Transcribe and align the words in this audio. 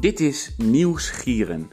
Dit 0.00 0.20
is 0.20 0.54
Nieuwsgieren, 0.56 1.70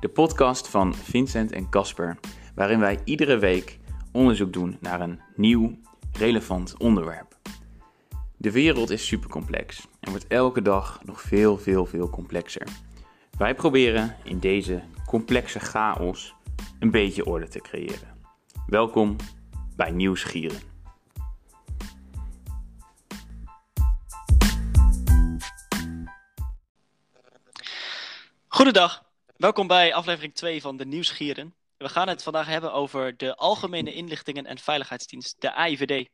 de 0.00 0.08
podcast 0.08 0.68
van 0.68 0.94
Vincent 0.94 1.52
en 1.52 1.68
Casper, 1.68 2.18
waarin 2.54 2.78
wij 2.78 2.98
iedere 3.04 3.38
week 3.38 3.78
onderzoek 4.12 4.52
doen 4.52 4.76
naar 4.80 5.00
een 5.00 5.20
nieuw, 5.36 5.78
relevant 6.12 6.74
onderwerp. 6.78 7.38
De 8.36 8.50
wereld 8.50 8.90
is 8.90 9.06
supercomplex 9.06 9.86
en 10.00 10.10
wordt 10.10 10.26
elke 10.26 10.62
dag 10.62 11.00
nog 11.04 11.20
veel, 11.20 11.58
veel, 11.58 11.86
veel 11.86 12.10
complexer. 12.10 12.68
Wij 13.38 13.54
proberen 13.54 14.16
in 14.24 14.38
deze 14.38 14.82
complexe 15.06 15.60
chaos 15.60 16.34
een 16.78 16.90
beetje 16.90 17.26
orde 17.26 17.48
te 17.48 17.60
creëren. 17.60 18.16
Welkom 18.66 19.16
bij 19.76 19.90
Nieuwsgieren. 19.90 20.69
Goedendag, 28.60 29.02
welkom 29.36 29.66
bij 29.66 29.94
aflevering 29.94 30.34
2 30.34 30.60
van 30.60 30.76
de 30.76 30.86
Nieuwsgieren. 30.86 31.54
We 31.76 31.88
gaan 31.88 32.08
het 32.08 32.22
vandaag 32.22 32.46
hebben 32.46 32.72
over 32.72 33.16
de 33.16 33.36
Algemene 33.36 33.94
Inlichtingen 33.94 34.46
en 34.46 34.58
Veiligheidsdienst, 34.58 35.36
de 35.38 35.54
AIVD. 35.54 36.08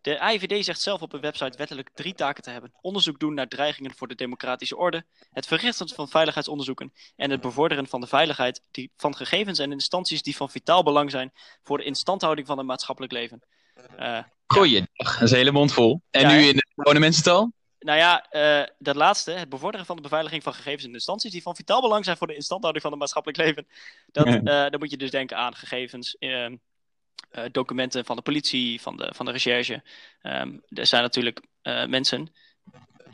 De 0.00 0.20
AIVD 0.20 0.64
zegt 0.64 0.80
zelf 0.80 1.02
op 1.02 1.12
hun 1.12 1.20
website 1.20 1.58
wettelijk 1.58 1.90
drie 1.94 2.14
taken 2.14 2.42
te 2.42 2.50
hebben. 2.50 2.72
Onderzoek 2.80 3.18
doen 3.18 3.34
naar 3.34 3.48
dreigingen 3.48 3.94
voor 3.94 4.08
de 4.08 4.14
democratische 4.14 4.76
orde, 4.76 5.04
het 5.32 5.46
verrichten 5.46 5.88
van 5.88 6.08
veiligheidsonderzoeken 6.08 6.92
en 7.16 7.30
het 7.30 7.40
bevorderen 7.40 7.86
van 7.86 8.00
de 8.00 8.06
veiligheid 8.06 8.62
die, 8.70 8.90
van 8.96 9.16
gegevens 9.16 9.58
en 9.58 9.72
instanties 9.72 10.22
die 10.22 10.36
van 10.36 10.50
vitaal 10.50 10.82
belang 10.82 11.10
zijn 11.10 11.32
voor 11.62 11.78
de 11.78 11.84
instandhouding 11.84 12.46
van 12.46 12.58
het 12.58 12.66
maatschappelijk 12.66 13.12
leven. 13.12 13.42
Uh, 13.98 14.18
Goeiedag, 14.46 14.88
dat 14.96 15.22
is 15.22 15.30
een 15.30 15.36
hele 15.36 15.52
mond 15.52 15.72
vol. 15.72 16.02
En 16.10 16.20
Ja, 16.20 16.28
nu 16.28 16.46
in 16.46 16.56
de 16.56 16.66
gewone 16.74 16.98
mensentaal? 16.98 17.52
Nou 17.86 17.98
ja, 17.98 18.30
eh, 18.30 18.68
dat 18.78 18.96
laatste, 18.96 19.30
het 19.30 19.48
bevorderen 19.48 19.86
van 19.86 19.96
de 19.96 20.02
beveiliging 20.02 20.42
van 20.42 20.54
gegevens 20.54 20.84
en 20.84 20.92
instanties 20.92 21.32
die 21.32 21.42
van 21.42 21.56
vitaal 21.56 21.80
belang 21.80 22.04
zijn 22.04 22.16
voor 22.16 22.26
de 22.26 22.34
instandhouding 22.34 22.82
van 22.82 22.92
het 22.92 23.00
maatschappelijk 23.00 23.42
leven. 23.42 23.66
Dat, 24.12 24.26
eh, 24.26 24.42
dan 24.44 24.78
moet 24.78 24.90
je 24.90 24.96
dus 24.96 25.10
denken 25.10 25.36
aan 25.36 25.54
gegevens, 25.54 26.16
ehm, 26.18 26.56
eh, 27.30 27.44
documenten 27.52 28.04
van 28.04 28.16
de 28.16 28.22
politie, 28.22 28.80
van 28.80 28.96
de, 28.96 29.12
van 29.14 29.26
de 29.26 29.32
recherche. 29.32 29.82
Ehm, 30.22 30.58
er 30.68 30.86
zijn 30.86 31.02
natuurlijk 31.02 31.40
mensen, 31.88 32.32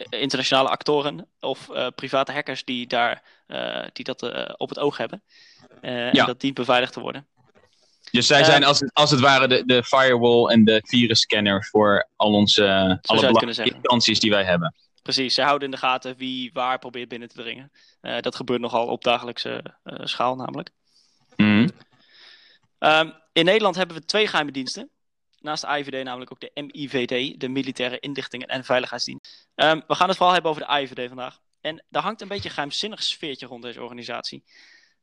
internationale 0.09 0.69
actoren 0.69 1.28
of 1.41 1.70
private 1.95 2.33
hackers 2.33 2.65
die, 2.65 2.87
daar, 2.87 3.23
die 3.93 4.05
dat 4.05 4.23
op 4.56 4.69
het 4.69 4.78
oog 4.78 4.97
hebben. 4.97 5.23
Ja. 5.83 6.12
En 6.12 6.27
dat 6.27 6.41
dient 6.41 6.55
beveiligd 6.55 6.93
te 6.93 7.00
worden. 7.00 7.27
Dus 8.12 8.27
zij 8.27 8.41
Eh, 8.41 8.44
zijn 8.46 8.64
als, 8.64 8.91
als 8.92 9.10
het 9.10 9.20
ware 9.20 9.48
de, 9.48 9.64
de 9.66 9.84
firewall 9.84 10.50
en 10.50 10.64
de 10.64 10.80
virusscanner 10.84 11.64
voor 11.64 12.08
al 12.16 12.32
onze 12.32 12.98
alle 13.02 13.20
belangrijke 13.20 13.74
instanties 13.74 14.20
die 14.20 14.30
wij 14.30 14.44
hebben. 14.44 14.74
Precies, 15.02 15.34
zij 15.34 15.44
houden 15.44 15.69
in 15.69 15.74
de 15.74 15.80
gaten 15.80 16.16
wie 16.16 16.50
waar 16.52 16.78
probeert 16.78 17.08
binnen 17.08 17.28
te 17.28 17.34
dringen. 17.34 17.72
Eh, 18.00 18.20
dat 18.20 18.36
gebeurt 18.36 18.60
nogal 18.60 18.86
op 18.86 19.04
dagelijkse 19.04 19.77
eh, 19.82 19.98
schaal 20.04 20.36
namelijk. 20.36 20.70
Mhm. 21.36 21.69
Ehm, 22.78 23.10
in 23.32 23.44
Nederland 23.44 23.77
hebben 23.77 23.96
we 23.96 24.04
twee 24.04 24.26
geheime 24.26 24.52
diensten. 24.52 24.91
Naast 25.41 25.62
de 25.62 25.69
AIVD 25.69 26.04
namelijk 26.04 26.32
ook 26.32 26.41
de 26.41 26.50
MIVD, 26.54 27.41
de 27.41 27.48
Militaire 27.48 28.00
Inlichtingen 28.00 28.48
en 28.48 28.64
Veiligheidsdienst. 28.64 29.48
Ehm, 29.54 29.80
we 29.86 29.94
gaan 29.94 30.08
het 30.08 30.16
vooral 30.16 30.34
hebben 30.34 30.50
over 30.50 30.62
de 30.62 30.69
AIVD 30.69 31.08
vandaag. 31.08 31.38
En 31.60 31.84
daar 31.88 32.02
hangt 32.02 32.20
een 32.20 32.28
beetje 32.28 32.48
een 32.48 32.54
geheimzinnig 32.54 33.02
sfeertje 33.02 33.47
rond 33.47 33.62
deze 33.62 33.82
organisatie. 33.82 34.44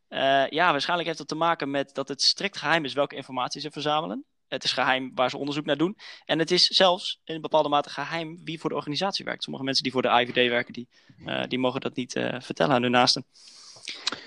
Eh, 0.10 0.48
ja, 0.50 0.72
waarschijnlijk 0.72 1.08
heeft 1.08 1.20
dat 1.20 1.28
te 1.28 1.36
maken 1.36 1.70
met 1.72 1.94
dat 1.94 2.08
het 2.08 2.22
strikt 2.22 2.58
geheim 2.58 2.86
is 2.86 2.94
welke 2.94 3.16
informatie 3.16 3.62
ze 3.62 3.72
verzamelen. 3.72 4.26
Het 4.48 4.64
is 4.64 4.72
geheim 4.72 5.12
waar 5.16 5.30
ze 5.30 5.38
onderzoek 5.38 5.66
naar 5.66 5.78
doen. 5.78 5.98
En 6.26 6.40
het 6.40 6.52
is 6.52 6.68
zelfs 6.68 7.20
in 7.24 7.42
bepaalde 7.42 7.70
mate 7.70 7.90
geheim 7.90 8.42
wie 8.44 8.60
voor 8.60 8.70
de 8.70 8.76
organisatie 8.76 9.26
werkt. 9.26 9.44
Sommige 9.44 9.66
mensen 9.66 9.84
die 9.84 9.92
voor 9.92 10.02
de 10.02 10.10
AIVD 10.10 10.50
werken, 10.50 10.74
die, 10.74 10.88
eh, 11.26 11.44
die 11.48 11.60
mogen 11.60 11.82
dat 11.82 11.96
niet 11.96 12.16
eh, 12.16 12.42
vertellen 12.42 12.76
aan 12.76 12.82
hun 12.82 12.92
naasten. 12.92 13.26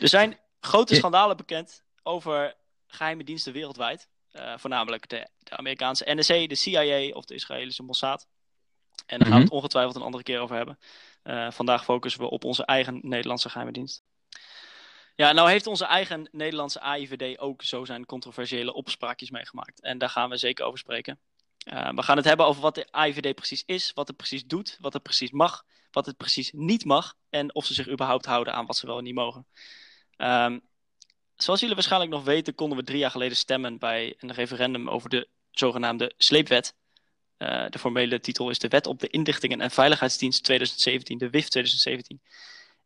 Er 0.00 0.08
zijn 0.08 0.38
grote 0.60 0.94
schandalen 0.94 1.36
bekend 1.36 1.82
over 2.02 2.54
geheime 2.86 3.24
diensten 3.24 3.52
wereldwijd. 3.52 4.08
Voornamelijk 4.56 5.08
de, 5.08 5.28
de 5.38 5.56
Amerikaanse 5.56 6.14
NSA, 6.14 6.46
de 6.46 6.54
CIA 6.54 7.14
of 7.14 7.24
de 7.24 7.34
Israëlische 7.34 7.82
Mossad. 7.82 8.26
En 9.06 9.18
daar 9.18 9.28
gaan 9.28 9.36
we 9.36 9.42
het 9.42 9.52
ongetwijfeld 9.52 9.96
een 9.96 10.02
andere 10.02 10.22
keer 10.22 10.40
over 10.40 10.56
hebben. 10.56 10.78
Vandaag 11.52 11.84
focussen 11.84 12.20
we 12.20 12.30
op 12.30 12.44
onze 12.44 12.64
eigen 12.64 13.00
Nederlandse 13.02 13.48
geheime 13.48 13.72
dienst. 13.72 14.02
Ja, 15.16 15.32
nou 15.32 15.50
heeft 15.50 15.66
onze 15.66 15.84
eigen 15.84 16.28
Nederlandse 16.32 16.80
AIVD 16.80 17.38
ook 17.38 17.62
zo 17.62 17.84
zijn 17.84 18.06
controversiële 18.06 18.72
opspraakjes 18.74 19.30
meegemaakt. 19.30 19.80
En 19.80 19.98
daar 19.98 20.08
gaan 20.08 20.30
we 20.30 20.36
zeker 20.36 20.64
over 20.64 20.78
spreken. 20.78 21.18
Eh, 21.64 21.92
we 21.94 22.02
gaan 22.02 22.16
het 22.16 22.26
hebben 22.26 22.46
over 22.46 22.62
wat 22.62 22.74
de 22.74 22.86
AIVD 22.90 23.34
precies 23.34 23.62
is, 23.66 23.92
wat 23.94 24.08
het 24.08 24.16
precies 24.16 24.44
doet, 24.44 24.76
wat 24.80 24.92
het 24.92 25.02
precies 25.02 25.30
mag, 25.30 25.64
wat 25.90 26.06
het 26.06 26.16
precies 26.16 26.52
niet 26.52 26.84
mag 26.84 27.14
en 27.30 27.54
of 27.54 27.64
ze 27.64 27.74
zich 27.74 27.88
überhaupt 27.88 28.26
houden 28.26 28.54
aan 28.54 28.66
wat 28.66 28.76
ze 28.76 28.86
wel 28.86 28.98
en 28.98 29.04
niet 29.04 29.14
mogen. 29.14 29.46
Ehm, 30.16 30.58
zoals 31.36 31.60
jullie 31.60 31.74
waarschijnlijk 31.74 32.12
nog 32.12 32.24
weten, 32.24 32.54
konden 32.54 32.78
we 32.78 32.84
drie 32.84 32.98
jaar 32.98 33.10
geleden 33.10 33.36
stemmen 33.36 33.78
bij 33.78 34.14
een 34.18 34.32
referendum 34.32 34.88
over 34.88 35.10
de 35.10 35.28
zogenaamde 35.50 36.12
sleepwet. 36.16 36.74
Eh, 37.36 37.66
de 37.68 37.78
formele 37.78 38.20
titel 38.20 38.50
is 38.50 38.58
de 38.58 38.68
Wet 38.68 38.86
op 38.86 39.00
de 39.00 39.08
Inlichtingen 39.08 39.60
en 39.60 39.70
Veiligheidsdienst 39.70 40.44
2017, 40.44 41.18
de 41.18 41.30
WIF 41.30 41.48
2017. 41.48 42.20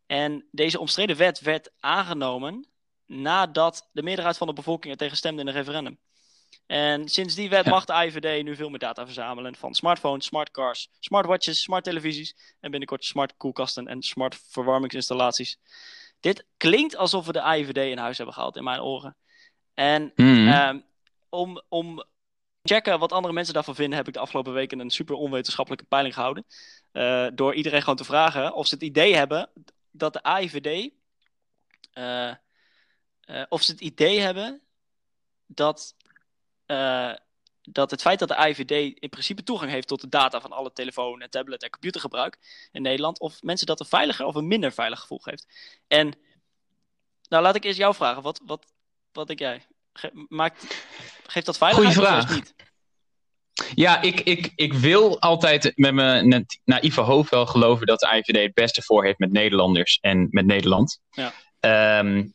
En 0.07 0.45
deze 0.51 0.79
omstreden 0.79 1.17
wet 1.17 1.39
werd 1.39 1.71
aangenomen 1.79 2.67
nadat 3.05 3.89
de 3.91 4.03
meerderheid 4.03 4.37
van 4.37 4.47
de 4.47 4.53
bevolking 4.53 4.91
er 4.93 4.99
tegen 4.99 5.17
stemde 5.17 5.41
in 5.41 5.47
een 5.47 5.53
referendum. 5.53 5.99
En 6.65 7.09
sinds 7.09 7.35
die 7.35 7.49
wet 7.49 7.65
Ja. 7.65 7.71
mag 7.71 7.85
de 7.85 7.93
IVD 7.93 8.43
nu 8.43 8.55
veel 8.55 8.69
meer 8.69 8.79
data 8.79 9.05
verzamelen 9.05 9.55
van 9.55 9.73
smartphones, 9.73 10.25
smartcars, 10.25 10.89
smartwatches, 10.99 11.61
smart 11.61 11.83
televisies 11.83 12.35
en 12.59 12.71
binnenkort 12.71 13.05
smart 13.05 13.33
koelkasten 13.37 13.87
en 13.87 14.01
smart 14.01 14.41
verwarmingsinstallaties. 14.47 15.57
Dit 16.19 16.45
klinkt 16.57 16.95
alsof 16.95 17.25
we 17.25 17.31
de 17.31 17.55
IVD 17.57 17.77
in 17.77 17.97
huis 17.97 18.17
hebben 18.17 18.35
gehaald 18.35 18.55
in 18.55 18.63
mijn 18.63 18.81
oren. 18.81 19.15
En 19.73 20.11
om, 21.29 21.61
om 21.69 21.95
te 21.95 22.05
checken 22.73 22.99
wat 22.99 23.11
andere 23.11 23.33
mensen 23.33 23.53
daarvan 23.53 23.75
vinden, 23.75 23.97
heb 23.97 24.07
ik 24.07 24.13
de 24.13 24.19
afgelopen 24.19 24.53
weken 24.53 24.79
een 24.79 24.89
super 24.89 25.15
onwetenschappelijke 25.15 25.85
peiling 25.85 26.13
gehouden. 26.13 26.45
Eh, 26.91 27.27
door 27.33 27.53
iedereen 27.53 27.81
gewoon 27.81 27.95
te 27.95 28.03
vragen 28.03 28.53
of 28.53 28.67
ze 28.67 28.73
het 28.73 28.83
idee 28.83 29.15
hebben 29.15 29.49
dat 29.97 30.13
de 30.13 30.23
AIVD. 30.23 30.91
eh, 31.93 32.29
eh, 32.29 33.43
of 33.49 33.61
ze 33.63 33.71
het 33.71 33.81
idee 33.81 34.19
hebben 34.19 34.61
dat. 35.45 35.95
eh, 36.65 37.13
dat 37.69 37.91
het 37.91 38.01
feit 38.01 38.19
dat 38.19 38.27
de 38.27 38.35
AIVD 38.35 38.71
in 38.99 39.09
principe 39.09 39.43
toegang 39.43 39.71
heeft 39.71 39.87
tot 39.87 40.01
de 40.01 40.09
data 40.09 40.41
van 40.41 40.51
alle 40.51 40.71
telefoon, 40.73 41.21
en 41.21 41.29
tablet 41.29 41.63
en 41.63 41.69
computergebruik 41.69 42.37
in 42.71 42.81
Nederland, 42.81 43.19
of 43.19 43.41
mensen 43.43 43.67
dat 43.67 43.79
een 43.79 43.85
veiliger 43.85 44.25
of 44.25 44.35
een 44.35 44.47
minder 44.47 44.71
veilig 44.71 44.99
gevoel 44.99 45.17
geeft. 45.19 45.47
En 45.87 46.13
nou 47.29 47.43
laat 47.43 47.55
ik 47.55 47.63
eerst 47.63 47.77
jou 47.77 47.95
vragen, 47.95 48.21
wat, 48.21 48.41
wat, 48.45 48.65
wat 49.11 49.27
denk 49.27 49.39
jij? 49.39 49.65
Ge- 49.93 50.25
maakt, 50.29 50.63
geeft 51.27 51.45
dat 51.45 51.57
veiligheid 51.57 51.95
Goeie 51.95 52.09
of 52.11 52.15
vraag. 52.25 52.35
niet? 52.35 52.55
Ja, 53.75 54.01
ik, 54.01 54.19
ik, 54.19 54.51
ik 54.55 54.73
wil 54.73 55.19
altijd 55.21 55.71
met 55.75 55.93
mijn 55.93 56.45
naïeve 56.63 57.01
hoofd 57.01 57.29
wel 57.29 57.45
geloven 57.45 57.87
dat 57.87 57.99
de 57.99 58.07
IVD 58.17 58.41
het 58.43 58.53
beste 58.53 58.81
voor 58.81 59.05
heeft 59.05 59.19
met 59.19 59.31
Nederlanders 59.31 59.97
en 60.01 60.27
met 60.29 60.45
Nederland. 60.45 60.99
Ja. 61.11 61.33
Ehm, 61.59 62.25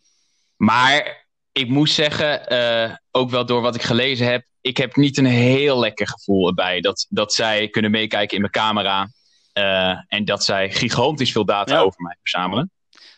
maar 0.57 1.27
ik 1.53 1.69
moet 1.69 1.91
zeggen, 1.91 2.47
eh, 2.49 2.95
ook 3.11 3.31
wel 3.31 3.47
door 3.47 3.61
wat 3.63 3.75
ik 3.75 3.83
gelezen 3.83 4.27
heb, 4.27 4.45
ik 4.61 4.77
heb 4.77 4.97
niet 4.97 5.19
een 5.19 5.25
heel 5.25 5.79
lekker 5.79 6.09
gevoel 6.09 6.49
erbij 6.49 6.81
dat, 6.81 7.07
dat 7.09 7.33
zij 7.33 7.69
kunnen 7.69 7.91
meekijken 7.91 8.35
in 8.35 8.41
mijn 8.41 8.53
camera. 8.53 9.09
eh, 9.53 9.97
en 10.09 10.25
dat 10.25 10.45
zij 10.45 10.71
gigantisch 10.71 11.33
veel 11.33 11.45
data 11.45 11.75
Ja. 11.75 11.81
over 11.81 12.03
mij 12.03 12.17
verzamelen. 12.21 12.71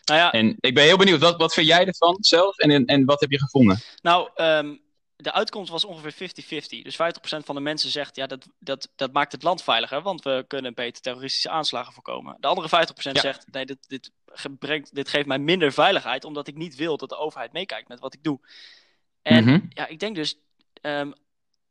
Nou 0.05 0.19
ja, 0.19 0.31
En 0.31 0.55
ik 0.59 0.73
ben 0.73 0.83
heel 0.83 0.97
benieuwd, 0.97 1.19
wat, 1.19 1.37
wat 1.37 1.53
vind 1.53 1.67
jij 1.67 1.85
ervan 1.85 2.17
zelf 2.19 2.57
en, 2.57 2.71
en, 2.71 2.85
en 2.85 3.05
wat 3.05 3.19
heb 3.19 3.31
je 3.31 3.39
gevonden? 3.39 3.79
nou, 4.01 4.29
ehm, 4.35 4.75
de 5.25 5.31
uitkomst 5.31 5.71
was 5.71 5.85
ongeveer 5.85 6.13
50-50. 6.13 6.81
Dus 6.81 6.95
50% 6.95 6.97
van 7.45 7.55
de 7.55 7.61
mensen 7.61 7.89
zegt, 7.89 8.15
ja, 8.15 8.27
dat, 8.27 8.47
dat, 8.59 8.89
dat 8.95 9.13
maakt 9.13 9.31
het 9.31 9.43
land 9.43 9.63
veiliger, 9.63 10.01
want 10.01 10.23
we 10.23 10.45
kunnen 10.47 10.73
beter 10.73 11.01
terroristische 11.01 11.49
aanslagen 11.49 11.93
voorkomen. 11.93 12.37
De 12.39 12.47
andere 12.47 12.67
50% 12.67 13.11
Ja. 13.11 13.21
zegt, 13.21 13.51
nee, 13.51 13.65
dit, 13.65 13.87
dit, 13.87 14.11
brengt, 14.59 14.95
dit 14.95 15.09
geeft 15.09 15.25
mij 15.27 15.39
minder 15.39 15.71
veiligheid, 15.71 16.23
omdat 16.23 16.47
ik 16.47 16.55
niet 16.55 16.75
wil 16.75 16.97
dat 16.97 17.09
de 17.09 17.17
overheid 17.17 17.51
meekijkt 17.53 17.87
met 17.87 17.99
wat 17.99 18.13
ik 18.13 18.23
doe. 18.23 18.39
En 19.21 19.43
Mhm. 19.43 19.59
ja, 19.69 19.87
ik 19.87 19.99
denk 19.99 20.15
dus, 20.15 20.37
ehm, 20.81 21.11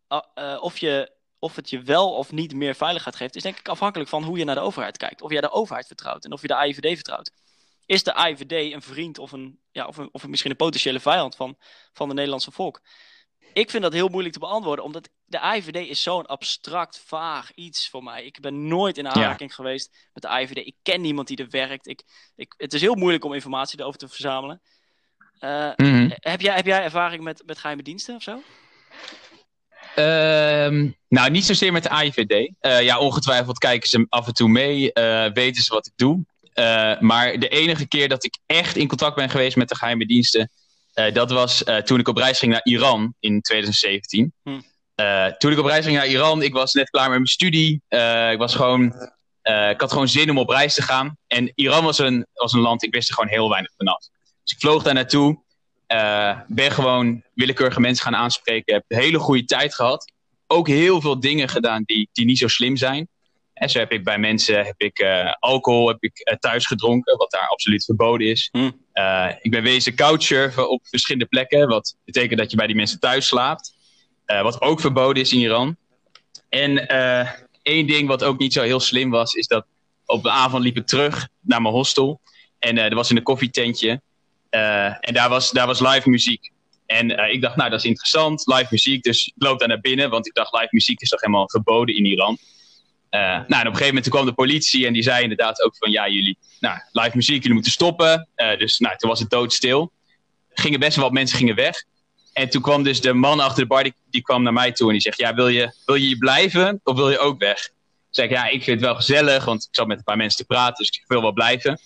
eh, 0.08 0.58
of, 0.60 0.78
je, 0.78 1.12
of 1.38 1.56
het 1.56 1.70
je 1.70 1.82
wel 1.82 2.14
of 2.14 2.32
niet 2.32 2.54
meer 2.54 2.74
veiligheid 2.74 3.16
geeft, 3.16 3.36
is 3.36 3.42
denk 3.42 3.58
ik 3.58 3.68
afhankelijk 3.68 4.10
van 4.10 4.22
hoe 4.24 4.38
je 4.38 4.44
naar 4.44 4.54
de 4.54 4.60
overheid 4.60 4.96
kijkt. 4.96 5.22
Of 5.22 5.30
jij 5.30 5.40
de 5.40 5.50
overheid 5.50 5.86
vertrouwt 5.86 6.24
en 6.24 6.32
of 6.32 6.40
je 6.40 6.46
de 6.46 6.54
AIVD 6.54 6.94
vertrouwt. 6.94 7.30
Is 7.86 8.02
de 8.02 8.14
AIVD 8.14 8.72
een 8.72 8.82
vriend 8.82 9.18
of, 9.18 9.32
een, 9.32 9.58
ja, 9.70 9.86
of, 9.86 9.96
een, 9.96 10.08
of 10.12 10.26
misschien 10.26 10.50
een 10.50 10.56
potentiële 10.56 11.00
vijand 11.00 11.36
van, 11.36 11.56
van 11.92 12.08
de 12.08 12.14
Nederlandse 12.14 12.50
volk? 12.50 12.80
Ik 13.54 13.70
vind 13.70 13.82
dat 13.82 13.92
heel 13.92 14.08
moeilijk 14.08 14.34
te 14.34 14.40
beantwoorden, 14.40 14.84
omdat 14.84 15.08
de 15.24 15.40
AIVD 15.40 15.76
is 15.76 16.02
zo'n 16.02 16.26
abstract, 16.26 17.02
vaag 17.06 17.50
iets 17.54 17.88
voor 17.88 18.02
mij. 18.02 18.24
Ik 18.24 18.40
ben 18.40 18.66
nooit 18.66 18.98
in 18.98 19.08
aanraking 19.08 19.54
geweest 19.54 20.08
met 20.12 20.22
de 20.22 20.28
AIVD. 20.28 20.56
Ik 20.56 20.74
ken 20.82 21.00
niemand 21.00 21.28
die 21.28 21.36
er 21.36 21.50
werkt. 21.50 21.86
Ik, 21.86 22.02
ik, 22.36 22.54
het 22.56 22.72
is 22.72 22.80
heel 22.80 22.94
moeilijk 22.94 23.24
om 23.24 23.32
informatie 23.34 23.80
erover 23.80 23.98
te 23.98 24.08
verzamelen. 24.08 24.60
Eh, 25.38 25.70
Mhm. 25.76 26.10
heb, 26.14 26.40
jij, 26.40 26.54
heb 26.54 26.66
jij 26.66 26.82
ervaring 26.82 27.22
met, 27.22 27.42
met 27.46 27.58
geheime 27.58 27.82
diensten 27.82 28.14
of 28.14 28.22
zo? 28.22 28.42
Ehm, 29.94 30.90
nou, 31.08 31.30
niet 31.30 31.44
zozeer 31.44 31.72
met 31.72 31.82
de 31.82 31.88
AIVD. 31.88 32.54
Eh, 32.60 32.82
ja, 32.82 32.98
ongetwijfeld 32.98 33.58
kijken 33.58 33.88
ze 33.88 34.06
af 34.08 34.26
en 34.26 34.34
toe 34.34 34.48
mee, 34.48 34.92
eh, 34.92 35.32
weten 35.32 35.62
ze 35.62 35.74
wat 35.74 35.86
ik 35.86 35.92
doe. 35.96 36.24
maar 37.00 37.38
de 37.38 37.48
enige 37.48 37.88
keer 37.88 38.08
dat 38.08 38.24
ik 38.24 38.38
echt 38.46 38.76
in 38.76 38.88
contact 38.88 39.16
ben 39.16 39.30
geweest 39.30 39.56
met 39.56 39.68
de 39.68 39.76
geheime 39.76 40.06
diensten, 40.06 40.50
dat 41.12 41.30
was 41.30 41.64
toen 41.84 41.98
ik 41.98 42.08
op 42.08 42.16
reis 42.16 42.38
ging 42.38 42.52
naar 42.52 42.64
Iran 42.64 43.14
in 43.20 43.40
2017. 43.40 44.32
Hm. 44.42 44.60
toen 45.38 45.52
ik 45.52 45.58
op 45.58 45.66
reis 45.66 45.84
ging 45.84 45.96
naar 45.96 46.06
Iran, 46.06 46.42
ik 46.42 46.52
was 46.52 46.72
net 46.72 46.90
klaar 46.90 47.08
met 47.08 47.18
mijn 47.18 47.26
studie. 47.26 47.82
ik 48.32 48.38
was 48.38 48.54
gewoon 48.54 49.12
ik 49.72 49.80
had 49.80 49.92
gewoon 49.92 50.08
zin 50.08 50.30
om 50.30 50.38
op 50.38 50.48
reis 50.48 50.74
te 50.74 50.82
gaan. 50.82 51.16
En 51.26 51.52
Iran 51.54 51.84
was 51.84 51.98
een, 51.98 52.26
was 52.32 52.52
een 52.52 52.60
land, 52.60 52.82
ik 52.82 52.94
wist 52.94 53.08
er 53.08 53.14
gewoon 53.14 53.30
heel 53.30 53.48
weinig 53.48 53.72
vanaf. 53.76 53.98
Dus 54.42 54.52
ik 54.52 54.58
vloog 54.58 54.82
daar 54.82 54.94
naartoe. 54.94 55.42
Ben 56.46 56.70
gewoon 56.70 57.22
willekeurige 57.34 57.80
mensen 57.80 58.04
gaan 58.04 58.16
aanspreken. 58.16 58.74
Heb 58.74 58.84
een 58.88 58.98
hele 58.98 59.18
goede 59.18 59.44
tijd 59.44 59.74
gehad. 59.74 60.12
Ook 60.46 60.68
heel 60.68 61.00
veel 61.00 61.20
dingen 61.20 61.48
gedaan 61.48 61.82
die, 61.84 62.08
die 62.12 62.24
niet 62.24 62.38
zo 62.38 62.48
slim 62.48 62.76
zijn. 62.76 63.08
En 63.64 63.70
zo 63.70 63.78
heb 63.78 63.92
ik 63.92 64.04
bij 64.04 64.18
mensen 64.18 64.64
heb 64.64 64.74
ik, 64.76 64.98
uh, 64.98 65.32
alcohol 65.38 65.88
heb 65.88 66.02
ik, 66.02 66.36
thuis 66.40 66.66
gedronken, 66.66 67.16
wat 67.16 67.30
daar 67.30 67.48
absoluut 67.48 67.84
verboden 67.84 68.26
is. 68.26 68.48
Hm. 68.52 68.70
ik 69.40 69.50
ben 69.50 69.62
wezen 69.62 69.94
couchsurfen 69.94 70.70
op 70.70 70.86
verschillende 70.86 71.26
plekken, 71.26 71.68
wat 71.68 71.96
betekent 72.04 72.38
dat 72.38 72.50
je 72.50 72.56
bij 72.56 72.66
die 72.66 72.76
mensen 72.76 73.00
thuis 73.00 73.26
slaapt. 73.26 73.74
wat 74.26 74.60
ook 74.60 74.80
verboden 74.80 75.22
is 75.22 75.32
in 75.32 75.38
Iran. 75.38 75.76
En 76.48 76.86
Eén 77.64 77.86
ding 77.86 78.08
wat 78.08 78.24
ook 78.24 78.38
niet 78.38 78.52
zo 78.52 78.62
heel 78.62 78.80
slim 78.80 79.10
was, 79.10 79.34
is 79.34 79.46
dat 79.46 79.66
op 80.06 80.22
de 80.22 80.30
avond 80.30 80.62
liep 80.62 80.76
ik 80.76 80.86
terug 80.86 81.28
naar 81.40 81.62
mijn 81.62 81.74
hostel. 81.74 82.20
En 82.58 82.78
er 82.78 82.94
was 82.94 83.10
in 83.10 83.16
een 83.16 83.22
koffietentje. 83.22 84.00
En 84.50 85.14
daar 85.14 85.28
was, 85.28 85.50
daar 85.50 85.66
was 85.66 85.80
live 85.80 86.10
muziek. 86.10 86.50
En 86.86 87.10
uh, 87.10 87.32
ik 87.32 87.42
dacht, 87.42 87.56
nou, 87.56 87.70
dat 87.70 87.78
is 87.78 87.84
interessant, 87.84 88.42
live 88.46 88.66
muziek. 88.70 89.02
Dus 89.02 89.26
ik 89.26 89.32
loop 89.36 89.58
daar 89.58 89.68
naar 89.68 89.80
binnen, 89.80 90.10
want 90.10 90.26
ik 90.26 90.34
dacht, 90.34 90.52
live 90.52 90.68
muziek 90.70 91.00
is 91.00 91.08
toch 91.08 91.20
helemaal 91.20 91.50
verboden 91.50 91.94
in 91.94 92.04
Iran. 92.04 92.38
Nou, 93.20 93.44
en 93.44 93.44
op 93.44 93.52
een 93.52 93.64
gegeven 93.64 93.86
moment 93.86 94.08
kwam 94.08 94.26
de 94.26 94.32
politie 94.32 94.86
en 94.86 94.92
die 94.92 95.02
zei 95.02 95.22
inderdaad 95.22 95.62
ook 95.62 95.76
van, 95.76 95.90
ja, 95.90 96.08
jullie, 96.08 96.38
nou, 96.60 96.78
live 96.92 97.16
muziek, 97.16 97.36
jullie 97.36 97.52
moeten 97.52 97.72
stoppen. 97.72 98.28
dus 98.58 98.78
nou, 98.78 98.96
toen 98.96 99.10
was 99.10 99.20
het 99.20 99.30
doodstil. 99.30 99.92
Gingen 100.48 100.80
best 100.80 100.96
wel 100.96 101.04
wat 101.04 101.14
mensen 101.14 101.38
gingen 101.38 101.54
weg. 101.54 101.84
En 102.32 102.48
toen 102.48 102.62
kwam 102.62 102.82
dus 102.82 103.00
de 103.00 103.12
man 103.12 103.40
achter 103.40 103.62
de 103.62 103.68
bar, 103.68 103.82
die, 103.82 103.94
die 104.10 104.22
kwam 104.22 104.42
naar 104.42 104.52
mij 104.52 104.72
toe 104.72 104.86
en 104.86 104.92
die 104.92 105.02
zegt, 105.02 105.18
ja, 105.18 105.34
wil 105.34 105.48
je, 105.48 105.74
wil 105.84 105.94
je 105.94 106.06
hier 106.06 106.18
blijven 106.18 106.80
of 106.84 106.96
wil 106.96 107.10
je 107.10 107.18
ook 107.18 107.38
weg? 107.38 107.62
Toen 107.62 107.74
zei 108.10 108.28
ik, 108.28 108.34
ja, 108.34 108.44
ik 108.44 108.62
vind 108.62 108.80
het 108.80 108.88
wel 108.88 108.94
gezellig, 108.94 109.44
want 109.44 109.62
ik 109.62 109.74
zat 109.74 109.86
met 109.86 109.98
een 109.98 110.04
paar 110.04 110.16
mensen 110.16 110.38
te 110.38 110.44
praten, 110.44 110.76
dus 110.76 110.88
ik 110.88 111.04
wil 111.06 111.20
wel 111.20 111.32
blijven. 111.32 111.80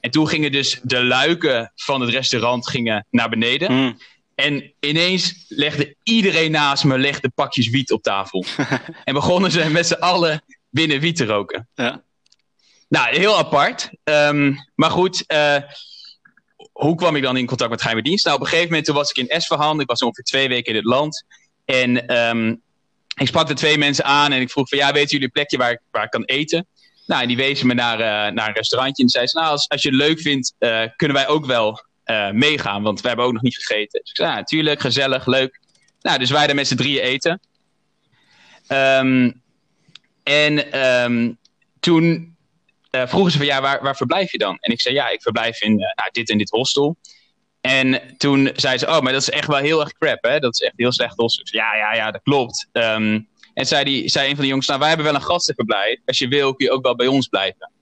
En 0.00 0.10
toen 0.10 0.28
gingen 0.28 0.52
dus 0.52 0.80
de 0.82 1.04
luiken 1.04 1.72
van 1.74 2.00
het 2.00 2.10
restaurant 2.10 2.68
gingen 2.68 3.06
naar 3.10 3.28
beneden. 3.28 3.68
Hmm. 3.68 3.98
En 4.34 4.72
ineens 4.80 5.44
legde 5.48 5.94
iedereen 6.02 6.50
naast 6.50 6.84
me 6.84 6.98
legde 6.98 7.28
pakjes 7.28 7.68
wiet 7.68 7.92
op 7.92 8.02
tafel. 8.02 8.44
en 9.04 9.14
begonnen 9.14 9.50
ze 9.50 9.70
met 9.70 9.86
z'n 9.86 9.92
allen 9.92 10.44
binnen 10.70 11.00
wiet 11.00 11.16
te 11.16 11.24
roken. 11.24 11.68
Ja. 11.74 12.02
Nou, 12.88 13.16
heel 13.16 13.38
apart. 13.38 13.90
Um, 14.04 14.56
maar 14.74 14.90
goed, 14.90 15.24
uh, 15.32 15.56
hoe 16.72 16.94
kwam 16.94 17.16
ik 17.16 17.22
dan 17.22 17.36
in 17.36 17.46
contact 17.46 17.70
met 17.70 17.80
geheime 17.80 18.02
dienst? 18.02 18.24
Nou, 18.24 18.36
op 18.36 18.42
een 18.42 18.48
gegeven 18.48 18.68
moment 18.68 18.86
toen 18.86 18.94
was 18.94 19.10
ik 19.10 19.16
in 19.16 19.28
Esfahan. 19.28 19.80
Ik 19.80 19.88
was 19.88 20.02
ongeveer 20.02 20.24
twee 20.24 20.48
weken 20.48 20.70
in 20.70 20.76
het 20.76 20.84
land. 20.84 21.24
En 21.64 22.16
um, 22.16 22.62
ik 23.14 23.26
sprak 23.26 23.46
de 23.46 23.54
twee 23.54 23.78
mensen 23.78 24.04
aan 24.04 24.32
en 24.32 24.40
ik 24.40 24.50
vroeg 24.50 24.68
van... 24.68 24.78
Ja, 24.78 24.92
weten 24.92 25.10
jullie 25.10 25.24
een 25.24 25.30
plekje 25.32 25.58
waar 25.58 25.70
ik, 25.70 25.80
waar 25.90 26.04
ik 26.04 26.10
kan 26.10 26.24
eten? 26.24 26.66
Nou, 27.06 27.22
en 27.22 27.28
die 27.28 27.36
wezen 27.36 27.66
me 27.66 27.74
naar, 27.74 27.98
uh, 27.98 28.34
naar 28.34 28.48
een 28.48 28.54
restaurantje. 28.54 29.02
En 29.02 29.08
zei 29.08 29.26
ze, 29.26 29.38
nou, 29.38 29.50
als, 29.50 29.68
als 29.68 29.82
je 29.82 29.88
het 29.88 29.98
leuk 29.98 30.20
vindt, 30.20 30.54
uh, 30.58 30.82
kunnen 30.96 31.16
wij 31.16 31.28
ook 31.28 31.46
wel 31.46 31.86
meegaan. 32.32 32.82
Want 32.82 33.00
we 33.00 33.08
hebben 33.08 33.26
ook 33.26 33.32
nog 33.32 33.42
niet 33.42 33.56
gegeten. 33.56 34.00
Dus 34.00 34.10
ik 34.10 34.16
zei, 34.16 34.30
ja, 34.30 34.42
tuurlijk, 34.42 34.80
gezellig, 34.80 35.26
leuk. 35.26 35.60
Nou, 36.00 36.18
dus 36.18 36.30
wij 36.30 36.46
daar 36.46 36.54
met 36.54 36.68
z'n 36.68 36.76
drieën 36.76 37.02
eten. 37.02 37.40
Um, 38.68 39.42
en 40.28 40.80
um, 41.04 41.38
toen 41.80 42.36
uh, 42.90 43.06
vroegen 43.06 43.32
ze 43.32 43.38
van 43.38 43.46
ja, 43.46 43.60
waar, 43.60 43.82
waar 43.82 43.96
verblijf 43.96 44.32
je 44.32 44.38
dan? 44.38 44.56
En 44.60 44.72
ik 44.72 44.80
zei 44.80 44.94
ja, 44.94 45.08
ik 45.08 45.22
verblijf 45.22 45.62
in 45.62 45.72
uh, 45.72 45.78
nou, 45.78 46.08
dit 46.12 46.30
en 46.30 46.38
dit 46.38 46.50
hostel. 46.50 46.96
En 47.60 48.00
toen 48.16 48.50
zei 48.54 48.78
ze, 48.78 48.86
oh, 48.86 49.00
maar 49.00 49.12
dat 49.12 49.22
is 49.22 49.30
echt 49.30 49.46
wel 49.46 49.58
heel 49.58 49.80
erg 49.80 49.92
crap, 49.92 50.22
hè? 50.22 50.38
Dat 50.38 50.54
is 50.54 50.60
echt 50.60 50.72
heel 50.76 50.92
slecht 50.92 51.16
hostel. 51.16 51.44
ja, 51.50 51.76
ja, 51.76 51.94
ja, 51.94 52.10
dat 52.10 52.22
klopt. 52.22 52.68
Um, 52.72 53.28
en 53.54 53.66
zei, 53.66 53.84
die, 53.84 54.08
zei 54.08 54.28
een 54.28 54.34
van 54.34 54.42
de 54.42 54.48
jongens, 54.48 54.66
nou, 54.66 54.78
wij 54.78 54.88
hebben 54.88 55.06
wel 55.06 55.14
een 55.14 55.22
gastenverblijf. 55.22 55.98
Als 56.04 56.18
je 56.18 56.28
wil, 56.28 56.54
kun 56.54 56.66
je 56.66 56.72
ook 56.72 56.82
wel 56.82 56.96
bij 56.96 57.06
ons 57.06 57.28
blijven. 57.28 57.72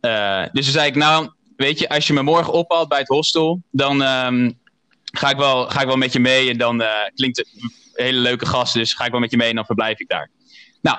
Uh, 0.00 0.42
dus 0.52 0.64
toen 0.64 0.72
zei 0.72 0.86
ik, 0.86 0.94
nou, 0.94 1.30
weet 1.56 1.78
je, 1.78 1.88
als 1.88 2.06
je 2.06 2.12
me 2.12 2.22
morgen 2.22 2.52
ophaalt 2.52 2.88
bij 2.88 2.98
het 2.98 3.08
hostel, 3.08 3.62
dan 3.70 4.02
um, 4.02 4.58
ga, 5.04 5.30
ik 5.30 5.36
wel, 5.36 5.70
ga 5.70 5.80
ik 5.80 5.86
wel 5.86 5.96
met 5.96 6.12
je 6.12 6.20
mee. 6.20 6.50
En 6.50 6.58
dan 6.58 6.82
klinkt 7.14 7.36
het 7.36 7.48
een 7.52 8.04
hele 8.04 8.18
leuke 8.18 8.46
gast, 8.46 8.74
dus 8.74 8.94
ga 8.94 9.04
ik 9.04 9.10
wel 9.10 9.20
met 9.20 9.30
je 9.30 9.36
mee 9.36 9.48
en 9.48 9.54
dan 9.54 9.64
verblijf 9.66 10.00
ik 10.00 10.08
daar. 10.08 10.30
Nou, 10.80 10.98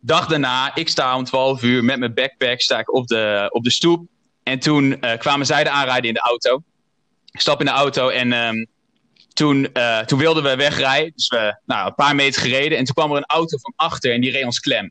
dag 0.00 0.26
daarna, 0.26 0.74
ik 0.74 0.88
sta 0.88 1.16
om 1.16 1.24
12 1.24 1.62
uur 1.62 1.84
met 1.84 1.98
mijn 1.98 2.14
backpack 2.14 2.60
sta 2.60 2.78
ik 2.78 2.94
op, 2.94 3.06
de, 3.06 3.48
op 3.52 3.64
de 3.64 3.70
stoep. 3.70 4.06
En 4.42 4.58
toen 4.58 4.96
uh, 5.00 5.18
kwamen 5.18 5.46
zij 5.46 5.64
de 5.64 5.70
aanrijden 5.70 6.08
in 6.08 6.14
de 6.14 6.20
auto. 6.20 6.62
Ik 7.30 7.40
stap 7.40 7.60
in 7.60 7.66
de 7.66 7.72
auto 7.72 8.08
en 8.08 8.32
um, 8.32 8.66
toen, 9.32 9.68
uh, 9.72 9.98
toen 9.98 10.18
wilden 10.18 10.42
we 10.42 10.56
wegrijden. 10.56 11.12
Dus 11.14 11.28
we 11.28 11.60
nou, 11.66 11.86
een 11.86 11.94
paar 11.94 12.14
meter 12.14 12.40
gereden. 12.40 12.78
En 12.78 12.84
toen 12.84 12.94
kwam 12.94 13.10
er 13.10 13.16
een 13.16 13.24
auto 13.24 13.58
van 13.58 13.72
achter 13.76 14.12
en 14.12 14.20
die 14.20 14.30
reed 14.30 14.44
ons 14.44 14.60
klem. 14.60 14.90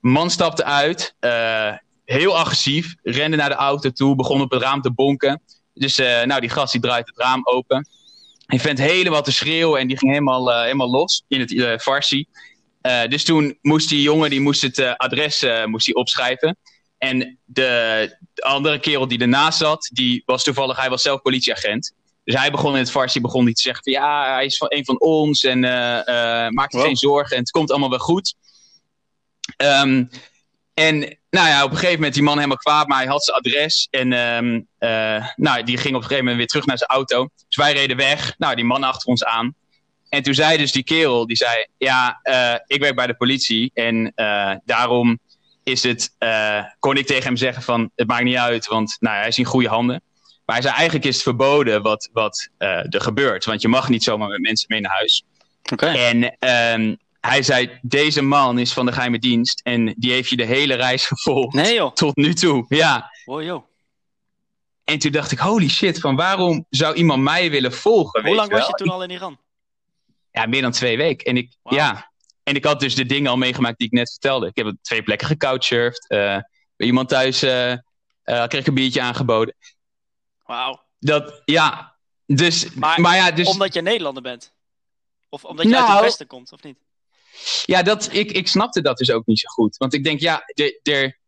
Man 0.00 0.30
stapte 0.30 0.64
uit, 0.64 1.14
uh, 1.20 1.72
heel 2.04 2.38
agressief, 2.38 2.94
rende 3.02 3.36
naar 3.36 3.48
de 3.48 3.54
auto 3.54 3.90
toe, 3.90 4.14
begon 4.14 4.40
op 4.40 4.50
het 4.50 4.62
raam 4.62 4.80
te 4.80 4.92
bonken. 4.92 5.42
Dus 5.74 5.96
nou, 5.96 6.40
die 6.40 6.50
gast 6.50 6.72
die 6.72 6.80
draait 6.80 7.06
het 7.06 7.18
raam 7.18 7.40
open. 7.46 7.88
Hij 8.46 8.60
vent 8.60 8.78
helemaal 8.78 9.22
te 9.22 9.32
schreeuwen 9.32 9.80
en 9.80 9.86
die 9.86 9.98
ging 9.98 10.10
helemaal, 10.10 10.62
helemaal 10.62 10.90
los 10.90 11.24
in 11.28 11.40
het 11.40 11.82
Farsi. 11.82 12.26
Uh, 12.82 13.04
dus 13.04 13.24
toen 13.24 13.58
moest 13.60 13.88
die 13.88 14.02
jongen 14.02 14.30
die 14.30 14.40
moest 14.40 14.62
het 14.62 14.78
uh, 14.78 14.94
adres 14.96 15.42
uh, 15.42 15.64
moest 15.64 15.86
die 15.86 15.94
opschrijven. 15.94 16.56
En 16.98 17.38
de, 17.44 18.16
de, 18.34 18.42
andere 18.42 18.78
kerel 18.78 19.08
die 19.08 19.18
ernaast 19.18 19.58
zat, 19.58 19.90
die 19.92 20.22
was 20.26 20.42
toevallig, 20.42 20.76
hij 20.76 20.90
was 20.90 21.02
zelf 21.02 21.22
politieagent. 21.22 21.94
Dus 22.24 22.34
hij 22.34 22.50
begon 22.50 22.72
in 22.72 22.78
het 22.78 22.90
Farsi 22.90 23.20
begon 23.20 23.44
niet 23.44 23.56
te 23.56 23.62
zeggen 23.62 23.84
van 23.84 23.92
ja, 23.92 24.34
hij 24.34 24.44
is 24.44 24.56
van 24.56 24.66
een 24.70 24.84
van 24.84 25.00
ons 25.00 25.44
en 25.44 25.60
maak 26.54 26.72
je 26.72 26.80
geen 26.80 26.96
zorgen 26.96 27.36
en 27.36 27.42
het 27.42 27.50
komt 27.50 27.70
allemaal 27.70 27.90
wel 27.90 27.98
goed. 27.98 28.34
Um, 29.56 30.08
en 30.74 31.18
nou 31.30 31.48
ja, 31.48 31.64
op 31.64 31.70
een 31.70 31.76
gegeven 31.76 31.96
moment 31.96 32.14
die 32.14 32.22
man 32.22 32.36
helemaal 32.36 32.56
kwaad, 32.56 32.88
maar 32.88 32.98
hij 32.98 33.06
had 33.06 33.24
zijn 33.24 33.36
adres. 33.36 33.88
En 33.90 34.12
um, 34.12 34.68
nou, 35.36 35.62
die 35.62 35.76
ging 35.76 35.94
op 35.94 36.00
een 36.00 36.08
gegeven 36.08 36.18
moment 36.18 36.36
weer 36.36 36.46
terug 36.46 36.66
naar 36.66 36.78
zijn 36.78 36.90
auto. 36.90 37.28
Dus 37.46 37.56
wij 37.56 37.72
reden 37.72 37.96
weg. 37.96 38.34
Nou, 38.38 38.54
die 38.54 38.64
man 38.64 38.82
achter 38.82 39.08
ons 39.08 39.24
aan. 39.24 39.54
En 40.08 40.22
toen 40.22 40.34
zei 40.34 40.56
dus 40.56 40.72
die 40.72 40.84
kerel, 40.84 41.26
die 41.26 41.36
zei, 41.36 41.66
ja, 41.78 42.20
uh, 42.22 42.54
ik 42.66 42.80
werk 42.80 42.94
bij 42.96 43.06
de 43.06 43.16
politie 43.16 43.70
en 43.74 44.12
uh, 44.16 44.54
daarom 44.64 45.18
is 45.62 45.82
het, 45.82 46.14
uh, 46.18 46.62
kon 46.78 46.96
ik 46.96 47.06
tegen 47.06 47.24
hem 47.24 47.36
zeggen 47.36 47.62
van, 47.62 47.90
het 47.94 48.06
maakt 48.06 48.24
niet 48.24 48.36
uit, 48.36 48.66
want 48.66 48.96
nou, 49.00 49.16
hij 49.16 49.28
is 49.28 49.38
in 49.38 49.44
goede 49.44 49.68
handen. 49.68 50.02
Maar 50.44 50.56
hij 50.56 50.64
zei, 50.64 50.76
eigenlijk 50.76 51.06
is 51.06 51.14
het 51.14 51.22
verboden 51.22 51.82
wat, 51.82 52.08
wat 52.12 52.48
er 52.58 53.00
gebeurt, 53.00 53.44
want 53.44 53.62
je 53.62 53.68
mag 53.68 53.88
niet 53.88 54.02
zomaar 54.02 54.28
met 54.28 54.40
mensen 54.40 54.66
mee 54.68 54.80
naar 54.80 54.92
huis. 54.92 55.24
Okay. 55.72 55.94
En 55.94 56.22
um, 56.80 56.98
hij 57.20 57.42
zei, 57.42 57.78
deze 57.82 58.22
man 58.22 58.58
is 58.58 58.72
van 58.72 58.86
de 58.86 58.92
geheime 58.92 59.18
dienst 59.18 59.60
en 59.64 59.94
die 59.96 60.12
heeft 60.12 60.30
je 60.30 60.36
de 60.36 60.44
hele 60.44 60.74
reis 60.74 61.06
gevolgd 61.06 61.54
nee, 61.54 61.74
joh. 61.74 61.92
tot 61.92 62.16
nu 62.16 62.34
toe. 62.34 62.64
Ja. 62.68 63.12
Oh, 63.24 63.42
joh. 63.42 63.64
En 64.84 64.98
toen 64.98 65.12
dacht 65.12 65.32
ik, 65.32 65.38
holy 65.38 65.68
shit, 65.68 66.00
van 66.00 66.16
waarom 66.16 66.66
zou 66.70 66.94
iemand 66.94 67.22
mij 67.22 67.50
willen 67.50 67.72
volgen? 67.72 68.26
Hoe 68.26 68.34
lang 68.34 68.50
was 68.50 68.66
je 68.66 68.72
toen 68.72 68.88
al 68.88 69.02
in 69.02 69.10
Iran? 69.10 69.38
Ja, 70.30 70.46
meer 70.46 70.62
dan 70.62 70.72
twee 70.72 70.96
weken. 70.96 71.26
En 71.26 71.36
ik, 71.36 71.56
ja, 71.62 72.12
en 72.42 72.54
ik 72.54 72.64
had 72.64 72.80
dus 72.80 72.94
de 72.94 73.06
dingen 73.06 73.30
al 73.30 73.36
meegemaakt 73.36 73.78
die 73.78 73.86
ik 73.86 73.92
net 73.92 74.10
vertelde. 74.10 74.46
Ik 74.46 74.56
heb 74.56 74.66
op 74.66 74.76
twee 74.82 75.02
plekken 75.02 75.26
gecouchsurfd. 75.26 76.10
Uh, 76.10 76.18
bij 76.76 76.86
iemand 76.86 77.08
thuis 77.08 77.42
uh, 77.42 77.70
uh, 77.70 77.76
kreeg 78.24 78.60
ik 78.60 78.66
een 78.66 78.74
biertje 78.74 79.00
aangeboden. 79.00 79.54
Wauw. 80.44 80.82
Dat, 80.98 81.42
ja. 81.44 81.96
Dus, 82.26 82.74
maar, 82.74 83.00
maar, 83.00 83.16
ja, 83.16 83.30
dus... 83.30 83.48
Omdat 83.48 83.74
je 83.74 83.82
Nederlander 83.82 84.22
bent? 84.22 84.52
Of 85.28 85.44
omdat 85.44 85.66
je 85.66 85.72
uit 85.72 85.80
het 85.80 85.92
nou, 85.92 86.04
Westen 86.04 86.26
komt, 86.26 86.52
of 86.52 86.62
niet? 86.62 86.78
Ja, 87.64 87.82
dat, 87.82 88.12
ik, 88.12 88.32
ik 88.32 88.48
snapte 88.48 88.80
dat 88.80 88.96
dus 88.98 89.10
ook 89.10 89.26
niet 89.26 89.38
zo 89.38 89.48
goed. 89.48 89.76
Want 89.76 89.94
ik 89.94 90.04
denk, 90.04 90.20
ja, 90.20 90.42
de, 90.46 90.80
de, 90.82 91.18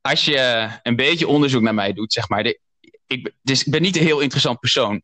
als 0.00 0.24
je 0.24 0.68
een 0.82 0.96
beetje 0.96 1.26
onderzoek 1.26 1.62
naar 1.62 1.74
mij 1.74 1.92
doet, 1.92 2.12
zeg 2.12 2.28
maar. 2.28 2.42
De, 2.42 2.60
ik, 3.06 3.32
dus 3.42 3.64
ik 3.64 3.72
ben 3.72 3.82
niet 3.82 3.96
een 3.96 4.02
heel 4.02 4.20
interessant 4.20 4.60
persoon. 4.60 5.02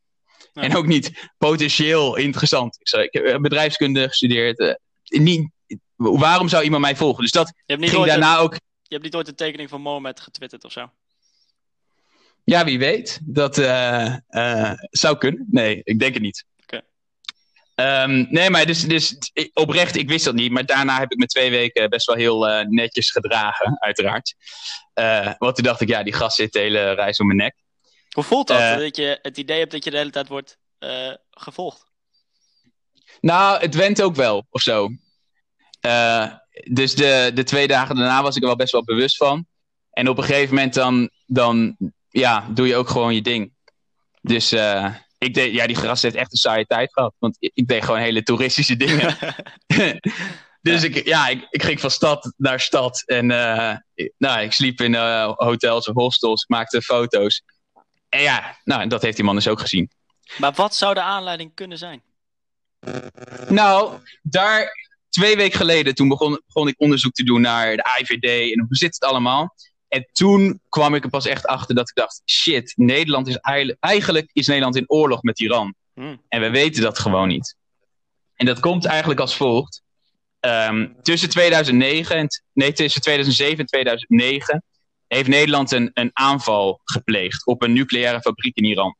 En 0.64 0.76
ook 0.76 0.86
niet 0.86 1.28
potentieel 1.38 2.16
interessant. 2.16 2.78
Ik, 2.80 3.12
ik 3.12 3.26
heb 3.26 3.42
bedrijfskunde 3.42 4.08
gestudeerd. 4.08 4.58
Uh, 4.58 4.75
niet, 5.04 5.50
waarom 5.96 6.48
zou 6.48 6.64
iemand 6.64 6.82
mij 6.82 6.96
volgen? 6.96 7.22
Dus 7.22 7.32
dat 7.32 7.52
ging 7.66 8.04
daarna 8.04 8.38
ook... 8.38 8.52
Je 8.82 8.94
hebt 8.94 9.02
niet 9.02 9.14
ooit 9.14 9.28
een 9.28 9.34
tekening 9.34 9.68
van 9.68 9.80
Mohammed 9.80 10.20
getwitterd 10.20 10.64
of 10.64 10.72
zo? 10.72 10.90
Ja, 12.44 12.64
wie 12.64 12.78
weet. 12.78 13.20
Dat 13.22 13.58
uh, 13.58 14.16
uh, 14.30 14.72
zou 14.90 15.18
kunnen. 15.18 15.46
Nee, 15.50 15.80
ik 15.84 15.98
denk 15.98 16.14
het 16.14 16.22
niet. 16.22 16.44
Um, 17.80 18.26
nee, 18.30 18.50
maar 18.50 18.66
dus, 18.66 18.80
dus 18.80 19.18
oprecht, 19.52 19.96
ik 19.96 20.08
wist 20.08 20.25
dat 20.25 20.34
niet. 20.34 20.50
Maar 20.50 20.66
daarna 20.66 20.98
heb 20.98 21.12
ik 21.12 21.18
me 21.18 21.26
twee 21.26 21.50
weken 21.50 21.90
best 21.90 22.06
wel 22.06 22.16
heel 22.16 22.48
uh, 22.48 22.66
netjes 22.66 23.10
gedragen, 23.10 23.80
uiteraard. 23.80 24.34
Want 25.38 25.54
toen 25.54 25.64
dacht 25.64 25.80
ik, 25.80 25.88
ja, 25.88 26.02
die 26.02 26.12
gast 26.12 26.36
zit 26.36 26.52
de 26.52 26.58
hele 26.58 26.92
reis 26.92 27.18
om 27.18 27.26
mijn 27.26 27.38
nek. 27.38 27.54
Hoe 28.16 28.25
voelt 28.25 28.46
dat? 28.46 28.61
Uh, 28.61 28.76
dat 28.76 28.96
je 28.96 29.18
het 29.23 29.37
idee 29.37 29.58
hebt 29.58 29.70
dat 29.70 29.85
je 29.85 29.90
de 29.90 29.96
hele 29.96 30.11
tijd 30.11 30.28
wordt 30.28 30.58
uh, 30.80 31.14
gevolgd? 31.30 31.87
Nou, 33.20 33.61
het 33.61 33.75
went 33.75 34.02
ook 34.02 34.14
wel, 34.14 34.46
of 34.50 34.61
zo. 34.61 34.88
Uh, 35.80 36.32
dus 36.70 36.94
de, 36.94 37.30
de 37.35 37.42
twee 37.42 37.66
dagen 37.66 37.96
daarna 37.96 38.23
was 38.23 38.37
ik 38.37 38.42
er 38.42 38.49
wel 38.49 38.56
best 38.56 38.73
wel 38.73 38.85
bewust 38.85 39.16
van. 39.16 39.46
En 39.90 40.08
op 40.08 40.18
een 40.18 40.25
gegeven 40.25 40.54
moment 40.54 40.75
dan, 40.75 41.11
dan 41.26 41.76
ja, 42.08 42.49
doe 42.50 42.66
je 42.66 42.76
ook 42.76 42.88
gewoon 42.88 43.14
je 43.14 43.23
ding. 43.23 43.52
Dus 44.20 44.52
ik 45.18 45.35
deed, 45.35 45.52
ja, 45.52 45.66
die 45.66 45.76
gast 45.76 46.02
heeft 46.02 46.14
echt 46.14 46.32
een 46.32 46.38
saaie 46.38 46.66
tijd 46.66 46.92
gehad. 46.92 47.14
Want 47.18 47.37
ik 47.38 47.66
deed 47.68 47.85
gewoon 47.85 48.00
hele 48.00 48.23
toeristische 48.23 48.76
dingen. 48.87 49.16
dus 50.61 50.82
ja. 50.82 50.88
Ik, 50.88 51.06
ja, 51.06 51.28
ik, 51.28 51.46
ik, 51.50 51.62
ging 51.62 51.80
van 51.80 51.90
stad 51.90 52.32
naar 52.37 52.61
stad. 52.61 53.02
En 53.06 53.30
uh, 53.30 53.76
nou, 54.18 54.40
ik 54.40 54.52
sliep 54.52 54.80
in 54.80 54.94
hotels 55.35 55.88
of 55.88 55.94
hostels. 55.94 56.42
Ik 56.42 56.49
maakte 56.49 56.82
foto's. 56.82 57.42
En 58.16 58.23
ja, 58.23 58.56
nou, 58.64 58.88
dat 58.88 59.02
heeft 59.02 59.16
die 59.16 59.25
man 59.25 59.35
dus 59.35 59.49
ook 59.49 59.61
gezien. 59.61 59.90
Maar 60.38 60.52
wat 60.52 60.75
zou 60.75 60.94
de 60.94 61.00
aanleiding 61.00 61.54
kunnen 61.54 61.78
zijn? 61.78 62.02
Nou, 63.49 63.99
daar 64.23 64.73
twee 65.08 65.37
weken 65.37 65.58
geleden, 65.58 65.94
toen 65.94 66.08
begon, 66.08 66.42
begon 66.46 66.68
ik 66.68 66.75
onderzoek 66.80 67.12
te 67.12 67.25
doen 67.25 67.40
naar 67.40 67.76
de 67.76 67.99
IVD 68.00 68.52
en 68.52 68.61
hoe 68.61 68.76
zit 68.76 68.94
het 68.94 69.04
allemaal. 69.04 69.54
En 69.88 70.08
toen 70.12 70.61
kwam 70.68 70.94
ik 70.94 71.04
er 71.04 71.11
pas 71.11 71.26
echt 71.26 71.46
achter 71.46 71.75
dat 71.75 71.88
ik 71.88 71.94
dacht, 71.94 72.23
shit, 72.25 72.73
Nederland 72.76 73.28
is 73.28 73.37
eigenlijk 73.80 74.30
is 74.32 74.46
Nederland 74.46 74.76
in 74.76 74.90
oorlog 74.90 75.23
met 75.23 75.40
Iran. 75.40 75.75
Hmm. 75.94 76.23
En 76.28 76.40
we 76.40 76.50
weten 76.50 76.82
dat 76.82 76.99
gewoon 76.99 77.28
niet. 77.28 77.56
En 78.35 78.46
dat 78.46 78.61
komt 78.61 78.85
eigenlijk 78.85 79.20
als 79.20 79.37
volgt. 79.37 79.82
Um, 80.40 80.96
tussen 81.02 81.28
2009 81.28 82.16
en, 82.16 82.28
nee, 82.52 82.73
tussen 82.73 83.00
2007 83.00 83.58
en 83.58 83.66
2009 83.66 84.62
heeft 85.08 85.28
Nederland 85.28 85.72
een, 85.72 85.90
een 85.94 86.10
aanval 86.12 86.80
gepleegd 86.84 87.46
op 87.46 87.62
een 87.62 87.72
nucleaire 87.72 88.20
fabriek 88.20 88.56
in 88.56 88.64
Iran. 88.64 88.96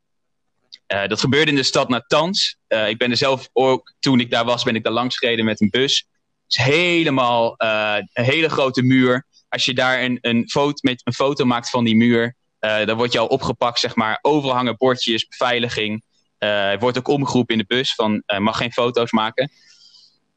Uh, 0.93 1.07
dat 1.07 1.21
gebeurde 1.21 1.51
in 1.51 1.57
de 1.57 1.63
stad 1.63 1.89
Natanz. 1.89 2.55
Uh, 2.69 2.89
ik 2.89 2.99
ben 2.99 3.11
er 3.11 3.17
zelf 3.17 3.49
ook, 3.53 3.95
toen 3.99 4.21
ik 4.21 4.31
daar 4.31 4.45
was, 4.45 4.63
ben 4.63 4.75
ik 4.75 4.85
daar 4.85 4.93
langs 4.93 5.19
gereden 5.19 5.45
met 5.45 5.61
een 5.61 5.71
bus. 5.71 6.07
Het 6.47 6.59
is 6.59 6.65
helemaal 6.65 7.55
uh, 7.59 7.97
een 8.13 8.25
hele 8.25 8.49
grote 8.49 8.83
muur. 8.83 9.27
Als 9.49 9.65
je 9.65 9.75
daar 9.75 10.03
een, 10.03 10.19
een, 10.21 10.49
foto, 10.49 10.79
met, 10.81 11.01
een 11.05 11.13
foto 11.13 11.45
maakt 11.45 11.71
van 11.71 11.85
die 11.85 11.97
muur, 11.97 12.37
dan 12.59 12.97
word 12.97 13.13
je 13.13 13.19
al 13.19 13.27
opgepakt, 13.27 13.79
zeg 13.79 13.95
maar. 13.95 14.19
Overal 14.23 14.55
hangen 14.55 14.77
bordjes, 14.77 15.27
beveiliging. 15.27 16.03
er 16.39 16.79
wordt 16.79 16.99
ook 16.99 17.09
omgeroepen 17.09 17.55
in 17.55 17.61
de 17.69 17.75
bus 17.75 17.95
van, 17.95 18.23
mag 18.39 18.57
geen 18.57 18.73
foto's 18.73 19.11
maken. 19.11 19.51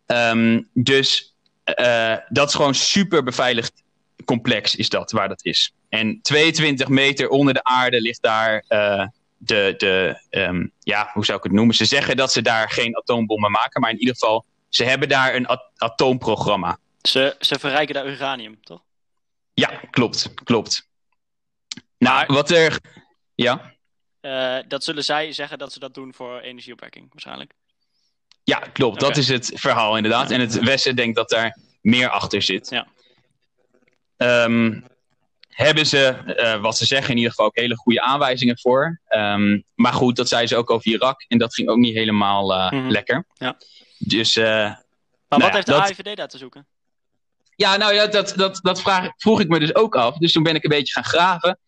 Um, 0.06 0.70
dus 0.74 1.36
dat 2.30 2.48
is 2.48 2.54
gewoon 2.54 2.76
super 2.76 3.24
beveiligd 3.24 3.84
complex 4.26 4.76
is 4.76 4.90
dat, 4.90 5.12
waar 5.12 5.28
dat 5.28 5.46
is. 5.46 5.74
En 5.90 6.20
22 6.22 6.88
meter 6.88 7.30
onder 7.30 7.54
de 7.54 7.64
aarde 7.64 8.02
ligt 8.02 8.22
daar 8.22 8.66
de, 9.40 9.74
de 9.78 10.22
um, 10.30 10.72
ja, 10.80 11.10
hoe 11.14 11.26
zou 11.26 11.38
ik 11.38 11.44
het 11.44 11.54
noemen? 11.54 11.76
Ze 11.76 11.86
zeggen 11.86 12.18
dat 12.18 12.32
ze 12.32 12.42
daar 12.42 12.70
geen 12.70 12.98
atoombommen 12.98 13.52
maken, 13.52 13.82
maar 13.82 13.90
in 13.90 14.00
ieder 14.00 14.14
geval, 14.14 14.46
ze 14.70 14.84
hebben 14.84 15.10
daar 15.10 15.36
een 15.36 15.46
at 15.46 15.72
atoomprogramma. 15.76 16.78
Ze, 17.02 17.36
ze 17.40 17.60
verrijken 17.60 17.94
daar 17.96 18.08
uranium, 18.08 18.62
toch? 18.62 18.82
Ja, 19.54 19.82
klopt, 19.90 20.34
klopt. 20.44 20.88
Nou, 21.98 22.26
wat 22.28 22.52
er, 22.52 22.80
ja? 23.36 23.74
Uh, 24.22 24.58
dat 24.68 24.84
zullen 24.84 25.04
zij 25.04 25.32
zeggen 25.32 25.58
dat 25.58 25.74
ze 25.74 25.80
dat 25.80 25.94
doen 25.94 26.14
voor 26.14 26.40
energieopwekking, 26.40 27.08
waarschijnlijk. 27.12 27.54
Ja, 28.44 28.60
klopt. 28.60 28.96
Okay. 28.96 29.10
Dat 29.10 29.18
is 29.18 29.28
het 29.28 29.52
verhaal 29.54 29.96
inderdaad. 29.96 30.30
Ja. 30.30 30.36
En 30.36 30.42
het 30.42 30.60
Westen 30.60 30.96
denkt 30.96 31.16
dat 31.16 31.30
daar 31.30 31.58
meer 31.82 32.10
achter 32.10 32.42
zit. 32.42 32.70
Ja. 32.70 32.88
Um, 34.22 34.84
hebben 35.60 35.86
ze, 35.86 36.18
uh, 36.26 36.62
wat 36.62 36.78
ze 36.78 36.86
zeggen, 36.86 37.10
in 37.10 37.16
ieder 37.16 37.32
geval 37.32 37.46
ook 37.46 37.56
hele 37.56 37.76
goede 37.76 38.02
aanwijzingen 38.02 38.60
voor. 38.60 39.02
Um, 39.10 39.64
maar 39.76 39.94
goed, 39.94 40.16
dat 40.16 40.28
zei 40.28 40.48
ze 40.48 40.56
ook 40.56 40.70
over 40.70 40.92
Irak. 40.92 41.26
En 41.28 41.38
dat 41.38 41.54
ging 41.54 41.70
ook 41.70 41.78
niet 41.78 41.96
helemaal 41.96 42.54
uh, 42.54 42.72
mm 42.72 42.80
-hmm. 42.80 42.92
lekker. 42.92 43.26
Ja. 43.34 43.58
Dus, 43.98 44.38
uh, 44.38 44.46
maar 44.46 44.80
nou 45.28 45.42
wat 45.42 45.54
heeft 45.54 45.66
de 45.66 45.72
dat... 45.72 45.82
AIVD 45.82 46.18
daar 46.18 46.28
te 46.28 46.38
zoeken? 46.38 46.68
Ja, 47.56 47.78
nou 47.78 47.94
ja, 47.94 48.08
dat, 48.08 48.34
dat, 48.36 48.60
dat 48.62 48.82
vraag, 48.82 49.10
vroeg 49.18 49.40
ik 49.40 49.48
me 49.48 49.60
dus 49.60 49.76
ook 49.76 49.96
af. 49.96 50.18
Dus 50.18 50.32
toen 50.32 50.44
ben 50.44 50.56
ik 50.56 50.64
een 50.64 50.70
beetje 50.70 50.94
gaan 50.94 51.04
graven. 51.04 51.60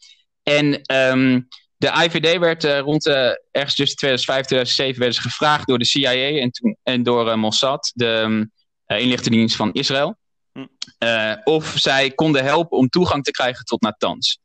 En 0.43 0.65
um, 0.95 1.47
de 1.77 1.87
IVD 1.87 2.37
werd 2.37 2.63
rond 2.63 3.05
ergens 3.51 3.75
tussen 3.75 3.97
2005 3.97 4.37
en 4.39 4.45
2007 4.45 4.99
werden 4.99 5.15
ze 5.15 5.21
gevraagd 5.21 5.67
door 5.67 5.77
de 5.77 5.85
CIA 5.85 6.39
en, 6.39 6.51
toen, 6.51 6.77
en 6.83 7.03
door 7.03 7.39
Mossad, 7.39 7.91
de 7.95 8.05
um, 8.05 8.51
inlichtingendienst 8.85 9.55
van 9.55 9.73
Israël. 9.73 10.19
Uh, 10.53 11.33
of 11.43 11.73
zij 11.75 12.11
konden 12.11 12.43
helpen 12.43 12.77
om 12.77 12.89
toegang 12.89 13.23
te 13.23 13.31
krijgen 13.31 13.65
tot 13.65 13.81
Natanz. 13.81 14.35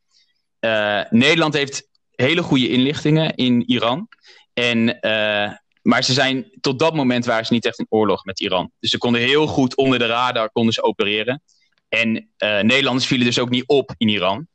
Uh, 0.60 1.02
Nederland 1.10 1.54
heeft 1.54 1.88
hele 2.10 2.42
goede 2.42 2.68
inlichtingen 2.68 3.34
in 3.34 3.68
Iran. 3.70 4.08
En, 4.52 4.88
uh, 4.88 5.52
maar 5.82 6.04
ze 6.04 6.12
zijn, 6.12 6.50
tot 6.60 6.78
dat 6.78 6.94
moment 6.94 7.25
waren 7.25 7.46
ze 7.46 7.52
niet 7.52 7.64
echt 7.64 7.78
in 7.78 7.86
oorlog 7.88 8.25
met 8.25 8.40
Iran. 8.40 8.72
Dus 8.80 8.90
ze 8.90 8.98
konden 8.98 9.20
heel 9.20 9.46
goed 9.46 9.76
onder 9.76 9.98
de 9.98 10.06
radar 10.06 10.50
konden 10.50 10.72
ze 10.72 10.82
opereren. 10.82 11.42
En 11.88 12.30
Nederlanders 12.38 13.06
vielen 13.06 13.26
dus 13.26 13.38
ook 13.38 13.50
niet 13.50 13.66
op 13.66 13.94
in 13.96 14.08
Iran. 14.08 14.48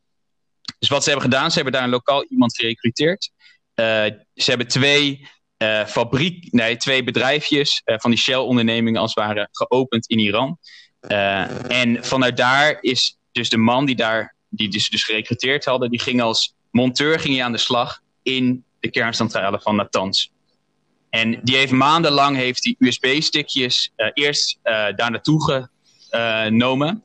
Dus 0.79 0.89
wat 0.89 1.03
ze 1.03 1.09
hebben 1.09 1.29
gedaan, 1.29 1.49
ze 1.49 1.55
hebben 1.55 1.73
daar 1.73 1.83
een 1.83 1.89
lokaal 1.89 2.25
iemand 2.25 2.55
gerecruiteerd. 2.55 3.31
ze 4.33 4.49
hebben 4.49 4.67
twee 4.67 5.27
fabriek, 5.87 6.51
nee, 6.51 6.77
twee 6.77 7.03
bedrijfjes 7.03 7.81
van 7.85 8.11
die 8.11 8.19
Shell-ondernemingen 8.19 9.01
als 9.01 9.15
het 9.15 9.23
ware 9.23 9.47
geopend 9.51 10.09
in 10.09 10.19
Iran. 10.19 10.57
Uh, 11.09 11.71
en 11.71 12.05
vanuit 12.05 12.37
daar 12.37 12.77
is 12.81 13.17
dus 13.31 13.49
de 13.49 13.57
man 13.57 13.85
die 13.85 13.95
daar, 13.95 14.35
die 14.49 14.69
dus, 14.69 14.89
dus 14.89 15.03
gerecruiteerd 15.03 15.65
hadden, 15.65 15.89
die 15.89 15.99
ging 15.99 16.21
als 16.21 16.53
monteur 16.71 17.19
ging 17.19 17.41
aan 17.41 17.51
de 17.51 17.57
slag 17.57 18.01
in 18.23 18.63
de 18.79 18.89
kerncentrale 18.89 19.59
van 19.59 19.75
Natanz. 19.75 20.27
En 21.09 21.39
die 21.43 21.55
heeft 21.55 21.71
maandenlang 21.71 22.35
heeft 22.35 22.61
die 22.61 22.75
USB-stickjes 22.79 23.91
uh, 23.97 24.07
eerst 24.13 24.57
uh, 24.63 24.73
daar 24.95 25.11
naartoe 25.11 25.69
genomen, 26.09 27.03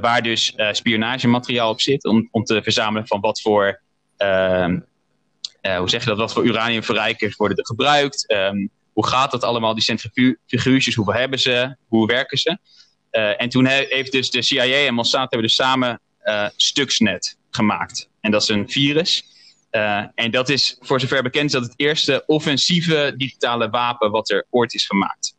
waar 0.00 0.22
dus 0.22 0.54
spionagemateriaal 0.70 1.70
op 1.70 1.80
zit, 1.80 2.04
om, 2.04 2.28
om 2.30 2.44
te 2.44 2.62
verzamelen 2.62 3.06
van 3.06 3.20
wat 3.20 3.40
voor, 3.40 3.80
ehm, 4.16 4.80
hoe 5.78 5.90
zeg 5.90 6.00
je 6.00 6.08
dat, 6.08 6.18
wat 6.18 6.32
voor 6.32 6.44
uraniumverrijkers 6.44 7.36
worden 7.36 7.56
er 7.56 7.66
gebruikt, 7.66 8.32
um, 8.32 8.70
hoe 8.96 9.06
gaat 9.06 9.30
dat 9.30 9.44
allemaal, 9.44 9.74
die 9.74 9.82
centrifuges, 9.82 10.94
hoeveel 10.94 11.14
hebben 11.14 11.38
ze, 11.38 11.76
hoe 11.88 12.06
werken 12.06 12.38
ze. 12.38 12.58
Uh, 13.16 13.40
en 13.42 13.48
toen 13.48 13.66
he 13.66 13.86
heeft 13.88 14.12
dus 14.12 14.30
de 14.30 14.42
CIA 14.42 14.86
en 14.86 14.94
Mossad 14.94 15.20
hebben 15.20 15.42
dus 15.42 15.54
samen 15.54 16.00
uh, 16.24 16.48
Stuxnet 16.56 17.36
gemaakt. 17.50 18.08
En 18.20 18.30
dat 18.30 18.42
is 18.42 18.48
een 18.48 18.70
virus. 18.70 19.24
Uh, 19.70 20.04
en 20.14 20.30
dat 20.30 20.48
is, 20.48 20.76
voor 20.80 21.00
zover 21.00 21.22
bekend, 21.22 21.50
dat 21.50 21.62
het 21.62 21.72
eerste 21.76 22.22
offensieve 22.26 23.14
digitale 23.16 23.70
wapen 23.70 24.10
wat 24.10 24.30
er 24.30 24.46
ooit 24.50 24.74
is 24.74 24.86
gemaakt. 24.86 25.34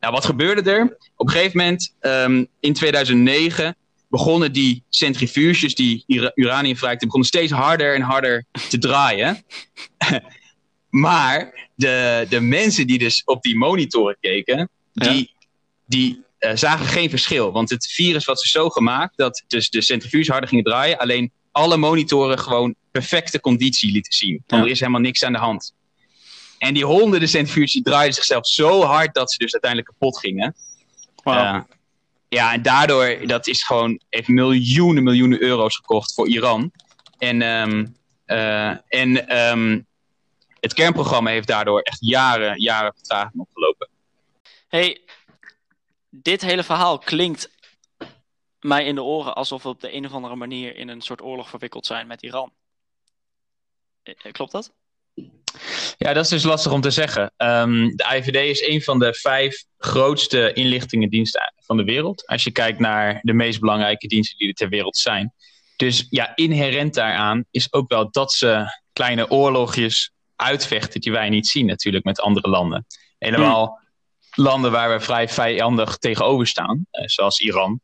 Nou, 0.00 0.12
wat 0.12 0.24
gebeurde 0.24 0.70
er? 0.70 0.96
Op 1.16 1.26
een 1.26 1.32
gegeven 1.32 1.58
moment, 1.58 1.94
um, 2.00 2.46
in 2.60 2.72
2009, 2.72 3.76
begonnen 4.08 4.52
die 4.52 4.82
centrifuges 4.88 5.74
die 5.74 6.04
uranium 6.34 6.76
verrijkten, 6.76 7.06
begonnen 7.06 7.28
steeds 7.28 7.52
harder 7.52 7.94
en 7.94 8.02
harder 8.02 8.44
te 8.68 8.78
draaien. 8.78 9.44
maar 10.90 11.68
de, 11.74 12.26
de 12.28 12.40
mensen 12.40 12.86
die 12.86 12.98
dus 12.98 13.22
op 13.24 13.42
die 13.42 13.56
monitoren 13.56 14.16
keken, 14.20 14.68
die, 14.92 15.18
ja. 15.18 15.46
die 15.86 16.24
uh, 16.44 16.50
zagen 16.54 16.86
geen 16.86 17.10
verschil. 17.10 17.52
Want 17.52 17.70
het 17.70 17.86
virus 17.86 18.24
was 18.24 18.40
dus 18.40 18.50
zo 18.50 18.68
gemaakt 18.68 19.16
dat 19.16 19.44
dus 19.46 19.70
de 19.70 19.82
centrifuges 19.82 20.28
harder 20.28 20.48
gingen 20.48 20.64
draaien. 20.64 20.98
Alleen 20.98 21.32
alle 21.52 21.76
monitoren 21.76 22.38
gewoon 22.38 22.74
perfecte 22.90 23.40
conditie 23.40 23.92
lieten 23.92 24.12
zien. 24.12 24.42
Want 24.46 24.62
ja. 24.62 24.68
er 24.68 24.72
is 24.72 24.80
helemaal 24.80 25.00
niks 25.00 25.24
aan 25.24 25.32
de 25.32 25.38
hand. 25.38 25.74
En 26.58 26.74
die 26.74 26.84
honderden 26.84 27.28
centrifuges 27.28 27.80
draaiden 27.82 28.14
zichzelf 28.14 28.46
zo 28.46 28.82
hard 28.82 29.14
dat 29.14 29.32
ze 29.32 29.38
dus 29.38 29.52
uiteindelijk 29.52 29.90
kapot 29.90 30.18
gingen. 30.18 30.54
Wow. 31.22 31.34
Uh, 31.34 31.60
ja, 32.28 32.52
en 32.52 32.62
daardoor, 32.62 33.26
dat 33.26 33.46
is 33.46 33.62
gewoon, 33.62 34.00
heeft 34.08 34.28
miljoenen, 34.28 35.02
miljoenen 35.02 35.42
euro's 35.42 35.76
gekocht 35.76 36.14
voor 36.14 36.28
Iran. 36.28 36.72
En, 37.18 37.42
um, 37.42 37.96
uh, 38.26 38.68
en 38.88 39.38
um, 39.50 39.86
het 40.60 40.74
kernprogramma 40.74 41.30
heeft 41.30 41.46
daardoor 41.46 41.80
echt 41.80 41.98
jaren, 42.00 42.60
jaren 42.60 42.92
vertraging 42.94 43.40
opgelopen. 43.40 43.88
Hey, 44.68 45.00
dit 46.22 46.40
hele 46.40 46.62
verhaal 46.62 46.98
klinkt 46.98 47.50
mij 48.60 48.84
in 48.84 48.94
de 48.94 49.02
oren 49.02 49.34
alsof 49.34 49.62
we 49.62 49.68
op 49.68 49.80
de 49.80 49.94
een 49.94 50.06
of 50.06 50.12
andere 50.12 50.36
manier 50.36 50.76
in 50.76 50.88
een 50.88 51.00
soort 51.00 51.22
oorlog 51.22 51.48
verwikkeld 51.48 51.86
zijn 51.86 52.06
met 52.06 52.22
Iran. 52.22 52.52
Eh, 54.02 54.32
klopt 54.32 54.52
dat? 54.52 54.72
Ja, 55.98 56.12
dat 56.12 56.24
is 56.24 56.30
dus 56.30 56.42
lastig 56.42 56.72
om 56.72 56.80
te 56.80 56.90
zeggen. 56.90 57.32
Um, 57.36 57.96
de 57.96 58.04
IVD 58.14 58.36
is 58.36 58.66
een 58.66 58.82
van 58.82 58.98
de 58.98 59.14
vijf 59.14 59.64
grootste 59.78 60.52
inlichtingendiensten 60.52 61.52
van 61.56 61.76
de 61.76 61.84
wereld. 61.84 62.26
Als 62.26 62.44
je 62.44 62.50
kijkt 62.50 62.78
naar 62.78 63.18
de 63.22 63.32
meest 63.32 63.60
belangrijke 63.60 64.06
diensten 64.06 64.38
die 64.38 64.48
er 64.48 64.54
ter 64.54 64.68
wereld 64.68 64.96
zijn. 64.96 65.32
Dus 65.76 66.06
ja, 66.10 66.32
inherent 66.34 66.94
daaraan 66.94 67.44
is 67.50 67.72
ook 67.72 67.88
wel 67.88 68.10
dat 68.10 68.32
ze 68.32 68.64
kleine 68.92 69.30
oorlogjes 69.30 70.12
uitvechten 70.36 71.00
die 71.00 71.12
wij 71.12 71.28
niet 71.28 71.46
zien 71.46 71.66
natuurlijk 71.66 72.04
met 72.04 72.20
andere 72.20 72.48
landen. 72.48 72.86
Helemaal 73.18 73.66
hmm 73.66 73.82
landen 74.34 74.70
waar 74.70 74.90
we 74.90 75.04
vrij 75.04 75.28
vijandig 75.28 75.96
tegenover 75.96 76.46
staan, 76.46 76.86
eh, 76.90 77.06
zoals 77.06 77.40
Iran. 77.40 77.80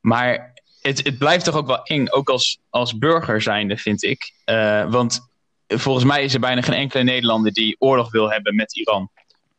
Maar 0.00 0.52
het, 0.80 1.04
het 1.04 1.18
blijft 1.18 1.44
toch 1.44 1.54
ook 1.54 1.66
wel 1.66 1.82
eng, 1.82 2.08
ook 2.10 2.28
als, 2.28 2.58
als 2.70 2.98
burger 2.98 3.42
zijnde, 3.42 3.76
vind 3.76 4.02
ik. 4.02 4.32
Uh, 4.46 4.90
want 4.90 5.28
volgens 5.66 6.04
mij 6.04 6.24
is 6.24 6.34
er 6.34 6.40
bijna 6.40 6.62
geen 6.62 6.74
enkele 6.74 7.02
Nederlander 7.02 7.52
die 7.52 7.76
oorlog 7.78 8.10
wil 8.10 8.30
hebben 8.30 8.54
met 8.54 8.76
Iran. 8.76 9.10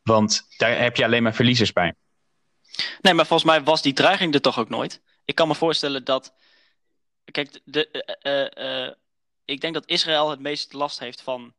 Want 0.02 0.46
daar 0.56 0.78
heb 0.78 0.96
je 0.96 1.04
alleen 1.04 1.22
maar 1.22 1.34
verliezers 1.34 1.72
bij. 1.72 1.94
Nee, 3.00 3.14
maar 3.14 3.26
volgens 3.26 3.50
mij 3.50 3.62
was 3.62 3.82
die 3.82 3.92
dreiging 3.92 4.34
er 4.34 4.40
toch 4.40 4.58
ook 4.58 4.68
nooit. 4.68 5.00
Ik 5.24 5.34
kan 5.34 5.48
me 5.48 5.54
voorstellen 5.54 6.04
dat 6.04 6.34
kijk, 7.32 7.60
de, 7.64 7.88
uh, 8.58 8.94
ik 9.44 9.60
denk 9.60 9.74
dat 9.74 9.86
Israël 9.86 10.30
het 10.30 10.40
meest 10.40 10.72
last 10.72 10.98
heeft 10.98 11.22
van, 11.22 11.54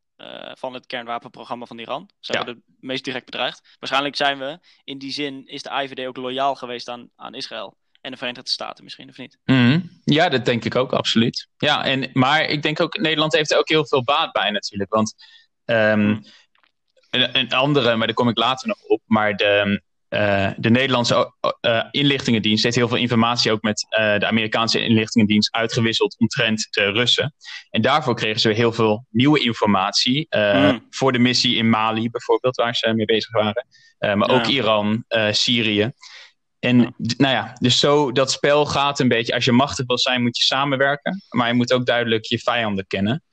van 0.53 0.73
het 0.73 0.85
kernwapenprogramma 0.85 1.65
van 1.65 1.79
Iran. 1.79 2.09
Ze 2.19 2.33
ja. 2.33 2.43
het 2.43 2.57
meest 2.79 3.03
direct 3.03 3.25
bedreigd. 3.25 3.75
Waarschijnlijk 3.79 4.15
zijn 4.15 4.39
we, 4.39 4.59
in 4.83 4.97
die 4.97 5.11
zin, 5.11 5.47
is 5.47 5.61
de 5.61 5.81
IVD 5.81 6.05
ook 6.05 6.17
loyaal 6.17 6.55
geweest 6.55 6.89
aan, 6.89 7.09
aan 7.15 7.33
Israël. 7.33 7.77
En 8.01 8.11
de 8.11 8.17
Verenigde 8.17 8.49
Staten 8.49 8.83
misschien, 8.83 9.09
of 9.09 9.17
niet? 9.17 9.37
Mhm. 9.45 9.79
Ja, 10.03 10.29
dat 10.29 10.45
denk 10.45 10.65
ik 10.65 10.75
ook, 10.75 10.93
absoluut. 10.93 11.47
Ja, 11.57 11.85
en, 11.85 12.09
maar 12.13 12.41
ik 12.41 12.61
denk 12.61 12.79
ook, 12.79 12.97
Nederland 12.97 13.33
heeft 13.33 13.51
er 13.51 13.57
ook 13.57 13.69
heel 13.69 13.87
veel 13.87 14.03
baat 14.03 14.31
bij 14.31 14.51
natuurlijk. 14.51 14.93
Want 14.93 15.13
um, 15.65 16.23
een, 17.09 17.37
een, 17.37 17.51
andere, 17.51 17.95
maar 17.95 18.07
daar 18.07 18.15
kom 18.15 18.29
ik 18.29 18.37
later 18.37 18.67
nog 18.67 18.83
op. 18.83 19.01
Maar 19.05 19.35
de, 19.35 19.81
uh, 20.09 20.49
de 20.57 20.69
Nederlandse 20.69 21.33
uh, 21.61 21.83
inlichtingendienst 21.91 22.63
heeft 22.63 22.75
heel 22.75 22.87
veel 22.87 22.97
informatie 22.97 23.51
ook 23.51 23.61
met 23.61 23.85
uh, 23.89 24.19
de 24.19 24.25
Amerikaanse 24.25 24.83
inlichtingendienst 24.83 25.53
uitgewisseld 25.55 26.15
omtrent 26.19 26.67
de 26.71 26.91
Russen. 26.91 27.33
En 27.69 27.81
daarvoor 27.81 28.15
kregen 28.15 28.39
ze 28.39 28.49
heel 28.49 28.73
veel 28.73 29.05
nieuwe 29.09 29.39
informatie 29.39 30.27
mm. 30.29 30.85
voor 30.89 31.11
de 31.11 31.19
missie 31.19 31.55
in 31.55 31.69
Mali 31.69 32.09
bijvoorbeeld, 32.09 32.55
waar 32.55 32.75
ze 32.75 32.93
mee 32.93 33.05
bezig 33.05 33.31
waren. 33.31 33.67
maar 34.17 34.29
ook 34.29 34.45
Iran, 34.45 35.03
Syrië. 35.31 35.91
En 36.59 36.95
nou 36.97 37.33
ja, 37.33 37.57
dus 37.59 37.79
zo 37.79 38.11
dat 38.11 38.31
spel 38.31 38.65
gaat 38.65 38.99
een 38.99 39.07
beetje. 39.07 39.33
Als 39.33 39.45
je 39.45 39.51
machtig 39.51 39.85
wil 39.85 39.97
zijn, 39.97 40.21
moet 40.21 40.37
je 40.37 40.43
samenwerken. 40.43 41.23
Maar 41.29 41.47
je 41.47 41.53
moet 41.53 41.73
ook 41.73 41.85
duidelijk 41.85 42.25
je 42.25 42.39
vijanden 42.39 42.87
kennen. 42.87 43.23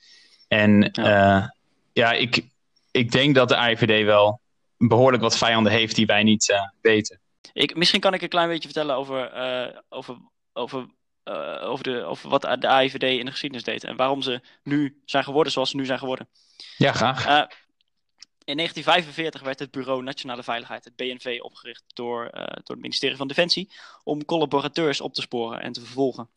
En 0.48 0.88
ja, 0.92 1.54
ja 1.92 2.12
ik, 2.12 2.42
ik 2.90 3.12
denk 3.12 3.34
dat 3.34 3.48
de 3.48 3.56
IVD 3.56 4.04
wel 4.04 4.40
behoorlijk 4.88 5.22
wat 5.22 5.38
vijanden 5.38 5.72
heeft 5.72 5.94
die 5.94 6.06
wij 6.06 6.22
niet 6.22 6.48
uh, 6.48 6.60
weten. 6.80 7.20
Ik, 7.52 7.76
misschien 7.76 8.00
kan 8.00 8.14
ik 8.14 8.22
een 8.22 8.28
klein 8.28 8.48
beetje 8.48 8.68
vertellen 8.68 8.96
over, 8.96 9.36
uh, 9.36 9.78
over, 9.88 10.16
over, 10.52 10.86
uh, 11.24 11.62
over, 11.62 11.84
de, 11.84 12.02
over 12.02 12.28
wat 12.28 12.42
de 12.42 12.68
AIVD 12.68 13.02
in 13.02 13.24
de 13.24 13.30
geschiedenis 13.30 13.64
deed. 13.64 13.84
En 13.84 13.96
waarom 13.96 14.22
ze 14.22 14.40
nu 14.62 15.02
zijn 15.04 15.24
geworden 15.24 15.52
zoals 15.52 15.70
ze 15.70 15.76
nu 15.76 15.86
zijn 15.86 15.98
geworden. 15.98 16.28
Ja, 16.76 16.92
graag. 16.92 17.18
in 18.44 18.56
1945 18.56 19.42
werd 19.42 19.58
het 19.58 19.70
Bureau 19.70 20.02
Nationale 20.02 20.42
Veiligheid, 20.42 20.84
het 20.84 20.96
BNV, 20.96 21.38
opgericht 21.40 21.82
door, 21.86 22.30
door 22.32 22.62
het 22.64 22.80
ministerie 22.80 23.16
van 23.16 23.28
Defensie. 23.28 23.70
Om 24.04 24.24
collaborateurs 24.24 25.00
op 25.00 25.14
te 25.14 25.20
sporen 25.20 25.60
en 25.60 25.72
te 25.72 25.80
vervolgen. 25.80 26.28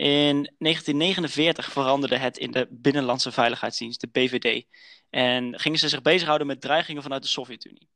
In 0.00 0.54
1949 0.58 1.72
veranderde 1.72 2.16
het 2.16 2.38
in 2.38 2.50
de 2.50 2.66
Binnenlandse 2.70 3.32
Veiligheidsdienst, 3.32 4.00
de 4.00 4.08
BVD. 4.12 4.66
En 5.10 5.58
gingen 5.58 5.78
ze 5.78 5.88
zich 5.88 6.02
bezighouden 6.02 6.46
met 6.46 6.60
dreigingen 6.60 7.02
vanuit 7.02 7.22
de 7.22 7.28
Sovjet-Unie. 7.28 7.88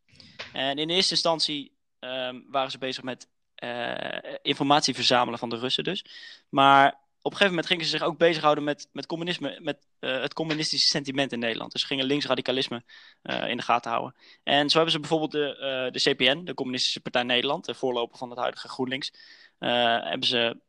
En 0.53 0.79
in 0.79 0.91
eerste 0.91 1.13
instantie 1.13 1.73
um, 2.01 2.47
waren 2.51 2.71
ze 2.71 2.79
bezig 2.79 3.03
met 3.03 3.29
uh, 3.65 4.19
informatie 4.43 4.95
verzamelen 4.95 5.39
van 5.39 5.49
de 5.49 5.59
Russen 5.59 5.85
dus. 5.85 6.05
Maar 6.49 6.87
op 7.23 7.31
een 7.31 7.37
gegeven 7.37 7.49
moment 7.49 7.67
gingen 7.67 7.85
ze 7.85 7.91
zich 7.91 8.03
ook 8.03 8.19
bezighouden 8.19 8.65
met, 8.65 8.89
met 8.93 9.07
communisme, 9.07 9.59
met 9.63 9.87
uh, 10.01 10.21
het 10.21 10.35
communistische 10.35 10.89
sentiment 10.89 11.33
in 11.33 11.39
Nederland. 11.39 11.73
Dus 11.73 11.85
gingen 11.85 12.05
linksradicalisme 12.05 12.83
uh, 13.23 13.49
in 13.49 13.57
de 13.57 13.63
gaten 13.63 13.91
houden. 13.91 14.15
En 14.43 14.69
zo 14.69 14.75
hebben 14.77 14.93
ze 14.95 15.01
bijvoorbeeld 15.01 15.33
de, 15.33 15.89
de 15.93 16.11
CPN, 16.11 16.45
de 16.45 16.55
Communistische 16.55 17.01
Partij 17.01 17.23
Nederland, 17.23 17.65
de 17.65 17.75
voorloper 17.75 18.19
van 18.19 18.31
het 18.31 18.39
huidige 18.39 18.69
GroenLinks, 18.69 19.13
hebben 19.59 20.29
ze 20.29 20.63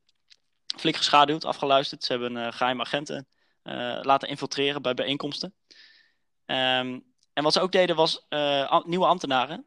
flink 0.78 0.96
geschaduwd, 0.96 1.46
afgeluisterd. 1.46 2.04
Ze 2.04 2.12
hebben 2.12 2.36
uh, 2.36 2.52
geheime 2.52 2.82
agenten 2.82 3.28
uh, 3.64 4.00
laten 4.02 4.30
infiltreren 4.30 4.82
bij 4.82 4.94
bijeenkomsten. 4.94 5.54
Um, 6.46 7.04
en 7.34 7.44
wat 7.44 7.54
ze 7.54 7.62
ook 7.62 7.72
deden 7.72 7.96
was 7.96 8.26
uh, 8.30 8.82
nieuwe 8.86 9.06
ambtenaren 9.06 9.66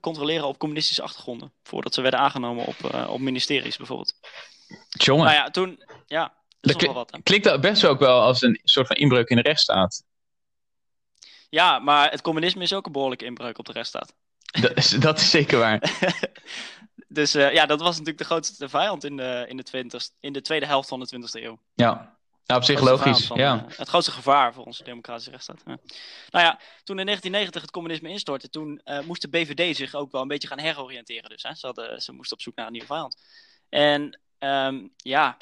controleren 0.00 0.46
op 0.46 0.58
communistische 0.58 1.02
achtergronden. 1.02 1.52
Voordat 1.62 1.94
ze 1.94 2.00
werden 2.00 2.20
aangenomen 2.20 2.66
op, 2.66 3.06
op 3.08 3.20
ministeries 3.20 3.76
bijvoorbeeld. 3.76 4.14
Jongen. 4.88 5.24
Nou 5.24 5.36
ja, 5.36 5.50
toen... 5.50 5.84
Ja, 6.06 6.34
dat, 6.60 6.80
dat 6.80 6.92
wat, 6.92 7.18
klinkt 7.22 7.44
dat 7.44 7.60
best 7.60 7.86
ook 7.86 7.98
wel 7.98 8.20
als 8.20 8.42
een 8.42 8.60
soort 8.64 8.86
van 8.86 8.96
inbreuk 8.96 9.28
in 9.28 9.36
de 9.36 9.42
rechtsstaat. 9.42 10.04
Ja, 11.48 11.78
maar 11.78 12.10
het 12.10 12.22
communisme 12.22 12.62
is 12.62 12.72
ook 12.72 12.86
een 12.86 12.92
behoorlijke 12.92 13.24
inbreuk 13.24 13.58
op 13.58 13.66
de 13.66 13.72
rechtsstaat. 13.72 14.14
Dat 14.60 14.76
is, 14.76 14.90
dat 14.90 15.18
is 15.18 15.30
zeker 15.30 15.58
waar. 15.58 15.80
Dus 17.14 17.34
uh, 17.34 17.52
ja, 17.52 17.66
dat 17.66 17.80
was 17.80 17.90
natuurlijk 17.90 18.18
de 18.18 18.24
grootste 18.24 18.68
vijand 18.68 19.04
in 19.04 19.16
de, 19.16 19.44
in 19.48 19.56
de, 19.56 19.62
20, 19.62 20.08
in 20.20 20.32
de 20.32 20.42
tweede 20.42 20.66
helft 20.66 20.88
van 20.88 21.00
de 21.00 21.06
20e 21.16 21.42
eeuw. 21.42 21.58
Ja, 21.74 22.16
nou, 22.46 22.60
op 22.60 22.66
zich 22.66 22.80
logisch. 22.80 23.26
Van, 23.26 23.38
ja. 23.38 23.54
Uh, 23.54 23.76
het 23.76 23.88
grootste 23.88 24.10
gevaar 24.10 24.54
voor 24.54 24.64
onze 24.64 24.84
democratische 24.84 25.30
rechtsstaat. 25.30 25.62
Ja. 25.66 25.78
Nou 26.30 26.44
ja, 26.44 26.60
toen 26.84 26.98
in 26.98 27.04
1990 27.04 27.62
het 27.62 27.70
communisme 27.70 28.08
instortte, 28.08 28.48
toen 28.48 28.80
uh, 28.84 29.00
moest 29.00 29.22
de 29.22 29.28
BVD 29.28 29.76
zich 29.76 29.94
ook 29.94 30.12
wel 30.12 30.22
een 30.22 30.28
beetje 30.28 30.48
gaan 30.48 30.58
heroriënteren. 30.58 31.30
Dus, 31.30 31.42
hè. 31.42 31.54
Ze, 31.54 31.66
hadden, 31.66 32.02
ze 32.02 32.12
moesten 32.12 32.36
op 32.36 32.42
zoek 32.42 32.54
naar 32.54 32.66
een 32.66 32.72
nieuwe 32.72 32.86
vijand. 32.86 33.22
En 33.68 34.20
um, 34.38 34.92
ja, 34.96 35.36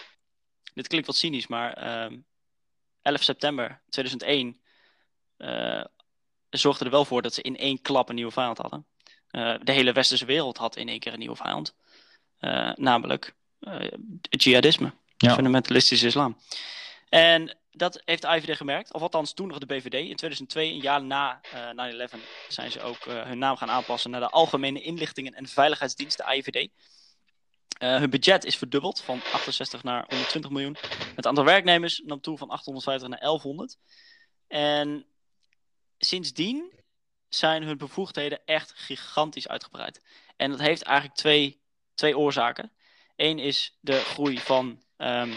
dit 0.74 0.87
klinkt 0.87 1.06
wat 1.06 1.16
cynisch, 1.16 1.46
maar 1.46 2.04
um, 2.04 2.26
11 3.02 3.22
september 3.22 3.82
2001 3.88 4.61
zorgde 6.50 6.85
er 6.85 6.90
wel 6.90 7.04
voor 7.04 7.22
dat 7.22 7.35
ze 7.35 7.42
in 7.42 7.56
één 7.56 7.80
klap 7.80 8.08
een 8.08 8.14
nieuwe 8.14 8.32
vijand 8.32 8.58
hadden. 8.58 8.87
Uh, 9.33 9.55
de 9.62 9.73
hele 9.73 9.92
westerse 9.92 10.25
wereld 10.25 10.57
had 10.57 10.77
in 10.77 10.88
één 10.88 10.99
keer 10.99 11.12
een 11.12 11.18
nieuwe 11.18 11.37
vijand. 11.37 11.75
Uh, 12.40 12.73
namelijk 12.75 13.35
uh, 13.61 13.90
het 14.31 14.42
jihadisme, 14.42 14.92
ja. 15.16 15.35
fundamentalistische 15.35 16.07
islam. 16.07 16.37
En 17.09 17.57
dat 17.71 18.03
heeft 18.05 18.23
de 18.23 18.29
IVD 18.29 18.57
gemerkt, 18.57 18.92
of 18.92 19.03
althans 19.03 19.33
toen 19.33 19.49
nog 19.49 19.59
de 19.59 19.66
BVD. 19.66 19.95
In 19.95 20.16
2002, 20.16 20.71
een 20.71 20.81
jaar 20.81 21.05
na 21.05 21.40
9-11, 22.14 22.16
zijn 22.49 22.71
ze 22.71 22.83
ook 22.83 23.05
hun 23.05 23.38
naam 23.38 23.57
gaan 23.57 23.71
aanpassen 23.71 24.11
naar 24.11 24.21
de 24.21 24.31
Algemene 24.31 24.83
Inlichtingen 24.83 25.35
en 25.35 25.49
Veiligheidsdienst, 25.49 26.16
de 26.16 26.35
IVD. 26.37 26.68
hun 27.79 28.11
budget 28.11 28.45
is 28.45 28.57
verdubbeld 28.57 29.01
van 29.01 29.21
68 29.33 29.83
naar 29.83 30.05
120 30.09 30.51
miljoen. 30.51 30.77
Het 31.16 31.27
aantal 31.27 31.45
werknemers 31.45 32.03
nam 32.05 32.21
toe 32.21 32.38
van 32.38 32.51
850 32.51 33.09
naar 33.09 33.21
1100. 33.21 33.79
En 34.49 35.07
sindsdien 35.99 36.82
zijn 37.35 37.62
hun 37.62 37.79
bevoegdheden 37.79 38.40
echt 38.45 38.73
gigantisch 38.77 39.49
uitgebreid. 39.49 40.03
En 40.37 40.51
dat 40.51 40.61
heeft 40.61 40.83
eigenlijk 40.83 41.16
twee, 41.16 41.61
twee 41.95 42.18
oorzaken. 42.18 42.73
Eén 43.16 43.38
is 43.38 43.79
de 43.81 43.92
groei 43.92 44.38
van, 44.38 44.83
um, 44.97 45.33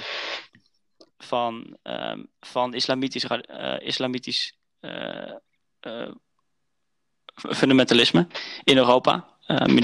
van, 1.18 1.78
um, 1.84 2.28
van 2.40 2.74
islamitisch, 2.74 3.24
uh, 3.24 3.80
islamitisch 3.80 4.58
uh, 4.82 5.32
uh, 5.82 6.12
fundamentalisme 7.34 8.28
in 8.64 8.78
Europa. 8.78 9.34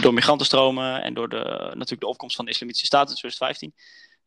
door 0.01 0.13
migrantenstromen 0.13 1.03
en 1.03 1.13
door 1.13 1.29
de, 1.29 1.37
natuurlijk 1.73 2.01
de 2.01 2.07
opkomst 2.07 2.35
van 2.35 2.45
de 2.45 2.51
islamitische 2.51 2.85
staat 2.85 3.09
in 3.09 3.15
2015. 3.15 3.73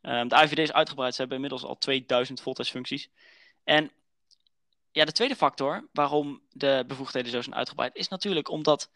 Um, 0.01 0.27
de 0.27 0.35
IVD 0.35 0.59
is 0.59 0.73
uitgebreid. 0.73 1.13
Ze 1.13 1.19
hebben 1.19 1.37
inmiddels 1.37 1.63
al 1.63 1.77
2000 1.77 2.41
voltijdsfuncties. 2.41 3.09
En 3.63 3.91
ja, 4.95 5.05
de 5.05 5.11
tweede 5.11 5.35
factor 5.35 5.87
waarom 5.93 6.41
de 6.49 6.83
bevoegdheden 6.87 7.31
zo 7.31 7.41
zijn 7.41 7.55
uitgebreid, 7.55 7.95
is 7.95 8.07
natuurlijk 8.07 8.49
omdat 8.49 8.89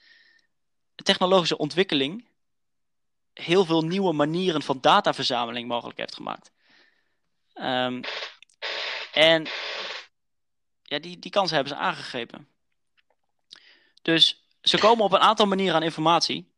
technologische 0.95 1.57
ontwikkeling 1.57 2.27
heel 3.33 3.65
veel 3.65 3.81
nieuwe 3.81 4.13
manieren 4.13 4.61
van 4.61 4.81
dataverzameling 4.81 5.67
mogelijk 5.67 5.97
heeft 5.97 6.15
gemaakt. 6.15 6.51
Um, 7.53 8.01
en 9.13 9.47
ja, 10.83 10.99
die, 10.99 11.19
die 11.19 11.31
kansen 11.31 11.55
hebben 11.55 11.73
ze 11.73 11.79
aangegrepen. 11.79 12.47
Dus 14.01 14.47
ze 14.61 14.77
komen 14.77 15.05
op 15.05 15.11
een 15.11 15.19
aantal 15.19 15.45
manieren 15.45 15.75
aan 15.75 15.83
informatie. 15.83 16.53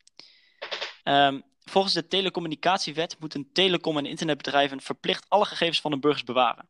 Um, 1.03 1.43
volgens 1.63 1.93
de 1.93 2.07
telecommunicatiewet 2.07 3.19
moeten 3.19 3.51
telecom- 3.53 3.97
en 3.97 4.05
internetbedrijven 4.05 4.81
verplicht 4.81 5.25
alle 5.29 5.45
gegevens 5.45 5.81
van 5.81 5.91
hun 5.91 5.99
burgers 5.99 6.23
bewaren. 6.23 6.69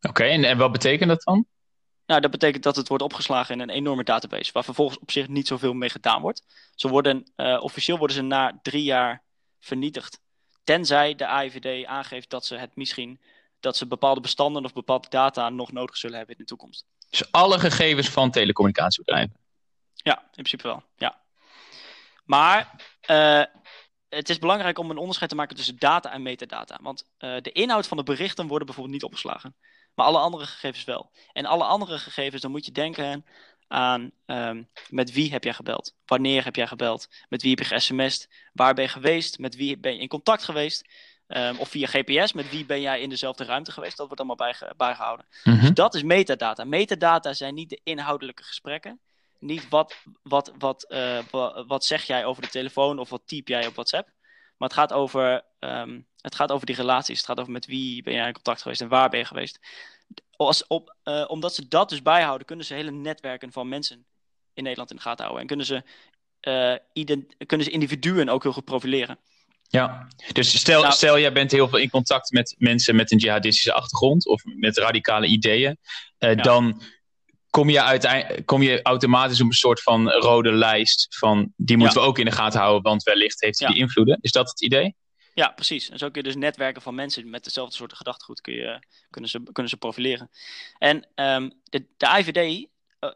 Oké, 0.00 0.24
en, 0.24 0.44
en 0.44 0.58
wat 0.58 0.72
betekent 0.72 1.08
dat 1.08 1.22
dan? 1.22 1.46
Nou, 2.06 2.20
dat 2.20 2.30
betekent 2.30 2.62
dat 2.62 2.76
het 2.76 2.88
wordt 2.88 3.02
opgeslagen 3.02 3.54
in 3.54 3.60
een 3.60 3.70
enorme 3.70 4.04
database, 4.04 4.52
waar 4.52 4.64
vervolgens 4.64 4.98
op 4.98 5.10
zich 5.10 5.28
niet 5.28 5.46
zoveel 5.46 5.72
mee 5.72 5.88
gedaan 5.88 6.20
wordt. 6.20 6.42
Ze 6.74 6.88
worden, 6.88 7.32
uh, 7.36 7.62
officieel 7.62 7.98
worden 7.98 8.16
ze 8.16 8.22
na 8.22 8.58
drie 8.62 8.82
jaar 8.82 9.22
vernietigd. 9.60 10.20
Tenzij 10.64 11.14
de 11.14 11.26
AIVD 11.26 11.86
aangeeft 11.86 12.30
dat 12.30 12.46
ze 12.46 12.56
het 12.56 12.76
misschien, 12.76 13.20
dat 13.60 13.76
ze 13.76 13.86
bepaalde 13.86 14.20
bestanden 14.20 14.64
of 14.64 14.72
bepaalde 14.72 15.08
data 15.08 15.48
nog 15.48 15.72
nodig 15.72 15.96
zullen 15.96 16.16
hebben 16.16 16.34
in 16.36 16.40
de 16.40 16.48
toekomst. 16.48 16.84
Dus 17.10 17.32
alle 17.32 17.58
gegevens 17.58 18.08
van 18.08 18.30
telecommunicatiebedrijven? 18.30 19.36
Ja, 19.94 20.18
in 20.18 20.30
principe 20.30 20.62
wel, 20.62 20.82
ja. 20.96 21.20
Maar 22.24 22.74
uh, 23.10 23.42
het 24.08 24.28
is 24.28 24.38
belangrijk 24.38 24.78
om 24.78 24.90
een 24.90 24.96
onderscheid 24.96 25.30
te 25.30 25.36
maken 25.36 25.56
tussen 25.56 25.78
data 25.78 26.12
en 26.12 26.22
metadata. 26.22 26.78
Want 26.82 27.04
uh, 27.18 27.40
de 27.40 27.52
inhoud 27.52 27.86
van 27.86 27.96
de 27.96 28.02
berichten 28.02 28.46
worden 28.46 28.66
bijvoorbeeld 28.66 28.94
niet 28.94 29.04
opgeslagen. 29.04 29.56
Maar 29.98 30.06
alle 30.06 30.18
andere 30.18 30.46
gegevens 30.46 30.84
wel. 30.84 31.10
En 31.32 31.46
alle 31.46 31.64
andere 31.64 31.98
gegevens, 31.98 32.42
dan 32.42 32.50
moet 32.50 32.64
je 32.64 32.72
denken 32.72 33.24
aan 33.68 34.10
um, 34.26 34.68
met 34.88 35.12
wie 35.12 35.30
heb 35.30 35.44
jij 35.44 35.54
gebeld? 35.54 35.94
Wanneer 36.06 36.44
heb 36.44 36.56
jij 36.56 36.66
gebeld? 36.66 37.08
Met 37.28 37.42
wie 37.42 37.50
heb 37.50 37.58
je 37.58 37.64
ge-sms'd? 37.64 38.28
Waar 38.52 38.74
ben 38.74 38.84
je 38.84 38.90
geweest? 38.90 39.38
Met 39.38 39.56
wie 39.56 39.78
ben 39.78 39.94
je 39.94 40.00
in 40.00 40.08
contact 40.08 40.44
geweest? 40.44 40.88
Um, 41.28 41.58
of 41.58 41.68
via 41.68 41.86
GPS, 41.86 42.32
met 42.32 42.50
wie 42.50 42.64
ben 42.64 42.80
jij 42.80 43.00
in 43.00 43.08
dezelfde 43.08 43.44
ruimte 43.44 43.72
geweest? 43.72 43.96
Dat 43.96 44.06
wordt 44.06 44.20
allemaal 44.20 44.48
bijge 44.48 44.74
bijgehouden. 44.76 45.26
Mm 45.44 45.52
-hmm. 45.52 45.60
Dus 45.60 45.70
dat 45.70 45.94
is 45.94 46.02
metadata. 46.02 46.64
Metadata 46.64 47.32
zijn 47.32 47.54
niet 47.54 47.70
de 47.70 47.80
inhoudelijke 47.82 48.42
gesprekken. 48.42 49.00
Niet 49.38 49.68
wat, 49.68 49.94
wat, 50.22 50.52
wat, 50.58 50.86
uh, 50.88 51.18
wat, 51.30 51.64
wat 51.66 51.84
zeg 51.84 52.04
jij 52.04 52.24
over 52.24 52.42
de 52.42 52.48
telefoon 52.48 52.98
of 52.98 53.08
wat 53.08 53.22
typ 53.24 53.48
jij 53.48 53.66
op 53.66 53.74
WhatsApp. 53.74 54.08
Maar 54.58 54.68
het 54.68 54.78
gaat 54.78 54.92
over, 54.92 55.42
ehm, 55.58 56.00
het 56.20 56.34
gaat 56.34 56.52
over 56.52 56.66
die 56.66 56.76
relaties. 56.76 57.16
Het 57.16 57.26
gaat 57.26 57.40
over 57.40 57.52
met 57.52 57.66
wie 57.66 58.02
ben 58.02 58.14
jij 58.14 58.26
in 58.26 58.32
contact 58.32 58.62
geweest 58.62 58.80
en 58.80 58.88
waar 58.88 59.08
ben 59.08 59.18
je 59.18 59.24
geweest. 59.24 59.58
Als, 60.36 60.66
op, 60.66 60.96
uh, 61.04 61.24
omdat 61.28 61.54
ze 61.54 61.68
dat 61.68 61.88
dus 61.88 62.02
bijhouden, 62.02 62.46
kunnen 62.46 62.64
ze 62.64 62.74
hele 62.74 62.90
netwerken 62.90 63.52
van 63.52 63.68
mensen 63.68 64.06
in 64.54 64.62
Nederland 64.62 64.90
in 64.90 64.96
de 64.96 65.02
gaten 65.02 65.24
houden. 65.24 65.40
En 65.42 65.48
kunnen 65.48 65.66
ze, 65.66 65.82
uh, 66.94 67.14
kunnen 67.46 67.66
ze 67.66 67.72
individuen 67.72 68.28
ook 68.28 68.42
heel 68.42 68.52
goed 68.52 68.64
profileren. 68.64 69.18
Ja, 69.70 70.08
dus 70.32 70.58
stel, 70.58 70.82
nou, 70.82 70.92
stel 70.92 71.18
jij 71.18 71.32
bent 71.32 71.50
heel 71.50 71.68
veel 71.68 71.78
in 71.78 71.90
contact 71.90 72.32
met 72.32 72.54
mensen 72.58 72.96
met 72.96 73.12
een 73.12 73.18
jihadistische 73.18 73.72
achtergrond 73.72 74.26
of 74.26 74.42
met 74.44 74.76
radicale 74.76 75.26
ideeën, 75.26 75.78
uh, 76.18 76.34
ja. 76.34 76.34
dan 76.34 76.82
kom 77.50 77.70
je, 77.70 77.82
uiteindelijk, 77.82 78.46
kom 78.46 78.62
je 78.62 78.82
automatisch 78.82 79.40
op 79.40 79.46
een 79.46 79.52
soort 79.52 79.82
van 79.82 80.10
rode 80.10 80.52
lijst 80.52 81.16
van 81.18 81.52
die 81.56 81.76
moeten 81.76 81.96
ja. 81.96 82.02
we 82.02 82.10
ook 82.10 82.18
in 82.18 82.24
de 82.24 82.32
gaten 82.32 82.60
houden, 82.60 82.82
want 82.82 83.02
wellicht 83.02 83.40
heeft 83.40 83.58
hij 83.58 83.68
ja. 83.68 83.74
die 83.74 83.82
invloeden. 83.82 84.18
Is 84.20 84.32
dat 84.32 84.48
het 84.48 84.62
idee? 84.62 84.94
Ja, 85.34 85.48
precies. 85.48 85.88
En 85.90 85.98
zo 85.98 86.10
kun 86.10 86.22
je 86.22 86.28
dus 86.28 86.36
netwerken 86.36 86.82
van 86.82 86.94
mensen 86.94 87.30
met 87.30 87.44
dezelfde 87.44 87.74
soort 87.74 87.92
gedachtegoed 87.92 88.40
kun 88.40 88.54
je, 88.54 88.78
kunnen, 89.10 89.30
ze, 89.30 89.42
kunnen 89.52 89.70
ze 89.72 89.76
profileren. 89.76 90.30
En 90.78 90.96
um, 91.14 91.52
de, 91.62 91.86
de 91.96 92.06
IVD, 92.18 92.68
uh, 93.00 93.10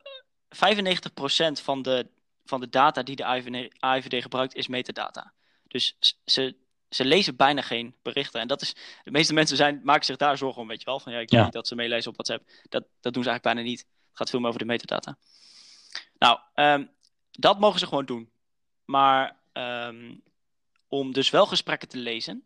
95% 1.60 1.62
van 1.62 1.82
de, 1.82 2.06
van 2.44 2.60
de 2.60 2.68
data 2.68 3.02
die 3.02 3.16
de 3.16 3.24
IVD, 3.24 3.72
IVD 3.80 4.22
gebruikt 4.22 4.54
is 4.54 4.68
metadata. 4.68 5.32
Dus 5.68 5.96
ze, 6.24 6.56
ze 6.88 7.04
lezen 7.04 7.36
bijna 7.36 7.62
geen 7.62 7.94
berichten. 8.02 8.40
En 8.40 8.48
dat 8.48 8.62
is, 8.62 8.74
de 9.02 9.10
meeste 9.10 9.34
mensen 9.34 9.56
zijn, 9.56 9.80
maken 9.82 10.04
zich 10.04 10.16
daar 10.16 10.38
zorgen 10.38 10.62
om, 10.62 10.68
weet 10.68 10.80
je 10.80 10.84
wel. 10.84 11.00
Van 11.00 11.12
ja, 11.12 11.18
ik 11.18 11.30
wil 11.30 11.38
ja. 11.38 11.44
niet 11.44 11.54
dat 11.54 11.68
ze 11.68 11.74
meelezen 11.74 12.10
op 12.10 12.16
WhatsApp. 12.16 12.50
Dat, 12.68 12.84
dat 13.00 13.14
doen 13.14 13.22
ze 13.22 13.28
eigenlijk 13.28 13.42
bijna 13.42 13.70
niet. 13.70 13.86
Het 14.12 14.20
gaat 14.20 14.30
veel 14.30 14.38
meer 14.38 14.48
over 14.48 14.60
de 14.60 14.66
metadata. 14.66 15.16
Nou, 16.18 16.38
um, 16.54 16.90
dat 17.30 17.58
mogen 17.58 17.78
ze 17.78 17.86
gewoon 17.86 18.06
doen. 18.06 18.30
Maar 18.84 19.36
um, 19.52 20.22
om 20.88 21.12
dus 21.12 21.30
wel 21.30 21.46
gesprekken 21.46 21.88
te 21.88 21.98
lezen, 21.98 22.44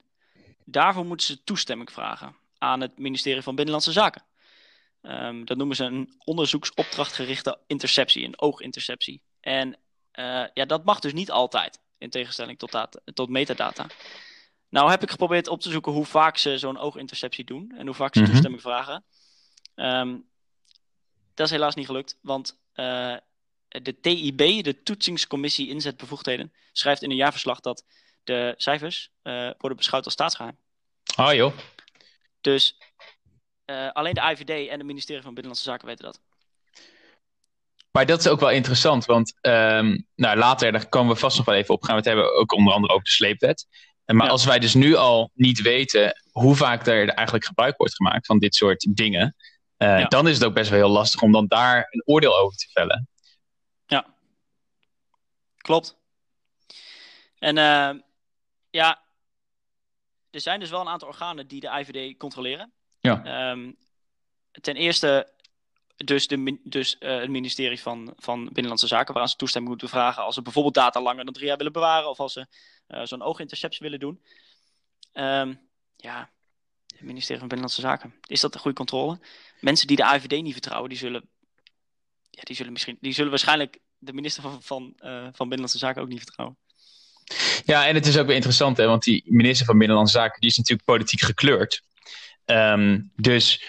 daarvoor 0.64 1.06
moeten 1.06 1.26
ze 1.26 1.44
toestemming 1.44 1.92
vragen 1.92 2.36
aan 2.58 2.80
het 2.80 2.98
ministerie 2.98 3.42
van 3.42 3.54
Binnenlandse 3.54 3.92
Zaken. 3.92 4.22
Um, 5.02 5.44
dat 5.44 5.56
noemen 5.56 5.76
ze 5.76 5.84
een 5.84 6.14
onderzoeksopdrachtgerichte 6.24 7.58
interceptie, 7.66 8.24
een 8.24 8.40
ooginterceptie. 8.40 9.22
En 9.40 9.68
uh, 10.14 10.44
ja, 10.54 10.64
dat 10.64 10.84
mag 10.84 11.00
dus 11.00 11.12
niet 11.12 11.30
altijd, 11.30 11.80
in 11.98 12.10
tegenstelling 12.10 12.58
tot, 12.58 12.72
data, 12.72 13.00
tot 13.14 13.28
metadata. 13.28 13.86
Nou 14.68 14.90
heb 14.90 15.02
ik 15.02 15.10
geprobeerd 15.10 15.48
op 15.48 15.60
te 15.60 15.70
zoeken 15.70 15.92
hoe 15.92 16.04
vaak 16.04 16.36
ze 16.36 16.58
zo'n 16.58 16.78
ooginterceptie 16.78 17.44
doen 17.44 17.74
en 17.76 17.86
hoe 17.86 17.94
vaak 17.94 18.12
ze 18.12 18.18
mm 18.18 18.24
-hmm. 18.24 18.32
toestemming 18.32 18.62
vragen. 18.62 19.04
Um, 19.74 20.28
dat 21.36 21.46
is 21.46 21.52
helaas 21.52 21.74
niet 21.74 21.86
gelukt, 21.86 22.18
want 22.20 22.58
uh, 22.74 23.16
de 23.68 24.00
TIB, 24.00 24.64
de 24.64 24.82
Toetsingscommissie 24.82 25.68
Inzetbevoegdheden, 25.68 26.52
schrijft 26.72 27.02
in 27.02 27.10
een 27.10 27.16
jaarverslag 27.16 27.60
dat 27.60 27.84
de 28.24 28.54
cijfers 28.56 29.10
uh, 29.22 29.50
worden 29.58 29.78
beschouwd 29.78 30.04
als 30.04 30.12
staatsgeheim. 30.12 30.56
Ah 31.14 31.34
joh. 31.34 31.52
Dus 32.40 32.78
uh, 33.66 33.90
alleen 33.92 34.14
de 34.14 34.20
IVD 34.20 34.68
en 34.68 34.78
het 34.78 34.86
ministerie 34.86 35.22
van 35.22 35.34
Binnenlandse 35.34 35.70
Zaken 35.70 35.86
weten 35.86 36.04
dat. 36.04 36.20
Maar 37.90 38.06
dat 38.06 38.20
is 38.20 38.28
ook 38.28 38.40
wel 38.40 38.50
interessant, 38.50 39.04
want 39.04 39.34
um, 39.40 40.06
nou, 40.14 40.38
later, 40.38 40.72
daar 40.72 40.88
komen 40.88 41.14
we 41.14 41.20
vast 41.20 41.36
nog 41.36 41.46
wel 41.46 41.54
even 41.54 41.74
op 41.74 41.82
gaan. 41.82 41.90
We 41.90 42.00
het 42.00 42.04
hebben 42.04 42.36
ook 42.36 42.52
onder 42.52 42.72
andere 42.72 42.92
over 42.92 43.04
de 43.04 43.10
sleepwet. 43.10 43.66
Maar 44.04 44.26
ja. 44.26 44.32
als 44.32 44.44
wij 44.44 44.58
dus 44.58 44.74
nu 44.74 44.94
al 44.94 45.30
niet 45.34 45.62
weten 45.62 46.22
hoe 46.30 46.56
vaak 46.56 46.86
er 46.86 47.08
eigenlijk 47.08 47.46
gebruik 47.46 47.76
wordt 47.76 47.94
gemaakt 47.94 48.26
van 48.26 48.38
dit 48.38 48.54
soort 48.54 48.96
dingen, 48.96 49.34
uh, 49.78 49.98
ja. 49.98 50.06
dan 50.06 50.28
is 50.28 50.34
het 50.34 50.44
ook 50.44 50.54
best 50.54 50.70
wel 50.70 50.78
heel 50.78 50.88
lastig 50.88 51.22
om 51.22 51.32
dan 51.32 51.46
daar 51.46 51.88
een 51.90 52.02
oordeel 52.04 52.38
over 52.38 52.56
te 52.56 52.68
vellen. 52.72 53.08
Ja, 53.86 54.06
klopt. 55.56 55.96
En 57.38 57.56
uh, 57.56 58.02
ja, 58.70 59.02
er 60.30 60.40
zijn 60.40 60.60
dus 60.60 60.70
wel 60.70 60.80
een 60.80 60.88
aantal 60.88 61.08
organen 61.08 61.46
die 61.46 61.60
de 61.60 61.68
IVD 61.68 62.16
controleren. 62.16 62.72
Ja. 63.00 63.50
Um, 63.50 63.76
ten 64.50 64.76
eerste 64.76 65.34
dus, 65.96 66.26
de, 66.26 66.60
dus 66.64 66.96
uh, 67.00 67.18
het 67.18 67.30
ministerie 67.30 67.80
van, 67.80 68.12
van 68.16 68.44
Binnenlandse 68.44 68.86
Zaken, 68.86 69.12
waaraan 69.12 69.30
ze 69.30 69.36
toestemming 69.36 69.72
moeten 69.72 69.98
vragen 69.98 70.22
als 70.22 70.34
ze 70.34 70.42
bijvoorbeeld 70.42 70.74
data 70.74 71.00
langer 71.00 71.24
dan 71.24 71.34
drie 71.34 71.46
jaar 71.46 71.56
willen 71.56 71.72
bewaren 71.72 72.08
of 72.08 72.20
als 72.20 72.32
ze 72.32 72.46
uh, 72.88 73.04
zo'n 73.04 73.22
ooginterceptie 73.22 73.80
willen 73.82 74.00
doen. 74.00 74.22
Um, 75.12 75.60
ja, 75.96 76.30
het 76.96 77.06
ministerie 77.06 77.38
van 77.38 77.48
Binnenlandse 77.48 77.80
Zaken. 77.80 78.14
Is 78.26 78.40
dat 78.40 78.54
een 78.54 78.60
goede 78.60 78.76
controle? 78.76 79.18
Mensen 79.60 79.86
die 79.86 79.96
de 79.96 80.04
AVD 80.04 80.42
niet 80.42 80.52
vertrouwen, 80.52 80.88
die 80.88 80.98
zullen, 80.98 81.28
ja, 82.30 82.42
die 82.42 82.56
zullen, 82.56 82.72
misschien, 82.72 82.96
die 83.00 83.12
zullen 83.12 83.30
waarschijnlijk 83.30 83.78
de 83.98 84.12
minister 84.12 84.42
van, 84.42 84.62
van, 84.62 84.82
uh, 84.98 85.22
van 85.22 85.48
Binnenlandse 85.48 85.78
Zaken 85.78 86.02
ook 86.02 86.08
niet 86.08 86.22
vertrouwen. 86.22 86.56
Ja, 87.64 87.86
en 87.86 87.94
het 87.94 88.06
is 88.06 88.18
ook 88.18 88.26
weer 88.26 88.34
interessant, 88.34 88.76
hè, 88.76 88.86
want 88.86 89.02
die 89.02 89.22
minister 89.26 89.66
van 89.66 89.78
Binnenlandse 89.78 90.18
Zaken 90.18 90.40
die 90.40 90.50
is 90.50 90.56
natuurlijk 90.56 90.86
politiek 90.86 91.20
gekleurd. 91.20 91.82
Um, 92.44 93.12
dus 93.16 93.64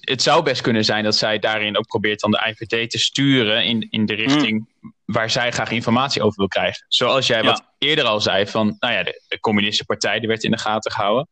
het 0.00 0.22
zou 0.22 0.42
best 0.42 0.60
kunnen 0.60 0.84
zijn 0.84 1.04
dat 1.04 1.16
zij 1.16 1.38
daarin 1.38 1.78
ook 1.78 1.86
probeert 1.86 2.20
dan 2.20 2.30
de 2.30 2.46
IVD 2.46 2.90
te 2.90 2.98
sturen 2.98 3.64
in, 3.64 3.86
in 3.90 4.06
de 4.06 4.14
richting 4.14 4.68
mm. 4.80 4.94
waar 5.04 5.30
zij 5.30 5.52
graag 5.52 5.70
informatie 5.70 6.22
over 6.22 6.38
wil 6.38 6.48
krijgen. 6.48 6.84
Zoals 6.88 7.26
jij 7.26 7.42
ja. 7.42 7.44
wat 7.44 7.62
eerder 7.78 8.04
al 8.04 8.20
zei, 8.20 8.46
van 8.46 8.76
nou 8.78 8.94
ja, 8.94 9.02
de, 9.02 9.22
de 9.28 9.40
communistische 9.40 9.84
partij 9.84 10.18
die 10.18 10.28
werd 10.28 10.42
in 10.42 10.50
de 10.50 10.58
gaten 10.58 10.92
gehouden. 10.92 11.28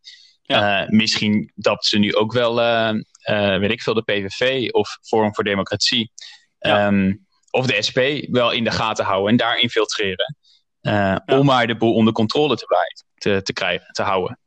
Ja. 0.46 0.82
Uh, 0.82 0.88
misschien 0.88 1.52
dat 1.54 1.84
ze 1.84 1.98
nu 1.98 2.14
ook 2.14 2.32
wel, 2.32 2.60
uh, 2.60 2.92
uh, 3.30 3.58
weet 3.58 3.70
ik 3.70 3.82
veel, 3.82 3.94
de 3.94 4.02
PVV 4.02 4.70
of 4.70 4.98
Forum 5.02 5.34
voor 5.34 5.44
Democratie 5.44 6.12
ja. 6.58 6.86
um, 6.86 7.26
of 7.50 7.66
de 7.66 7.82
SP 7.88 8.00
wel 8.30 8.50
in 8.50 8.64
de 8.64 8.70
gaten 8.70 9.04
houden 9.04 9.30
en 9.30 9.36
daar 9.36 9.58
infiltreren. 9.58 10.36
Ja. 10.80 11.22
Om 11.26 11.44
maar 11.44 11.66
de 11.66 11.76
boel 11.76 11.94
onder 11.94 12.12
controle 12.12 12.56
te, 12.56 12.64
blijven, 12.64 13.04
te, 13.14 13.42
te, 13.42 13.52
krijgen, 13.52 13.92
te 13.92 14.02
houden. 14.02 14.38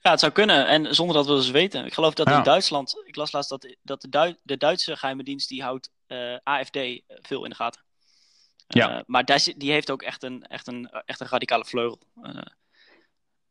Ja, 0.00 0.10
het 0.10 0.20
zou 0.20 0.32
kunnen. 0.32 0.66
En 0.66 0.94
zonder 0.94 1.16
dat 1.16 1.26
we 1.26 1.32
dus 1.32 1.50
weten. 1.50 1.84
Ik 1.84 1.94
geloof 1.94 2.14
dat 2.14 2.30
in 2.30 2.42
Duitsland, 2.42 3.02
ik 3.04 3.16
las 3.16 3.32
laatst 3.32 3.50
dat, 3.50 3.76
dat 3.82 4.06
de, 4.08 4.38
de 4.42 4.56
Duitse 4.56 4.96
geheime 4.96 5.22
dienst 5.22 5.48
die 5.48 5.62
houdt 5.62 5.90
AFD 6.42 6.78
veel 7.06 7.44
in 7.44 7.50
de 7.50 7.56
gaten. 7.56 7.82
Ja. 8.66 9.02
maar 9.06 9.24
die, 9.24 9.56
die 9.56 9.72
heeft 9.72 9.90
ook 9.90 10.02
echt 10.02 10.22
een, 10.22 10.42
echt 10.42 10.66
een, 10.66 10.90
echt 11.04 11.20
een 11.20 11.28
radicale 11.28 11.64
vleugel. 11.64 12.00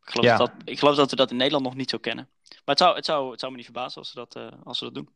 Ik 0.06 0.10
geloof, 0.12 0.26
ja. 0.26 0.38
dat, 0.38 0.52
ik 0.66 0.80
geloof 0.80 0.96
dat 0.96 1.10
we 1.10 1.16
dat 1.16 1.32
in 1.32 1.38
Nederland 1.38 1.64
nog 1.64 1.76
niet 1.76 1.90
zo 1.90 1.98
kennen. 1.98 2.30
Maar 2.50 2.62
het 2.66 2.78
zou, 2.78 2.96
het 2.96 3.06
zou, 3.06 3.32
het 3.32 3.40
zou 3.40 3.52
me 3.52 3.58
niet 3.58 3.66
verbazen 3.66 3.98
als 3.98 4.10
ze 4.10 4.16
dat, 4.16 4.36
uh, 4.36 4.48
als 4.64 4.78
ze 4.78 4.84
dat 4.84 4.94
doen. 4.94 5.10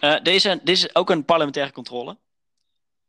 Uh, 0.00 0.20
deze, 0.22 0.60
dit 0.62 0.76
is 0.76 0.94
ook 0.94 1.10
een 1.10 1.24
parlementaire 1.24 1.72
controle. 1.72 2.18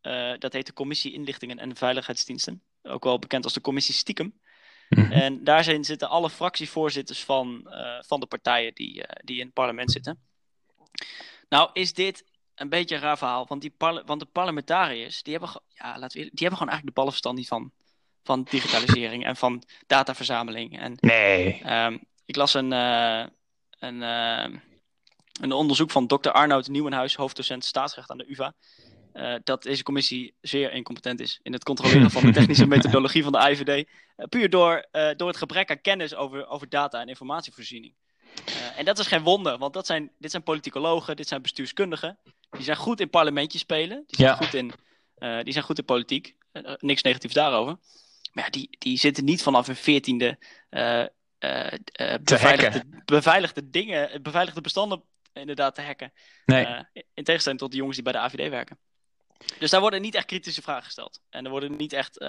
Uh, 0.01 0.33
dat 0.39 0.53
heet 0.53 0.65
de 0.65 0.73
Commissie 0.73 1.13
Inlichtingen 1.13 1.59
en 1.59 1.75
Veiligheidsdiensten. 1.75 2.63
Ook 2.83 3.03
wel 3.03 3.19
bekend 3.19 3.43
als 3.43 3.53
de 3.53 3.61
Commissie 3.61 3.95
Stiekem. 3.95 4.39
Mm 4.89 5.03
-hmm. 5.03 5.11
En 5.11 5.43
daar 5.43 5.63
zitten 5.63 6.09
alle 6.09 6.29
fractievoorzitters 6.29 7.23
van, 7.23 7.67
van 7.99 8.19
de 8.19 8.25
partijen 8.25 8.73
die, 8.73 9.05
die 9.23 9.39
in 9.39 9.45
het 9.45 9.53
parlement 9.53 9.91
zitten. 9.91 10.21
Nou 11.49 11.69
is 11.73 11.93
dit 11.93 12.25
een 12.55 12.69
beetje 12.69 12.95
een 12.95 13.01
raar 13.01 13.17
verhaal. 13.17 13.45
Want, 13.47 13.61
die 13.61 13.73
want 13.77 14.19
de 14.19 14.25
parlementariërs, 14.25 15.23
die 15.23 15.37
hebben, 15.37 15.61
ja, 15.67 15.99
laten 15.99 16.19
we, 16.19 16.23
die 16.23 16.47
hebben 16.47 16.57
gewoon 16.57 16.73
eigenlijk 16.73 16.85
de 16.85 16.93
ballenverstand 16.93 17.37
niet 17.37 17.47
van 17.47 17.71
van 18.23 18.47
digitalisering 18.49 19.25
en 19.25 19.35
van 19.35 19.63
dataverzameling. 19.87 20.79
En, 20.79 20.97
nee. 20.99 21.61
Um, 21.85 21.99
ik 22.31 22.35
las 22.35 22.53
een, 22.53 22.71
uh, 22.71 23.23
een, 23.79 24.01
uh, 24.01 24.59
een 25.41 25.51
onderzoek 25.51 25.91
van 25.91 26.07
Dr. 26.07 26.29
Arnoud 26.29 26.67
Nieuwenhuis, 26.67 27.15
hoofddocent 27.15 27.65
staatsrecht 27.65 28.09
aan 28.09 28.17
de 28.17 28.31
UvA. 28.31 28.53
Uh, 29.13 29.35
dat 29.43 29.63
deze 29.63 29.83
commissie 29.83 30.33
zeer 30.41 30.71
incompetent 30.71 31.19
is 31.19 31.39
in 31.43 31.53
het 31.53 31.63
controleren 31.63 32.11
van 32.11 32.21
de 32.21 32.31
technische 32.31 32.67
methodologie 32.75 33.23
van 33.23 33.31
de 33.31 33.49
IVD. 33.49 33.87
puur 34.29 34.49
door, 34.49 34.85
door 35.15 35.27
het 35.27 35.37
gebrek 35.37 35.69
aan 35.69 35.81
kennis 35.81 36.15
over, 36.15 36.47
over 36.47 36.69
data 36.69 37.01
en 37.01 37.07
informatievoorziening. 37.07 37.93
en 38.75 38.85
dat 38.85 38.99
is 38.99 39.07
geen 39.07 39.23
wonder, 39.23 39.57
want 39.57 39.73
dat 39.73 39.85
zijn, 39.85 40.11
dit 40.17 40.31
zijn 40.31 40.43
politicologen, 40.43 41.15
dit 41.15 41.27
zijn 41.27 41.41
bestuurskundigen. 41.41 42.17
Die 42.49 42.63
zijn 42.63 42.77
goed 42.77 42.99
in 42.99 43.09
parlementjes 43.09 43.61
spelen, 43.61 44.03
die 44.07 44.15
zijn, 44.15 44.29
ja. 44.29 44.35
goed, 44.35 44.53
in, 44.53 44.71
die 45.43 45.53
zijn 45.53 45.65
goed 45.65 45.77
in 45.77 45.85
politiek. 45.85 46.35
niks 46.79 47.01
negatiefs 47.01 47.33
daarover. 47.33 47.77
Maar 48.31 48.43
ja, 48.43 48.49
die, 48.49 48.75
die 48.79 48.97
zitten 48.97 49.23
niet 49.23 49.43
vanaf 49.43 49.67
een 49.67 49.75
veertiende 49.75 50.37
uh, 50.69 51.05
uh, 51.39 51.71
uh, 52.01 52.15
beveiligde, 52.23 52.83
beveiligde 53.05 53.69
dingen, 53.69 54.21
beveiligde 54.21 54.61
bestanden 54.61 55.03
inderdaad 55.33 55.75
te 55.75 55.81
hacken. 55.81 56.13
Nee. 56.45 56.65
in 57.13 57.23
tegenstelling 57.23 57.61
tot 57.61 57.71
de 57.71 57.77
jongens 57.77 57.95
die 57.95 58.03
bij 58.03 58.13
de 58.13 58.19
AVD 58.19 58.49
werken. 58.49 58.77
Dus 59.57 59.69
daar 59.69 59.81
worden 59.81 60.01
niet 60.01 60.15
echt 60.15 60.25
kritische 60.25 60.61
vragen 60.61 60.83
gesteld. 60.83 61.21
En 61.29 61.45
er 61.45 61.51
worden 61.51 61.75
niet 61.75 61.93
echt 61.93 62.25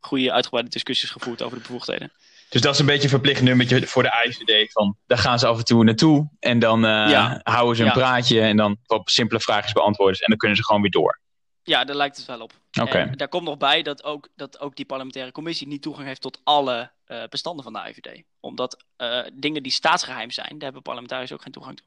goede 0.00 0.32
uitgebreide 0.32 0.70
discussies 0.70 1.10
gevoerd 1.10 1.42
over 1.42 1.56
de 1.56 1.62
bevoegdheden. 1.62 2.12
Dus 2.48 2.60
dat 2.60 2.74
is 2.74 2.80
een 2.80 2.86
beetje 2.86 3.02
een 3.02 3.08
verplicht 3.08 3.42
nummertje 3.42 3.86
voor 3.86 4.02
de 4.02 4.24
IVD. 4.26 4.72
Van, 4.72 4.96
daar 5.06 5.18
gaan 5.18 5.38
ze 5.38 5.46
af 5.46 5.58
en 5.58 5.64
toe 5.64 5.84
naartoe. 5.84 6.28
En 6.40 6.58
dan 6.58 6.80
ja. 6.80 7.40
houden 7.42 7.76
ze 7.76 7.82
een 7.82 7.88
ja. 7.88 7.94
praatje. 7.94 8.40
En 8.40 8.56
dan 8.56 8.78
op 8.86 9.08
simpele 9.08 9.40
vragen 9.40 9.72
beantwoorden. 9.72 10.20
En 10.20 10.28
dan 10.28 10.38
kunnen 10.38 10.56
ze 10.56 10.64
gewoon 10.64 10.82
weer 10.82 10.90
door. 10.90 11.20
Ja, 11.68 11.84
daar 11.84 11.96
lijkt 11.96 12.16
het 12.16 12.26
wel 12.26 12.40
op. 12.40 12.52
Okay. 12.80 13.02
En 13.02 13.16
daar 13.16 13.28
komt 13.28 13.44
nog 13.44 13.56
bij 13.56 13.82
dat 13.82 14.04
ook, 14.04 14.28
dat 14.36 14.60
ook 14.60 14.76
die 14.76 14.84
parlementaire 14.84 15.32
commissie 15.32 15.66
niet 15.66 15.82
toegang 15.82 16.06
heeft 16.06 16.20
tot 16.20 16.40
alle 16.44 16.90
uh, 17.08 17.22
bestanden 17.30 17.64
van 17.64 17.72
de 17.72 17.78
IVD. 17.88 18.22
Omdat 18.40 18.84
uh, 18.98 19.20
dingen 19.34 19.62
die 19.62 19.72
staatsgeheim 19.72 20.30
zijn, 20.30 20.48
daar 20.48 20.62
hebben 20.62 20.82
parlementariërs 20.82 21.32
ook 21.32 21.42
geen 21.42 21.52
toegang 21.52 21.76
toe. 21.76 21.86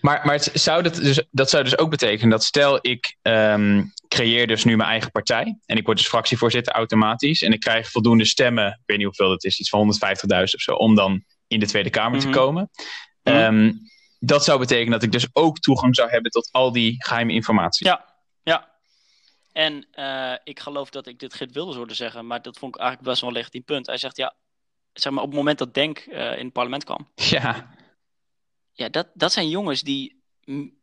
Maar, 0.00 0.26
maar 0.26 0.40
zou 0.52 0.82
dat, 0.82 0.94
dus, 0.94 1.22
dat 1.30 1.50
zou 1.50 1.64
dus 1.64 1.78
ook 1.78 1.90
betekenen 1.90 2.30
dat 2.30 2.44
stel 2.44 2.78
ik 2.80 3.16
ehm, 3.22 3.84
creëer 4.08 4.46
dus 4.46 4.64
nu 4.64 4.76
mijn 4.76 4.88
eigen 4.88 5.10
partij 5.10 5.58
en 5.66 5.76
ik 5.76 5.84
word 5.84 5.98
dus 5.98 6.08
fractievoorzitter 6.08 6.72
automatisch 6.72 7.42
en 7.42 7.52
ik 7.52 7.60
krijg 7.60 7.90
voldoende 7.90 8.24
stemmen, 8.24 8.66
ik 8.66 8.82
weet 8.86 8.96
niet 8.96 9.06
hoeveel 9.06 9.30
het 9.30 9.44
is, 9.44 9.58
iets 9.58 9.68
van 9.68 9.80
150.000 9.80 10.42
of 10.54 10.60
zo, 10.60 10.72
om 10.72 10.94
dan 10.94 11.24
in 11.46 11.60
de 11.60 11.66
Tweede 11.66 11.90
Kamer 11.90 12.20
te 12.20 12.26
Mhm. 12.26 12.36
komen. 12.36 12.70
Ehm, 13.22 13.72
dat 14.18 14.44
zou 14.44 14.58
betekenen 14.58 14.92
dat 14.92 15.02
ik 15.02 15.12
dus 15.12 15.28
ook 15.32 15.58
toegang 15.58 15.94
zou 15.94 16.10
hebben 16.10 16.30
tot 16.30 16.48
al 16.52 16.72
die 16.72 17.04
geheime 17.04 17.32
informatie. 17.32 17.86
Ja, 17.86 18.14
ja. 18.42 18.76
En 19.52 19.86
eh, 19.90 20.34
ik 20.44 20.60
geloof 20.60 20.90
dat 20.90 21.06
ik 21.06 21.18
dit 21.18 21.34
Git 21.34 21.52
Wilders 21.52 21.76
hoorde 21.76 21.94
zeggen, 21.94 22.26
maar 22.26 22.42
dat 22.42 22.58
vond 22.58 22.74
ik 22.74 22.80
eigenlijk 22.80 23.10
best 23.10 23.20
wel 23.20 23.30
een 23.30 23.36
legitiem 23.36 23.64
punt. 23.64 23.86
Hij 23.86 23.96
zegt 23.96 24.16
ja, 24.16 24.34
zeg 24.92 25.12
maar 25.12 25.22
op 25.22 25.28
het 25.28 25.38
moment 25.38 25.58
dat 25.58 25.74
Denk 25.74 25.98
eh, 25.98 26.38
in 26.38 26.44
het 26.44 26.52
parlement 26.52 26.84
kwam, 26.84 27.08
Ja, 27.14 27.70
ja, 28.72 28.88
dat, 28.88 29.08
dat 29.14 29.32
zijn 29.32 29.48
jongens 29.48 29.82
die, 29.82 30.22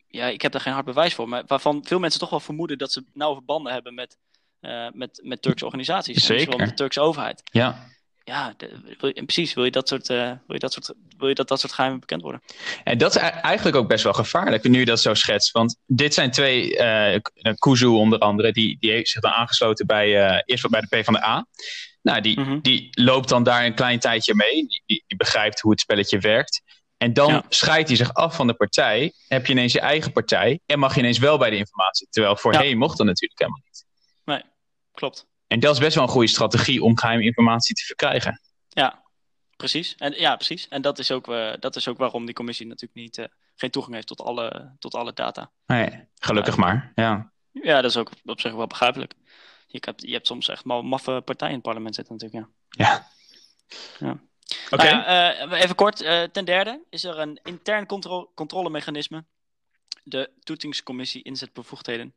ja, 0.08 0.26
ik 0.26 0.42
heb 0.42 0.52
daar 0.52 0.62
geen 0.62 0.74
hard 0.74 0.86
bewijs 0.86 1.14
voor, 1.14 1.30
maar 1.30 1.44
waarvan 1.48 1.86
veel 1.86 2.00
mensen 2.00 2.20
toch 2.20 2.30
wel 2.30 2.40
vermoeden 2.40 2.78
dat 2.78 2.92
ze 2.92 3.04
nauwe 3.14 3.36
verbanden 3.36 3.74
hebben 3.74 3.94
met, 3.94 4.18
eh, 4.60 4.88
met, 4.92 5.20
met 5.24 5.42
Turkse 5.42 5.66
organisaties. 5.66 6.16
En 6.16 6.36
dus 6.36 6.44
Zeker. 6.44 6.58
met 6.58 6.70
de 6.70 6.76
Turkse 6.76 7.02
overheid. 7.02 7.42
ja. 7.52 7.94
Ja, 8.28 8.54
de- 8.58 8.96
wil 9.00 9.10
je- 9.10 9.16
en 9.16 9.26
precies. 9.26 9.54
Wil 9.54 9.64
je, 9.64 9.72
dat 9.72 9.88
soort, 9.88 10.10
eh, 10.10 10.18
wil, 10.18 10.40
je 10.48 10.60
dat 10.60 10.74
soort, 10.74 10.94
wil 11.18 11.28
je 11.28 11.36
dat 11.36 11.48
dat 11.48 11.60
soort 11.60 11.74
geheimen 11.74 12.00
bekend 12.00 12.22
worden? 12.22 12.42
En 12.84 12.98
dat 12.98 13.16
is 13.16 13.22
eigenlijk 13.22 13.76
ook 13.76 13.88
best 13.88 14.04
wel 14.04 14.14
gevaarlijk, 14.14 14.64
nu 14.68 14.80
je 14.80 14.86
dat 14.86 15.02
zo 15.02 15.14
schetst. 15.14 15.52
Want 15.52 15.78
dit 15.86 16.14
zijn 16.14 16.32
twee, 16.32 16.76
K- 17.22 17.32
Kuzu 17.60 17.86
onder 17.86 18.20
andere, 18.20 18.52
die, 18.52 18.78
die 18.80 18.92
heeft 18.92 19.10
zich 19.10 19.22
dan 19.22 19.32
aangesloten 19.32 19.86
bij, 19.86 20.26
eh, 20.28 20.42
eerst 20.46 20.70
bij 20.70 20.82
de 20.82 20.88
PvdA. 20.88 21.46
Nou, 22.02 22.22
die, 22.22 22.40
Mhm. 22.40 22.60
die 22.60 22.88
loopt 22.92 23.30
dan 23.30 23.44
daar 23.44 23.66
een 23.66 23.76
klein 23.76 24.00
tijdje 24.00 24.36
mee. 24.36 24.54
Die, 24.68 24.84
die, 24.86 25.04
die 25.08 25.18
begrijpt 25.18 25.60
hoe 25.62 25.72
het 25.72 25.80
spelletje 25.80 26.20
werkt. 26.20 26.62
En 26.98 27.14
dan 27.14 27.32
Ja. 27.32 27.44
scheidt 27.50 27.88
hij 27.88 27.98
zich 27.98 28.14
af 28.14 28.36
van 28.36 28.48
de 28.48 28.54
partij. 28.54 29.14
Heb 29.28 29.46
je 29.46 29.52
ineens 29.54 29.74
je 29.74 29.80
eigen 29.80 30.12
partij. 30.12 30.60
En 30.66 30.80
mag 30.80 30.94
je 30.94 31.00
ineens 31.00 31.18
wel 31.18 31.38
bij 31.38 31.50
de 31.50 31.56
informatie. 31.58 32.08
Terwijl 32.10 32.36
voorheen 32.36 32.78
mocht 32.78 32.98
dat 32.98 33.06
natuurlijk 33.06 33.40
helemaal 33.40 33.62
niet. 33.66 33.86
Nee, 34.26 34.42
klopt. 34.94 35.26
En 35.48 35.60
dat 35.60 35.74
is 35.74 35.80
best 35.80 35.96
wel 35.96 36.04
een 36.04 36.10
goede 36.10 36.28
strategie 36.28 36.84
om 36.84 36.98
geheime 36.98 37.24
informatie 37.24 37.76
te 37.76 37.84
verkrijgen. 37.84 38.42
Ja, 38.70 39.04
precies. 39.56 39.96
En, 39.96 40.14
ja, 40.14 40.36
precies. 40.36 40.68
En 40.68 40.82
dat 40.82 41.00
is, 41.00 41.12
ook, 41.12 41.28
eh, 41.28 41.54
dat 41.60 41.76
is 41.76 41.88
ook 41.88 41.98
waarom 41.98 42.26
die 42.26 42.36
commissie 42.36 42.68
natuurlijk 42.68 43.00
niet, 43.00 43.18
eh, 43.18 43.26
geen 43.56 43.70
toegang 43.70 43.96
heeft 43.96 44.08
tot 44.08 44.22
alle, 44.22 44.76
tot 44.80 44.96
alle 44.96 45.14
data. 45.14 45.52
Nee, 45.66 46.08
gelukkig 46.16 46.58
maar. 46.58 46.92
Ja. 46.96 47.34
Ja, 47.52 47.82
dat 47.82 47.92
is 47.92 47.98
ook 47.98 48.12
op 48.26 48.40
zich 48.40 48.54
wel 48.54 48.68
begrijpelijk. 48.68 49.14
Je 49.68 49.78
hebt, 49.86 50.02
je 50.02 50.12
hebt 50.12 50.28
soms 50.28 50.50
echt 50.50 50.66
mal 50.66 50.82
maffe 50.82 51.22
partijen 51.26 51.54
in 51.54 51.60
het 51.60 51.68
parlement 51.68 51.96
zitten 51.96 52.14
natuurlijk, 52.14 52.48
ja. 52.70 52.86
ja. 52.86 53.08
Ja. 54.00 54.20
Oké. 54.70 54.92
Nou 54.92 55.04
eh, 55.04 55.62
even 55.62 55.76
kort. 55.76 55.98
ten 56.32 56.46
derde 56.46 56.84
is 56.90 57.04
er 57.04 57.20
een 57.20 57.40
intern 57.44 57.86
contro 57.86 58.32
controlemechanisme. 58.36 59.26
De 60.04 60.32
toetsingscommissie 60.44 61.24
inzetbevoegdheden. 61.24 62.16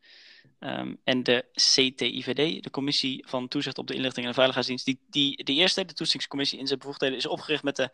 ehm, 0.59 0.95
en 1.05 1.23
de 1.23 1.45
CTIVD, 1.53 2.63
de 2.63 2.71
Commissie 2.71 3.25
van 3.29 3.49
Toezicht 3.49 3.79
op 3.79 3.87
de 3.87 3.95
Inlichting 3.95 4.23
en 4.25 4.29
de 4.31 4.35
Veiligheidsdienst. 4.37 4.85
Die, 4.85 5.01
die, 5.11 5.45
de 5.45 5.53
eerste, 5.53 5.85
de 5.85 5.95
toetsingscommissie 5.95 6.59
inzetbevoegdheden, 6.59 7.17
is 7.17 7.27
opgericht 7.27 7.63
met 7.63 7.77
de, 7.77 7.91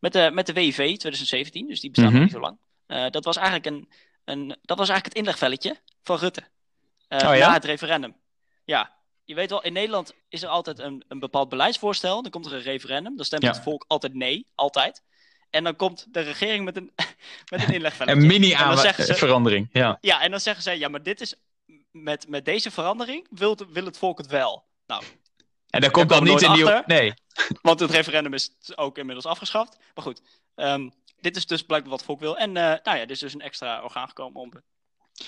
met 0.00 0.12
de, 0.12 0.30
met 0.32 0.46
de 0.46 0.52
WIV 0.52 0.74
2017. 0.76 1.66
Dus 1.66 1.80
die 1.80 1.90
bestaat 1.90 2.08
Mhm. 2.10 2.18
nog 2.20 2.26
niet 2.28 2.34
zo 2.36 2.40
lang. 2.42 2.58
Eh, 2.86 3.10
dat 3.10 3.24
was 3.24 3.36
eigenlijk 3.36 3.66
een, 3.66 3.88
een, 4.24 4.48
dat 4.62 4.78
was 4.78 4.88
eigenlijk 4.88 5.04
het 5.06 5.14
inlegvelletje 5.16 5.76
van 6.02 6.18
Rutte. 6.18 6.42
Eh, 7.08 7.28
Oh 7.28 7.36
ja? 7.36 7.46
Na 7.46 7.52
het 7.52 7.64
referendum. 7.64 8.16
Ja, 8.64 8.94
je 9.24 9.34
weet 9.34 9.50
wel, 9.50 9.62
in 9.62 9.72
Nederland 9.72 10.14
is 10.28 10.42
er 10.42 10.48
altijd 10.48 10.78
een, 10.78 11.04
een 11.08 11.18
bepaald 11.18 11.48
beleidsvoorstel. 11.48 12.22
Dan 12.22 12.30
komt 12.30 12.46
er 12.46 12.52
een 12.52 12.60
referendum. 12.62 13.16
Dan 13.16 13.24
stemt 13.24 13.42
Ja. 13.42 13.52
het 13.52 13.62
volk 13.62 13.84
altijd 13.88 14.14
nee, 14.14 14.46
altijd. 14.54 15.02
En 15.50 15.64
dan 15.64 15.76
komt 15.76 16.06
de 16.14 16.20
regering 16.20 16.64
met 16.64 16.76
een, 16.76 16.92
met 17.50 17.62
een 17.62 17.74
inlegvelletje. 17.74 18.20
Een 18.20 18.26
mini 18.26 18.52
En 18.52 18.68
dan 18.68 18.78
zeggen 18.78 19.04
ze- 19.04 19.14
verandering. 19.14 19.68
Ja. 19.72 19.98
Ja, 20.00 20.20
en 20.22 20.30
dan 20.30 20.40
zeggen 20.40 20.62
zij, 20.62 20.78
ja, 20.78 20.88
maar 20.88 21.02
dit 21.02 21.20
is, 21.20 21.34
met, 21.90 22.28
met 22.28 22.44
deze 22.44 22.70
verandering 22.70 23.26
wil 23.30 23.50
het, 23.50 23.64
wil 23.72 23.84
het 23.84 23.98
volk 23.98 24.18
het 24.18 24.26
wel. 24.26 24.64
Nou, 24.86 25.02
En 25.70 25.80
dan 25.80 25.90
komt 25.90 26.08
Daar 26.08 26.18
dan 26.18 26.28
niet 26.28 26.42
een 26.42 26.48
nooit 26.48 26.86
nieuw. 26.86 26.96
Nee. 26.96 27.14
want 27.62 27.80
het 27.80 27.90
referendum 27.90 28.34
is 28.34 28.50
ook 28.74 28.98
inmiddels 28.98 29.26
afgeschaft. 29.26 29.78
Maar 29.94 30.04
goed, 30.04 30.22
ehm, 30.54 30.88
dit 31.20 31.36
is 31.36 31.46
dus 31.46 31.62
blijkbaar 31.62 31.90
wat 31.90 31.98
het 31.98 32.08
volk 32.08 32.20
wil. 32.20 32.38
En 32.38 32.56
eh, 32.56 32.62
nou 32.62 32.96
ja, 32.96 32.98
er 32.98 33.10
is 33.10 33.18
dus 33.18 33.34
een 33.34 33.40
extra 33.40 33.82
orgaan 33.82 34.08
gekomen 34.08 34.40
om, 34.40 34.52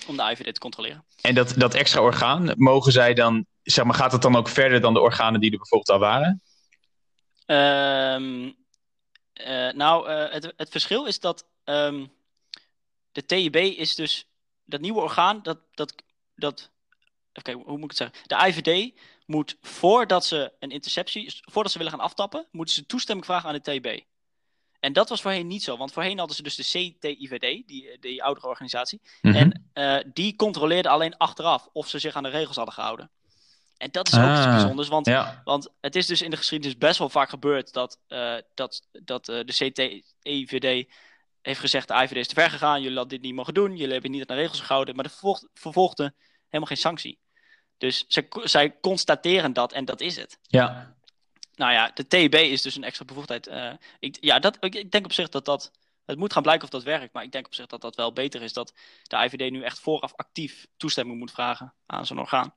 om 0.07 0.16
de 0.16 0.22
IVD 0.22 0.54
te 0.54 0.61
controleren. 0.61 1.04
En 1.20 1.35
dat, 1.35 1.54
dat 1.57 1.74
extra 1.74 2.00
orgaan, 2.00 2.52
mogen 2.57 2.92
zij 2.92 3.14
dan, 3.14 3.46
zeg 3.62 3.85
maar, 3.85 3.94
gaat 3.94 4.12
het 4.12 4.22
dan 4.22 4.37
ook 4.37 4.48
verder 4.48 4.81
dan 4.81 4.94
de 4.94 5.00
organen 5.00 5.40
die 5.40 5.50
er 5.50 5.57
bijvoorbeeld 5.57 5.90
al 5.90 5.98
waren? 5.98 6.42
Ehm, 7.46 8.50
eh, 9.38 9.74
nou, 9.74 10.09
eh, 10.09 10.33
het, 10.33 10.53
het 10.57 10.70
verschil 10.70 11.07
is 11.07 11.20
dat 11.20 11.46
ehm, 11.64 12.07
de 13.12 13.27
TIB 13.27 13.57
is 13.57 13.94
dus 13.94 14.27
dat 14.64 14.81
nieuwe 14.81 15.01
orgaan, 15.01 15.42
dat, 15.42 15.59
dat, 15.74 15.94
dat 16.35 16.70
kijken, 17.33 17.62
hoe 17.62 17.79
moet 17.79 17.92
ik 17.92 17.98
het 17.98 18.12
zeggen? 18.12 18.27
De 18.27 18.48
IVD 18.48 18.94
moet 19.27 19.57
voordat 19.61 20.24
ze 20.24 20.53
een 20.59 20.70
interceptie, 20.70 21.40
voordat 21.40 21.72
ze 21.72 21.79
willen 21.79 21.92
gaan 21.92 22.03
aftappen, 22.03 22.46
moeten 22.51 22.74
ze 22.74 22.87
toestemming 22.87 23.27
vragen 23.27 23.48
aan 23.48 23.55
de 23.55 23.61
TIB. 23.61 24.05
En 24.81 24.92
dat 24.92 25.09
was 25.09 25.20
voorheen 25.20 25.46
niet 25.46 25.62
zo, 25.62 25.77
want 25.77 25.92
voorheen 25.92 26.18
hadden 26.18 26.37
ze 26.37 26.42
dus 26.42 26.55
de 26.55 26.62
CTIVD, 26.62 27.68
die, 27.68 27.98
die 28.01 28.22
oudere 28.22 28.46
organisatie. 28.46 29.01
Mhm. 29.22 29.35
En 29.35 29.68
eh, 29.72 30.05
die 30.12 30.37
controleerde 30.37 30.88
alleen 30.88 31.16
achteraf 31.16 31.68
of 31.72 31.88
ze 31.88 31.98
zich 31.98 32.14
aan 32.14 32.22
de 32.22 32.29
regels 32.29 32.57
hadden 32.57 32.74
gehouden. 32.74 33.11
En 33.78 33.88
dat 33.90 34.08
is 34.08 34.14
ook 34.14 34.20
iets 34.30 34.30
Ah, 34.40 34.52
bijzonders, 34.52 34.88
want 34.88 35.06
ja. 35.06 35.40
want 35.44 35.68
het 35.80 35.96
is 35.96 36.06
dus 36.06 36.22
in 36.22 36.30
de 36.30 36.36
geschiedenis 36.36 36.78
best 36.78 36.98
wel 36.98 37.08
vaak 37.08 37.28
gebeurd 37.28 37.72
dat, 37.72 37.98
eh, 38.08 38.34
dat, 38.54 38.82
dat 38.92 39.28
eh, 39.28 39.40
de 39.44 39.52
CTIVD 39.52 40.88
heeft 41.42 41.60
gezegd: 41.60 41.88
de 41.88 41.94
IVD 41.94 42.16
is 42.16 42.28
te 42.28 42.34
ver 42.34 42.50
gegaan, 42.50 42.80
jullie 42.82 42.96
hadden 42.98 43.14
dit 43.18 43.26
niet 43.26 43.34
mogen 43.34 43.54
doen, 43.54 43.76
jullie 43.76 43.92
hebben 43.92 44.10
niet 44.10 44.20
aan 44.20 44.36
de 44.36 44.42
regels 44.42 44.60
gehouden, 44.60 44.96
maar 44.96 45.04
er 45.04 45.10
vervolgde, 45.10 45.48
vervolgde 45.54 46.14
helemaal 46.46 46.66
geen 46.66 46.76
sanctie. 46.76 47.18
Dus 47.78 48.04
zij, 48.08 48.28
zij 48.42 48.76
constateren 48.80 49.52
dat 49.52 49.72
en 49.72 49.84
dat 49.84 50.00
is 50.00 50.16
het. 50.16 50.38
ja. 50.42 50.96
Nou 51.54 51.72
ja, 51.72 51.90
de 51.94 52.06
TIB 52.06 52.34
is 52.34 52.62
dus 52.62 52.76
een 52.76 52.84
extra 52.84 53.04
bevoegdheid. 53.04 53.46
eh, 53.46 53.72
ik, 53.98 54.16
ja, 54.20 54.38
dat, 54.38 54.56
ik, 54.60 54.74
ik 54.74 54.90
denk 54.90 55.04
op 55.04 55.12
zich 55.12 55.28
dat 55.28 55.44
dat. 55.44 55.70
Het 56.09 56.18
moet 56.18 56.33
gaan 56.33 56.42
blijken 56.42 56.64
of 56.64 56.71
dat 56.71 56.83
werkt, 56.83 57.12
maar 57.12 57.23
ik 57.23 57.33
denk 57.33 57.47
op 57.47 57.55
zich 57.55 57.66
dat 57.66 57.81
dat 57.81 57.97
wel 57.97 58.12
beter 58.12 58.42
is. 58.42 58.53
Dat 58.53 58.73
de 59.03 59.16
IVD 59.16 59.51
nu 59.51 59.62
echt 59.62 59.81
vooraf 59.81 60.12
actief 60.16 60.66
toestemming 60.77 61.18
moet 61.18 61.31
vragen 61.31 61.75
aan 61.87 62.07
zo'n 62.07 62.18
orgaan. 62.18 62.55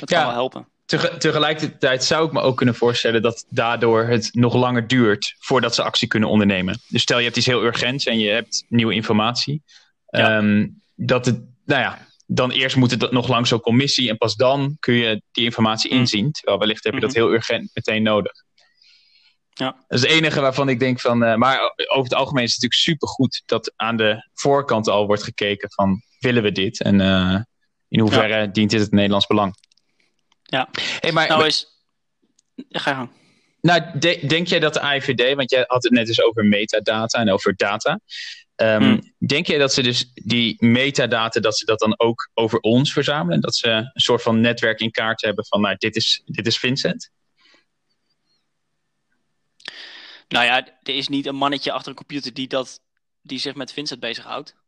Dat 0.00 0.08
kan 0.08 0.18
Ja. 0.18 0.24
wel 0.24 0.34
helpen. 0.34 0.68
Tege- 0.86 1.16
tegelijkertijd 1.18 2.04
zou 2.04 2.26
ik 2.26 2.32
me 2.32 2.40
ook 2.40 2.56
kunnen 2.56 2.74
voorstellen 2.74 3.22
dat 3.22 3.46
daardoor 3.48 4.04
het 4.04 4.28
nog 4.34 4.54
langer 4.54 4.86
duurt 4.86 5.34
voordat 5.38 5.74
ze 5.74 5.82
actie 5.82 6.08
kunnen 6.08 6.28
ondernemen. 6.28 6.80
Dus 6.88 7.02
stel 7.02 7.18
je 7.18 7.24
hebt 7.24 7.36
iets 7.36 7.46
heel 7.46 7.62
urgents 7.64 8.04
en 8.04 8.18
je 8.18 8.30
hebt 8.30 8.64
nieuwe 8.68 8.94
informatie. 8.94 9.62
Ja. 10.06 10.36
Ehm, 10.38 10.68
dat 10.94 11.26
het, 11.26 11.40
nou 11.64 11.80
ja, 11.82 12.06
dan 12.26 12.50
eerst 12.50 12.76
moet 12.76 12.90
het 12.90 13.10
nog 13.10 13.28
langs 13.28 13.48
zo'n 13.48 13.60
commissie 13.60 14.08
en 14.08 14.16
pas 14.16 14.36
dan 14.36 14.76
kun 14.80 14.94
je 14.94 15.22
die 15.32 15.44
informatie 15.44 15.92
Mm. 15.92 15.98
inzien. 15.98 16.32
Terwijl 16.32 16.58
wellicht 16.58 16.84
heb 16.84 16.94
je 16.94 17.00
dat 17.00 17.10
Mhm. 17.10 17.18
heel 17.18 17.32
urgent 17.32 17.70
meteen 17.74 18.02
nodig. 18.02 18.32
Ja. 19.60 19.76
Dat 19.88 19.98
is 19.98 20.00
het 20.00 20.10
enige 20.10 20.40
waarvan 20.40 20.68
ik 20.68 20.78
denk 20.78 21.00
van. 21.00 21.22
eh, 21.24 21.34
maar 21.34 21.60
over 21.88 22.02
het 22.02 22.14
algemeen 22.14 22.44
is 22.44 22.52
het 22.52 22.62
natuurlijk 22.62 22.80
supergoed 22.90 23.42
dat 23.46 23.72
aan 23.76 23.96
de 23.96 24.28
voorkant 24.34 24.88
al 24.88 25.06
wordt 25.06 25.22
gekeken 25.22 25.70
van 25.72 26.02
willen 26.18 26.42
we 26.42 26.52
dit? 26.52 26.80
En 26.82 27.00
eh, 27.00 27.40
in 27.88 28.00
hoeverre 28.00 28.50
dient 28.50 28.70
dit 28.70 28.80
het 28.80 28.90
Nederlands 28.92 29.26
belang? 29.26 29.54
Ja. 30.42 30.68
Hey, 31.00 31.12
maar, 31.12 31.28
Nou 31.28 31.46
is. 31.46 31.66
Ga 32.68 32.90
je 32.90 32.96
gang. 32.96 33.10
nou, 33.60 33.82
de- 33.98 34.20
denk 34.26 34.46
jij 34.46 34.58
dat 34.60 34.74
de 34.74 34.80
AIVD, 34.80 35.34
want 35.34 35.50
jij 35.50 35.64
had 35.66 35.82
het 35.82 35.92
net 35.92 36.06
dus 36.06 36.22
over 36.22 36.44
metadata 36.44 37.18
en 37.18 37.30
over 37.30 37.56
data. 37.56 38.00
Ehm, 38.56 38.82
Hmm. 38.82 39.12
Denk 39.26 39.46
jij 39.46 39.58
dat 39.58 39.72
ze 39.72 39.82
dus 39.82 40.10
die 40.14 40.56
metadata, 40.64 41.40
dat 41.40 41.58
ze 41.58 41.64
dat 41.64 41.78
dan 41.78 41.94
ook 42.00 42.30
over 42.34 42.58
ons 42.58 42.92
verzamelen? 42.92 43.40
Dat 43.40 43.54
ze 43.56 43.68
een 43.68 43.90
soort 43.94 44.22
van 44.22 44.40
netwerk 44.40 44.80
in 44.80 44.90
kaart 44.90 45.20
hebben 45.20 45.46
van, 45.46 45.60
nou, 45.60 45.74
dit 45.78 45.96
is, 45.96 46.22
dit 46.24 46.46
is 46.46 46.58
Vincent? 46.58 47.10
Nou 50.30 50.44
ja, 50.44 50.66
er 50.82 50.94
is 50.96 51.08
niet 51.08 51.26
een 51.26 51.36
mannetje 51.36 51.72
achter 51.72 51.90
een 51.90 51.96
computer 51.96 52.34
die, 52.34 52.48
dat, 52.48 52.80
die 53.22 53.38
zich 53.38 53.54
met 53.54 53.72
Vincent 53.72 54.00
bezighoudt. 54.00 54.58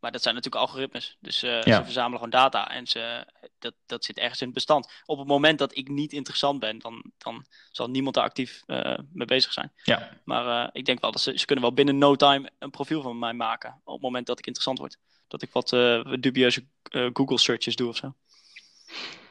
Maar 0.00 0.12
dat 0.12 0.22
zijn 0.22 0.34
natuurlijk 0.34 0.62
algoritmes. 0.62 1.16
Dus 1.20 1.42
eh, 1.42 1.62
Ja. 1.62 1.76
ze 1.76 1.84
verzamelen 1.84 2.14
gewoon 2.18 2.30
data 2.30 2.70
en 2.70 2.86
ze, 2.86 3.26
dat, 3.58 3.74
dat 3.86 4.04
zit 4.04 4.18
ergens 4.18 4.40
in 4.40 4.46
het 4.46 4.54
bestand. 4.54 4.92
Op 5.04 5.18
het 5.18 5.26
moment 5.26 5.58
dat 5.58 5.76
ik 5.76 5.88
niet 5.88 6.12
interessant 6.12 6.60
ben, 6.60 6.78
dan, 6.78 7.12
dan 7.18 7.46
zal 7.70 7.88
niemand 7.90 8.14
daar 8.14 8.24
actief 8.24 8.62
eh, 8.66 8.98
mee 9.12 9.26
bezig 9.26 9.52
zijn. 9.52 9.72
Ja. 9.82 10.20
Maar 10.24 10.64
eh, 10.64 10.68
ik 10.72 10.84
denk 10.84 11.00
wel 11.00 11.12
dat 11.12 11.20
ze, 11.20 11.38
ze 11.38 11.44
kunnen 11.46 11.64
wel 11.64 11.74
binnen 11.74 11.98
no 11.98 12.14
time 12.16 12.50
een 12.58 12.70
profiel 12.70 13.02
van 13.02 13.18
mij 13.18 13.32
maken. 13.32 13.80
Op 13.84 13.92
het 13.92 14.02
moment 14.02 14.26
dat 14.26 14.38
ik 14.38 14.46
interessant 14.46 14.78
word. 14.78 14.98
Dat 15.28 15.42
ik 15.42 15.52
wat 15.52 15.72
eh, 15.72 16.12
dubieuze 16.20 16.66
eh, 16.90 17.08
Google 17.12 17.38
searches 17.38 17.76
doe 17.76 17.88
of 17.88 17.96
zo. 17.96 18.14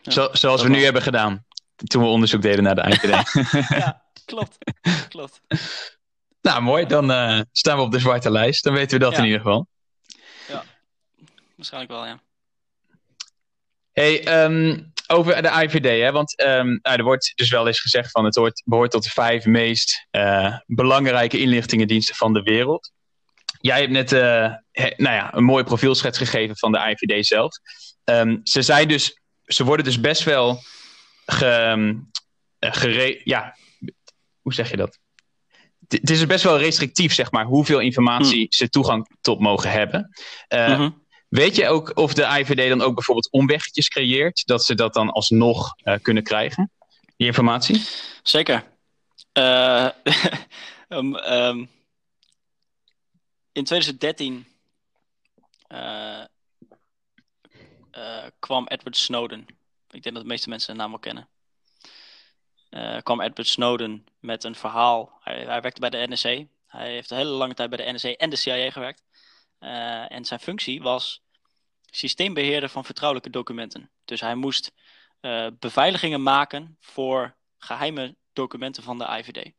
Ja, 0.01 0.11
Zo, 0.11 0.29
zoals 0.31 0.61
we 0.63 0.69
nu 0.69 0.83
hebben 0.83 1.01
gedaan 1.01 1.45
toen 1.75 2.01
we 2.01 2.07
onderzoek 2.07 2.41
deden 2.41 2.63
naar 2.63 2.75
de 2.75 2.83
AIVD. 2.87 3.31
ja, 3.69 4.03
klopt. 4.25 4.57
klopt. 5.09 5.41
nou, 6.41 6.61
mooi. 6.61 6.85
Dan 6.85 7.11
eh, 7.11 7.39
staan 7.51 7.77
we 7.77 7.83
op 7.83 7.91
de 7.91 7.99
zwarte 7.99 8.31
lijst. 8.31 8.63
Dan 8.63 8.73
weten 8.73 8.97
we 8.99 9.03
dat 9.03 9.11
Ja. 9.13 9.17
in 9.17 9.23
ieder 9.23 9.39
geval. 9.39 9.67
Waarschijnlijk 11.55 11.93
wel, 11.93 12.05
ja. 12.05 12.21
Hey, 13.91 14.25
ehm, 14.25 14.79
over 15.07 15.41
de 15.41 15.49
IVD, 15.63 16.01
hè? 16.01 16.11
want 16.11 16.37
ehm, 16.37 16.67
nou, 16.67 16.97
er 16.97 17.03
wordt 17.03 17.31
dus 17.35 17.49
wel 17.49 17.67
eens 17.67 17.79
gezegd 17.79 18.11
van 18.11 18.25
het 18.25 18.35
hoort, 18.35 18.61
behoort 18.65 18.91
tot 18.91 19.03
de 19.03 19.09
vijf 19.09 19.45
meest 19.45 20.07
eh, 20.11 20.57
belangrijke 20.65 21.39
inlichtingendiensten 21.39 22.15
van 22.15 22.33
de 22.33 22.41
wereld. 22.41 22.91
jij 23.59 23.79
hebt 23.79 23.91
net 23.91 24.11
nou 24.97 25.15
ja, 25.15 25.33
een 25.33 25.43
mooie 25.43 25.63
profielschets 25.63 26.17
gegeven 26.17 26.57
van 26.57 26.71
de 26.71 26.77
IVD 26.77 27.25
zelf. 27.25 27.51
Ehm, 28.03 28.37
ze, 28.43 28.61
zijn 28.61 28.87
dus, 28.87 29.19
ze 29.45 29.63
worden 29.63 29.85
dus 29.85 29.99
best 29.99 30.23
wel 30.23 30.59
ge, 31.25 31.99
gere, 32.59 33.21
ja, 33.23 33.57
hoe 34.41 34.53
zeg 34.53 34.69
je 34.69 34.77
dat? 34.77 34.99
Het 35.87 36.09
is 36.09 36.25
best 36.25 36.43
wel 36.43 36.57
restrictief, 36.57 37.13
zeg 37.13 37.31
maar, 37.31 37.45
hoeveel 37.45 37.79
informatie 37.79 38.37
hmm. 38.37 38.51
ze 38.51 38.69
toegang 38.69 39.07
tot 39.21 39.39
mogen 39.39 39.71
hebben. 39.71 40.09
Uh, 40.49 40.87
Weet 41.33 41.55
je 41.55 41.67
ook 41.67 41.97
of 41.97 42.13
de 42.13 42.23
IVD 42.23 42.69
dan 42.69 42.81
ook 42.81 42.93
bijvoorbeeld 42.95 43.31
omweggetjes 43.31 43.87
creëert, 43.87 44.45
dat 44.45 44.65
ze 44.65 44.75
dat 44.75 44.93
dan 44.93 45.09
alsnog 45.09 45.75
uh, 45.83 45.95
kunnen 46.01 46.23
krijgen, 46.23 46.71
die 47.17 47.27
informatie? 47.27 47.85
Zeker. 48.23 48.63
Uh, 49.33 49.89
um, 50.89 51.15
um, 51.15 51.69
in 53.51 53.63
2013 53.63 54.45
uh, 55.67 56.23
kwam 58.39 58.67
Edward 58.67 58.97
Snowden. 58.97 59.45
Ik 59.93 60.03
denk 60.03 60.15
dat 60.15 60.23
de 60.23 60.29
meeste 60.29 60.49
mensen 60.49 60.65
zijn 60.65 60.77
naam 60.77 60.89
wel 60.89 60.99
kennen. 60.99 61.27
kwam 63.03 63.21
Edward 63.21 63.47
Snowden 63.47 64.05
met 64.19 64.43
een 64.43 64.55
verhaal. 64.55 65.19
Hij, 65.21 65.43
hij, 65.45 65.61
werkte 65.61 65.79
bij 65.79 65.89
de 65.89 66.05
NSA. 66.09 66.43
Hij 66.67 66.91
heeft 66.91 67.11
een 67.11 67.17
hele 67.17 67.29
lange 67.29 67.53
tijd 67.53 67.69
bij 67.69 67.85
de 67.85 67.91
NSA 67.91 68.09
en 68.09 68.29
de 68.29 68.35
CIA 68.35 68.71
gewerkt. 68.71 69.03
en 70.09 70.25
zijn 70.25 70.39
functie 70.39 70.81
was 70.81 71.23
systeembeheerder 71.95 72.69
van 72.69 72.85
vertrouwelijke 72.85 73.29
documenten. 73.29 73.89
Dus 74.05 74.21
hij 74.21 74.35
moest 74.35 74.71
uh, 75.21 75.47
beveiligingen 75.59 76.23
maken 76.23 76.77
voor 76.79 77.35
geheime 77.57 78.15
documenten 78.33 78.83
van 78.83 78.97
de 78.97 79.05
IVD. 79.05 79.51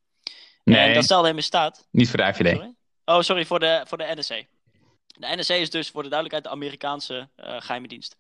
Nee, 0.64 0.78
en 0.78 0.94
dat 0.94 1.04
stelde 1.04 1.26
hem 1.28 1.36
in 1.36 1.42
staat. 1.42 1.86
Niet 1.90 2.08
voor 2.08 2.18
de 2.18 2.24
IVD. 2.24 2.48
Sorry? 2.48 2.74
Oh, 3.04 3.20
sorry, 3.20 3.46
voor 3.46 3.60
de, 3.60 3.82
voor 3.86 3.98
de 3.98 4.12
NSA. 4.16 4.42
De 5.06 5.36
NSA 5.36 5.54
is 5.54 5.70
dus 5.70 5.90
voor 5.90 6.02
de 6.02 6.08
duidelijkheid 6.08 6.44
de 6.44 6.60
Amerikaanse 6.60 7.28
uh, 7.36 7.60
geheime 7.60 7.88
dienst. 7.88 8.16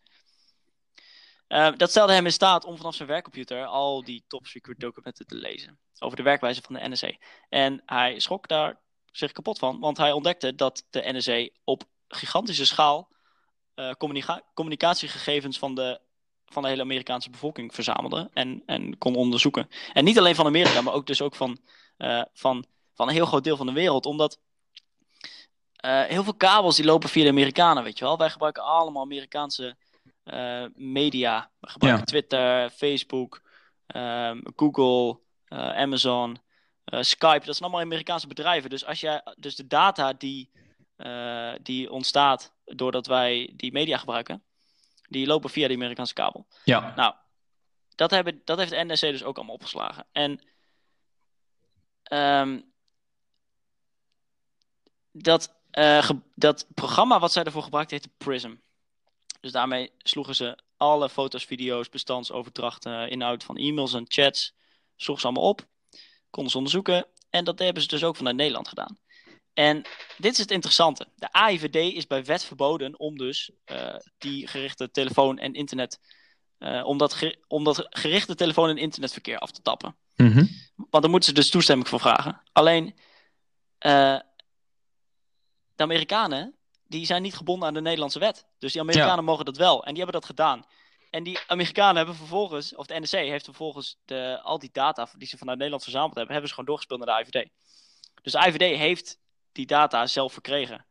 Uh, 1.54 1.72
dat 1.76 1.90
stelde 1.90 2.12
hem 2.12 2.24
in 2.24 2.32
staat 2.32 2.64
om 2.64 2.76
vanaf 2.76 2.94
zijn 2.94 3.08
werkcomputer 3.08 3.64
al 3.64 4.04
die 4.04 4.24
top 4.28 4.46
secret 4.46 4.80
documenten 4.80 5.26
te 5.26 5.34
lezen. 5.34 5.78
Over 5.98 6.16
de 6.16 6.22
werkwijze 6.22 6.62
van 6.62 6.74
de 6.74 6.88
NSA. 6.88 7.12
En 7.48 7.82
hij 7.86 8.18
schrok 8.18 8.48
daar 8.48 8.80
zich 9.12 9.32
kapot 9.32 9.58
van, 9.58 9.80
want 9.80 9.96
hij 9.96 10.12
ontdekte 10.12 10.54
dat 10.54 10.84
de 10.90 11.12
NSA 11.12 11.48
op 11.64 11.82
gigantische 12.08 12.66
schaal 12.66 13.08
uh, 13.74 13.90
communicatiegegevens 14.54 15.58
van 15.58 15.74
de, 15.74 16.00
van 16.46 16.62
de 16.62 16.68
hele 16.68 16.82
Amerikaanse 16.82 17.30
bevolking 17.30 17.74
verzamelde 17.74 18.30
en, 18.32 18.62
en 18.66 18.98
kon 18.98 19.14
onderzoeken. 19.14 19.68
En 19.92 20.04
niet 20.04 20.18
alleen 20.18 20.34
van 20.34 20.46
Amerika, 20.46 20.80
maar 20.80 20.94
ook 20.94 21.06
dus 21.06 21.22
ook 21.22 21.34
van, 21.34 21.58
uh, 21.98 22.22
van, 22.32 22.64
van 22.94 23.08
een 23.08 23.14
heel 23.14 23.26
groot 23.26 23.44
deel 23.44 23.56
van 23.56 23.66
de 23.66 23.72
wereld. 23.72 24.06
Omdat 24.06 24.38
uh, 25.84 26.02
heel 26.02 26.24
veel 26.24 26.34
kabels 26.34 26.76
die 26.76 26.84
lopen 26.84 27.08
via 27.08 27.22
de 27.22 27.30
Amerikanen, 27.30 27.82
weet 27.82 27.98
je 27.98 28.04
wel. 28.04 28.18
Wij 28.18 28.30
gebruiken 28.30 28.62
allemaal 28.62 29.02
Amerikaanse 29.02 29.76
media. 30.74 31.50
We 31.60 31.68
gebruiken 31.68 32.04
ja. 32.04 32.10
Twitter, 32.10 32.70
Facebook, 32.70 33.42
um, 33.86 34.42
Google, 34.56 35.18
Amazon, 35.74 36.38
Skype. 36.84 37.46
Dat 37.46 37.56
zijn 37.56 37.70
allemaal 37.70 37.80
Amerikaanse 37.80 38.26
bedrijven. 38.26 38.70
Dus, 38.70 38.84
als 38.84 39.00
jij, 39.00 39.22
dus 39.36 39.56
de 39.56 39.66
data 39.66 40.12
die, 40.12 40.50
die 41.62 41.90
ontstaat 41.90 42.54
doordat 42.64 43.06
wij 43.06 43.52
die 43.56 43.72
media 43.72 43.98
gebruiken, 43.98 44.42
die 45.08 45.26
lopen 45.26 45.50
via 45.50 45.68
de 45.68 45.74
Amerikaanse 45.74 46.14
kabel. 46.14 46.46
Ja. 46.64 46.92
Nou, 46.96 47.14
dat, 47.94 48.10
hebben, 48.10 48.42
dat 48.44 48.58
heeft 48.58 48.70
de 48.70 48.84
NSC 48.84 49.00
dus 49.00 49.24
ook 49.24 49.36
allemaal 49.36 49.54
opgeslagen. 49.54 50.06
En 50.12 50.40
um, 52.12 52.72
dat, 55.12 55.54
uh, 55.72 56.10
dat 56.34 56.66
programma 56.74 57.18
wat 57.18 57.32
zij 57.32 57.44
ervoor 57.44 57.62
gebruikt 57.62 57.90
heette 57.90 58.10
Prism. 58.16 58.54
Dus 59.44 59.52
daarmee 59.52 59.90
sloegen 59.98 60.34
ze 60.34 60.58
alle 60.76 61.08
foto's, 61.08 61.44
video's, 61.44 61.88
bestandsoverdrachten, 61.88 63.10
inhoud 63.10 63.44
van 63.44 63.56
e-mails 63.56 63.92
en 63.94 64.04
chats, 64.08 64.54
sloegen 64.96 65.26
ze 65.26 65.30
allemaal 65.30 65.50
op, 65.50 65.66
konden 66.30 66.50
ze 66.52 66.56
onderzoeken. 66.56 67.06
En 67.30 67.44
dat 67.44 67.58
hebben 67.58 67.82
ze 67.82 67.88
dus 67.88 68.04
ook 68.04 68.16
vanuit 68.16 68.36
Nederland 68.36 68.68
gedaan. 68.68 68.98
En 69.52 69.82
dit 70.16 70.32
is 70.32 70.38
het 70.38 70.50
interessante. 70.50 71.08
De 71.16 71.32
AIVD 71.32 71.74
is 71.74 72.06
bij 72.06 72.24
wet 72.24 72.44
verboden 72.44 72.98
om 72.98 73.16
dus 73.18 73.50
uh, 73.66 73.96
die 74.18 74.46
gerichte 74.46 74.90
telefoon- 74.90 75.38
en 75.38 75.54
internet... 75.54 76.00
Uh, 76.58 76.84
om, 76.86 76.98
dat 76.98 77.30
om 77.48 77.64
dat 77.64 77.86
gerichte 77.90 78.34
telefoon- 78.34 78.68
en 78.68 78.76
internetverkeer 78.76 79.38
af 79.38 79.50
te 79.50 79.62
tappen. 79.62 79.96
Mm 80.16 80.30
-hmm. 80.30 80.48
Want 80.76 81.02
daar 81.02 81.10
moeten 81.10 81.28
ze 81.28 81.34
dus 81.34 81.50
toestemming 81.50 81.88
voor 81.88 82.00
vragen. 82.00 82.40
Alleen, 82.52 82.86
uh, 83.80 84.18
de 85.74 85.82
Amerikanen, 85.82 86.54
die 86.88 87.06
zijn 87.06 87.22
niet 87.22 87.34
gebonden 87.34 87.68
aan 87.68 87.74
de 87.74 87.80
Nederlandse 87.80 88.18
wet. 88.18 88.46
Dus 88.58 88.72
die 88.72 88.80
Amerikanen 88.80 89.16
ja. 89.16 89.20
mogen 89.20 89.44
dat 89.44 89.56
wel. 89.56 89.84
En 89.84 89.94
die 89.94 90.02
hebben 90.02 90.20
dat 90.20 90.30
gedaan. 90.30 90.64
En 91.10 91.22
die 91.22 91.38
Amerikanen 91.46 91.96
hebben 91.96 92.14
vervolgens, 92.14 92.74
of 92.74 92.86
de 92.86 93.00
NSC 93.00 93.12
heeft 93.12 93.44
vervolgens 93.44 93.98
de, 94.04 94.40
al 94.42 94.58
die 94.58 94.70
data 94.72 95.08
die 95.18 95.28
ze 95.28 95.36
vanuit 95.36 95.56
Nederland 95.56 95.82
verzameld 95.82 96.14
hebben, 96.14 96.32
hebben 96.32 96.48
ze 96.48 96.54
gewoon 96.54 96.68
doorgespeeld 96.68 97.04
naar 97.04 97.16
de 97.16 97.30
IVD. 97.30 97.48
Dus 98.22 98.32
de 98.32 98.46
IVD 98.46 98.76
heeft 98.78 99.18
die 99.52 99.66
data 99.66 100.06
zelf 100.06 100.32
verkregen. 100.32 100.86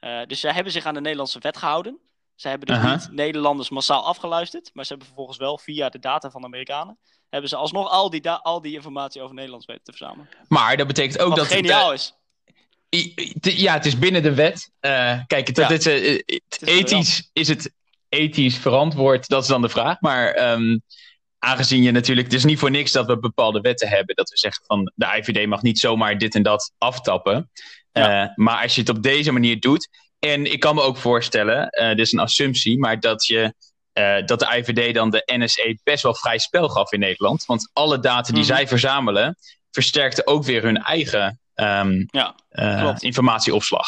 Uh, 0.00 0.20
dus 0.26 0.40
zij 0.40 0.52
hebben 0.52 0.72
zich 0.72 0.86
aan 0.86 0.94
de 0.94 1.00
Nederlandse 1.00 1.38
wet 1.38 1.56
gehouden. 1.56 1.98
Ze 2.34 2.48
hebben 2.48 2.66
dus 2.66 2.76
uh 2.76 2.82
-huh. 2.82 2.92
niet 2.92 3.10
Nederlanders 3.12 3.68
massaal 3.68 4.04
afgeluisterd, 4.04 4.70
maar 4.72 4.84
ze 4.84 4.90
hebben 4.90 5.06
vervolgens 5.06 5.38
wel 5.38 5.58
via 5.58 5.88
de 5.88 5.98
data 5.98 6.30
van 6.30 6.40
de 6.40 6.46
Amerikanen, 6.46 6.98
hebben 7.28 7.50
ze 7.50 7.56
alsnog 7.56 7.90
al 7.90 8.10
die, 8.10 8.30
al 8.30 8.60
die 8.60 8.74
informatie 8.74 9.22
over 9.22 9.34
Nederlands 9.34 9.66
weten 9.66 9.84
te 9.84 9.92
verzamelen. 9.92 10.28
Maar 10.48 10.76
dat 10.76 10.86
betekent 10.86 11.18
ook 11.18 11.28
Wat 11.28 11.38
dat... 11.38 11.46
geniaal 11.46 11.92
is. 11.92 12.14
Ja, 13.40 13.72
het 13.72 13.86
is 13.86 13.98
binnen 13.98 14.22
de 14.22 14.34
wet. 14.34 14.70
Uh, 14.80 15.20
kijk, 15.26 15.54
dat 15.54 15.56
ja. 15.56 15.68
dit, 15.68 15.86
uh, 15.86 16.20
het 16.48 16.68
ethisch 16.68 17.30
is 17.32 17.48
het 17.48 17.72
ethisch 18.08 18.56
verantwoord, 18.56 19.28
dat 19.28 19.42
is 19.42 19.48
dan 19.48 19.62
de 19.62 19.68
vraag. 19.68 20.00
Maar 20.00 20.52
um, 20.52 20.82
aangezien 21.38 21.82
je 21.82 21.90
natuurlijk, 21.90 22.26
het 22.26 22.36
is 22.36 22.44
niet 22.44 22.58
voor 22.58 22.70
niks 22.70 22.92
dat 22.92 23.06
we 23.06 23.18
bepaalde 23.18 23.60
wetten 23.60 23.88
hebben, 23.88 24.14
dat 24.14 24.30
we 24.30 24.38
zeggen 24.38 24.64
van 24.66 24.92
de 24.94 25.06
IVD 25.06 25.46
mag 25.46 25.62
niet 25.62 25.78
zomaar 25.78 26.18
dit 26.18 26.34
en 26.34 26.42
dat 26.42 26.72
aftappen. 26.78 27.50
Ja. 27.92 28.22
Uh, 28.22 28.30
maar 28.34 28.62
als 28.62 28.74
je 28.74 28.80
het 28.80 28.90
op 28.90 29.02
deze 29.02 29.32
manier 29.32 29.60
doet. 29.60 29.88
En 30.18 30.52
ik 30.52 30.60
kan 30.60 30.74
me 30.74 30.82
ook 30.82 30.96
voorstellen, 30.96 31.68
dit 31.70 32.06
is 32.06 32.12
een 32.12 32.18
assumptie, 32.18 32.78
maar 32.78 33.00
dat, 33.00 33.26
je, 33.26 33.54
uh, 33.92 34.26
dat 34.26 34.38
de 34.38 34.56
IVD 34.56 34.94
dan 34.94 35.10
de 35.10 35.22
NSA 35.36 35.74
best 35.82 36.02
wel 36.02 36.14
vrij 36.14 36.38
spel 36.38 36.68
gaf 36.68 36.92
in 36.92 37.00
Nederland. 37.00 37.44
Want 37.44 37.70
alle 37.72 38.00
data 38.00 38.32
die 38.32 38.42
mm. 38.42 38.48
zij 38.48 38.68
verzamelen, 38.68 39.36
versterkte 39.70 40.26
ook 40.26 40.44
weer 40.44 40.62
hun 40.62 40.82
eigen 40.82 41.40
um, 41.60 42.08
ja, 42.10 42.34
informatieopslag. 42.98 43.86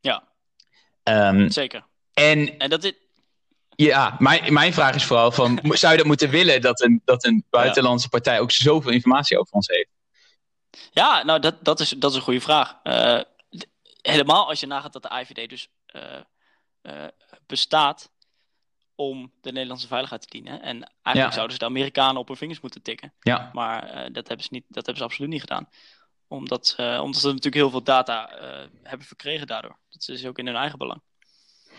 Ja, 0.00 0.22
um, 1.04 1.50
zeker. 1.50 1.86
En, 2.14 2.58
en 2.58 2.70
dat 2.70 2.82
dit. 2.82 2.96
Ja, 3.76 4.16
mijn, 4.18 4.52
mijn 4.52 4.72
vraag 4.72 4.94
is 4.94 5.04
vooral: 5.04 5.32
van, 5.32 5.60
zou 5.62 5.92
je 5.92 5.98
dat 5.98 6.06
moeten 6.06 6.30
willen 6.30 6.60
dat 6.60 6.80
een, 6.80 7.02
dat 7.04 7.24
een 7.24 7.44
buitenlandse 7.50 8.08
partij 8.08 8.40
ook 8.40 8.50
zoveel 8.50 8.90
informatie 8.90 9.38
over 9.38 9.52
ons 9.52 9.66
heeft? 9.66 9.88
Ja, 10.90 11.22
nou, 11.22 11.40
dat, 11.40 11.64
dat, 11.64 11.80
is, 11.80 11.88
dat 11.88 12.10
is 12.10 12.16
een 12.16 12.22
goede 12.22 12.40
vraag. 12.40 12.76
Uh, 12.84 13.20
helemaal 14.00 14.48
als 14.48 14.60
je 14.60 14.66
nagaat 14.66 14.92
dat 14.92 15.02
de 15.02 15.20
IVD 15.20 15.48
dus 15.48 15.68
uh, 15.92 16.02
uh, 16.82 17.06
bestaat 17.46 18.12
om 18.94 19.32
de 19.40 19.52
Nederlandse 19.52 19.86
veiligheid 19.86 20.20
te 20.20 20.28
dienen. 20.30 20.62
En 20.62 20.92
eigenlijk 21.02 21.16
ja. 21.16 21.30
zouden 21.30 21.52
ze 21.52 21.58
de 21.58 21.64
Amerikanen 21.64 22.20
op 22.20 22.28
hun 22.28 22.36
vingers 22.36 22.60
moeten 22.60 22.82
tikken. 22.82 23.14
Ja. 23.20 23.50
Maar 23.52 24.12
dat, 24.12 24.28
hebben 24.28 24.46
ze 24.46 24.52
niet, 24.52 24.64
dat 24.68 24.86
hebben 24.86 24.96
ze 24.96 25.04
absoluut 25.04 25.30
niet 25.30 25.40
gedaan. 25.40 25.68
Omdat, 26.28 26.74
omdat 26.78 27.20
ze 27.20 27.26
natuurlijk 27.26 27.54
heel 27.54 27.70
veel 27.70 27.82
data 27.82 28.30
hebben 28.82 29.06
verkregen 29.06 29.46
daardoor. 29.46 29.78
Dat 29.88 30.08
is 30.08 30.26
ook 30.26 30.38
in 30.38 30.46
hun 30.46 30.56
eigen 30.56 30.78
belang. 30.78 31.00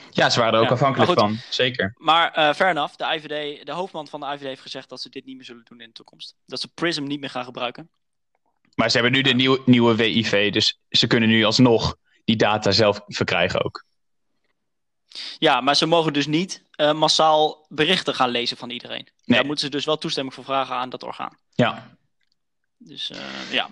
Ja, 0.09 0.29
ze 0.29 0.39
waren 0.39 0.53
er 0.53 0.59
ook 0.59 0.65
ja. 0.65 0.73
afhankelijk 0.73 1.19
van, 1.19 1.37
zeker. 1.49 1.93
Maar 1.97 2.37
uh, 2.37 2.53
fair 2.53 2.69
enough, 2.69 2.95
de, 2.95 3.05
IVD, 3.15 3.65
de 3.65 3.71
hoofdman 3.71 4.07
van 4.07 4.19
de 4.19 4.25
IVD 4.25 4.41
heeft 4.41 4.61
gezegd 4.61 4.89
dat 4.89 5.01
ze 5.01 5.09
dit 5.09 5.25
niet 5.25 5.35
meer 5.35 5.45
zullen 5.45 5.63
doen 5.63 5.81
in 5.81 5.87
de 5.87 5.93
toekomst. 5.93 6.35
Dat 6.45 6.61
ze 6.61 6.67
PRISM 6.67 7.03
niet 7.03 7.19
meer 7.19 7.29
gaan 7.29 7.43
gebruiken. 7.43 7.89
Maar 8.75 8.89
ze 8.89 8.97
hebben 8.97 9.15
nu 9.15 9.21
de 9.21 9.33
nieuwe, 9.33 9.61
nieuwe 9.65 9.95
WIV, 9.95 10.51
dus 10.51 10.79
ze 10.89 11.07
kunnen 11.07 11.29
nu 11.29 11.43
alsnog 11.43 11.95
die 12.25 12.35
data 12.35 12.71
zelf 12.71 13.01
verkrijgen 13.07 13.63
ook. 13.63 13.85
Ja, 15.37 15.61
maar 15.61 15.75
ze 15.75 15.85
mogen 15.85 16.13
dus 16.13 16.27
niet 16.27 16.63
uh, 16.75 16.93
massaal 16.93 17.65
berichten 17.69 18.15
gaan 18.15 18.29
lezen 18.29 18.57
van 18.57 18.69
iedereen. 18.69 19.07
Nee. 19.25 19.37
Daar 19.37 19.45
moeten 19.45 19.65
ze 19.65 19.71
dus 19.71 19.85
wel 19.85 19.97
toestemming 19.97 20.35
voor 20.35 20.43
vragen 20.43 20.75
aan 20.75 20.89
dat 20.89 21.03
orgaan. 21.03 21.37
Ja. 21.53 21.97
Dus 22.77 23.09
uh, 23.11 23.51
ja. 23.51 23.69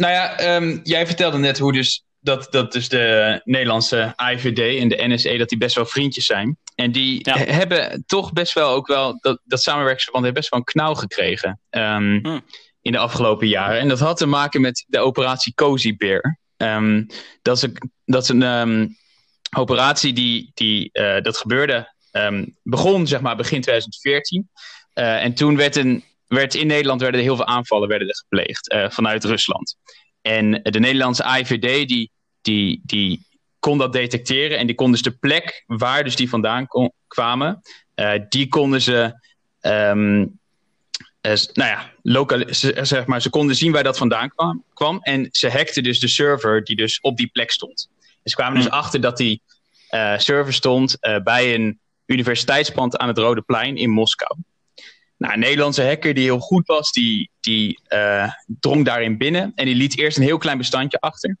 Nou 0.00 0.12
ja, 0.12 0.56
um, 0.56 0.80
jij 0.82 1.06
vertelde 1.06 1.38
net 1.38 1.58
hoe 1.58 1.72
dus 1.72 2.04
dat, 2.20 2.46
dat 2.50 2.72
dus 2.72 2.88
de 2.88 3.40
Nederlandse 3.44 4.14
IVD 4.32 4.80
en 4.80 4.88
de 4.88 5.06
NSE 5.06 5.36
dat 5.36 5.48
die 5.48 5.58
best 5.58 5.74
wel 5.74 5.86
vriendjes 5.86 6.26
zijn. 6.26 6.58
En 6.74 6.92
die 6.92 7.28
ja. 7.28 7.36
hebben 7.36 8.04
toch 8.06 8.32
best 8.32 8.52
wel 8.52 8.68
ook 8.68 8.86
wel, 8.86 9.18
dat, 9.20 9.40
dat 9.44 9.62
samenwerkingsverband 9.62 10.24
heeft 10.24 10.36
best 10.36 10.50
wel 10.50 10.58
een 10.58 10.64
knauw 10.64 10.94
gekregen. 10.94 11.60
Um, 11.70 12.18
hm. 12.22 12.40
In 12.82 12.92
de 12.92 12.98
afgelopen 12.98 13.48
jaren. 13.48 13.80
En 13.80 13.88
dat 13.88 13.98
had 13.98 14.16
te 14.16 14.26
maken 14.26 14.60
met 14.60 14.84
de 14.88 14.98
operatie 14.98 15.54
Cozy 15.54 15.96
Bear. 15.96 16.38
Um, 16.56 17.06
dat 17.42 17.56
is 17.56 17.62
een, 17.62 17.76
dat 18.04 18.22
is 18.22 18.28
een 18.28 18.42
um, 18.42 18.96
operatie 19.56 20.12
die, 20.12 20.50
die 20.54 20.90
uh, 20.92 21.20
dat 21.20 21.36
gebeurde, 21.36 21.94
begon 22.62 23.06
zeg 23.06 23.20
maar 23.20 23.36
begin 23.36 23.60
2014. 23.60 24.48
Uh, 24.94 25.24
en 25.24 25.34
toen 25.34 25.56
werd, 25.56 25.76
een, 25.76 26.04
werd 26.36 26.54
in 26.54 26.66
Nederland 26.66 27.00
werden 27.00 27.20
er 27.20 27.26
heel 27.26 27.36
veel 27.36 27.46
aanvallen 27.46 27.88
werden 27.88 28.08
er 28.08 28.16
gepleegd 28.16 28.72
uh, 28.72 28.90
vanuit 28.90 29.24
Rusland. 29.24 29.76
En 30.22 30.62
de 30.62 30.78
Nederlandse 30.78 31.24
IVD 31.38 31.88
die, 31.88 32.10
die, 32.40 32.80
die 32.84 33.26
kon 33.58 33.78
dat 33.78 33.92
detecteren. 33.92 34.58
En 34.58 34.66
die 34.66 34.74
kon 34.74 34.90
dus 34.90 35.02
de 35.02 35.10
plek 35.10 35.64
waar 35.66 36.04
dus 36.04 36.16
die 36.16 36.28
vandaan 36.28 36.66
kwamen, 37.08 37.60
die 38.28 38.48
konden 38.48 38.80
ze 38.82 39.12
ehm, 39.60 40.20
uh, 40.20 41.32
nou 41.52 41.70
ja, 41.70 41.92
zeg 42.84 43.06
maar, 43.06 43.22
ze 43.22 43.30
konden 43.30 43.56
zien 43.56 43.72
waar 43.72 43.82
dat 43.82 43.98
vandaan 43.98 44.28
kwam, 44.28 44.64
kwam. 44.74 44.98
En 45.02 45.28
ze 45.32 45.50
hackten 45.50 45.82
dus 45.82 46.00
de 46.00 46.08
server 46.08 46.64
die 46.64 46.76
dus 46.76 47.00
op 47.00 47.16
die 47.16 47.28
plek 47.28 47.50
stond. 47.50 47.88
En 48.22 48.30
ze 48.30 48.36
kwamen 48.36 48.54
dus 48.54 48.68
hmm. 48.68 48.78
achter 48.78 49.00
dat 49.00 49.16
die 49.16 49.42
server 50.16 50.52
stond 50.52 50.96
bij 51.22 51.54
een 51.54 51.80
universiteitspand 52.06 52.96
aan 52.96 53.08
het 53.08 53.18
Rode 53.18 53.42
Plein 53.42 53.76
in 53.76 53.90
Moskou. 53.90 54.36
Nou, 55.20 55.32
een 55.32 55.40
Nederlandse 55.40 55.84
hacker 55.84 56.14
die 56.14 56.24
heel 56.24 56.38
goed 56.38 56.66
was, 56.66 56.92
die, 56.92 57.30
die 57.40 57.80
drong 58.46 58.84
daarin 58.84 59.18
binnen. 59.18 59.52
En 59.54 59.64
die 59.64 59.74
liet 59.74 59.98
eerst 59.98 60.16
een 60.16 60.22
heel 60.22 60.38
klein 60.38 60.58
bestandje 60.58 61.00
achter. 61.00 61.36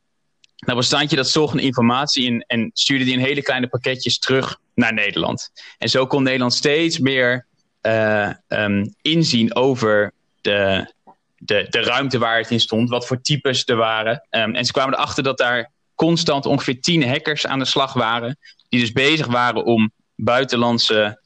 Dat 0.56 0.76
bestandje 0.76 1.16
dat 1.16 1.28
zocht 1.28 1.54
een 1.54 1.60
informatie 1.60 2.24
in 2.24 2.44
en 2.46 2.70
stuurde 2.74 3.04
die 3.04 3.12
in 3.12 3.20
hele 3.20 3.42
kleine 3.42 3.68
pakketjes 3.68 4.18
terug 4.18 4.58
naar 4.74 4.92
Nederland. 4.92 5.50
En 5.78 5.88
zo 5.88 6.06
kon 6.06 6.22
Nederland 6.22 6.54
steeds 6.54 6.98
meer 6.98 7.46
uh, 7.82 8.30
um, 8.48 8.94
inzien 9.02 9.54
over 9.54 10.12
de, 10.40 10.92
de, 11.36 11.66
de 11.70 11.80
ruimte 11.80 12.18
waar 12.18 12.38
het 12.38 12.50
in 12.50 12.60
stond, 12.60 12.88
wat 12.88 13.06
voor 13.06 13.20
types 13.20 13.62
er 13.66 13.76
waren. 13.76 14.26
Um, 14.30 14.54
en 14.54 14.64
ze 14.64 14.72
kwamen 14.72 14.94
erachter 14.94 15.22
dat 15.22 15.38
daar 15.38 15.70
constant 15.94 16.46
ongeveer 16.46 16.80
tien 16.80 17.08
hackers 17.08 17.46
aan 17.46 17.58
de 17.58 17.64
slag 17.64 17.92
waren, 17.92 18.38
die 18.68 18.80
dus 18.80 18.92
bezig 18.92 19.26
waren 19.26 19.64
om 19.64 19.92
buitenlandse, 20.14 21.20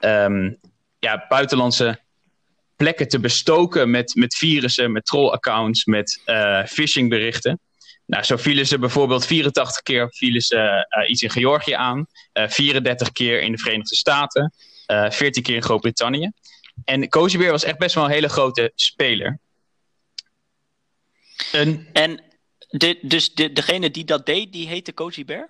um, 0.00 0.58
ja, 1.04 1.24
buitenlandse 1.28 2.00
plekken 2.76 3.08
te 3.08 3.20
bestoken 3.20 3.90
met, 3.90 4.14
met 4.14 4.34
virussen, 4.34 4.92
met 4.92 5.04
trollaccounts, 5.04 5.84
met 5.84 6.22
uh, 6.26 6.64
phishingberichten. 6.66 7.60
Nou, 8.06 8.22
zo 8.22 8.36
vielen 8.36 8.66
ze 8.66 8.78
bijvoorbeeld 8.78 9.26
84 9.26 9.82
keer 9.82 10.08
vielen 10.10 10.40
ze, 10.40 10.86
uh, 10.98 11.10
iets 11.10 11.22
in 11.22 11.30
Georgië 11.30 11.72
aan, 11.72 12.06
uh, 12.32 12.48
34 12.48 13.12
keer 13.12 13.40
in 13.40 13.52
de 13.52 13.58
Verenigde 13.58 13.96
Staten, 13.96 14.52
uh, 14.86 15.04
eh, 15.04 15.12
14 15.12 15.42
keer 15.42 15.54
in 15.54 15.62
Groot-Brittannië. 15.62 16.30
En 16.84 17.08
Cozy 17.08 17.38
Bear 17.38 17.50
was 17.50 17.64
echt 17.64 17.78
best 17.78 17.94
wel 17.94 18.04
een 18.04 18.10
hele 18.10 18.28
grote 18.28 18.72
speler. 18.74 19.38
Een... 21.52 21.88
En 21.92 22.22
de, 22.68 22.98
dus 23.02 23.34
de, 23.34 23.52
degene 23.52 23.90
die 23.90 24.04
dat 24.04 24.26
deed, 24.26 24.52
die 24.52 24.68
heette 24.68 24.94
Cozy 24.94 25.24
Bear? 25.24 25.48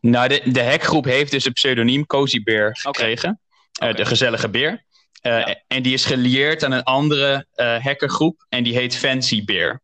Nou, 0.00 0.28
de, 0.28 0.50
de 0.52 0.62
hackgroep 0.62 1.04
heeft 1.04 1.30
dus 1.30 1.44
het 1.44 1.52
pseudoniem 1.52 2.06
Cozy 2.06 2.42
Bear 2.42 2.76
gekregen. 2.76 3.40
Okay. 3.72 3.92
De 3.92 4.04
gezellige 4.04 4.48
beer. 4.48 4.84
Uh, 5.22 5.38
ja. 5.38 5.62
En 5.66 5.82
die 5.82 5.92
is 5.92 6.04
gelieerd 6.04 6.64
aan 6.64 6.72
een 6.72 6.82
andere 6.82 7.46
uh, 7.56 7.84
hackergroep. 7.84 8.46
En 8.48 8.64
die 8.64 8.74
heet 8.74 8.96
Fancy 8.96 9.44
Bear. 9.44 9.82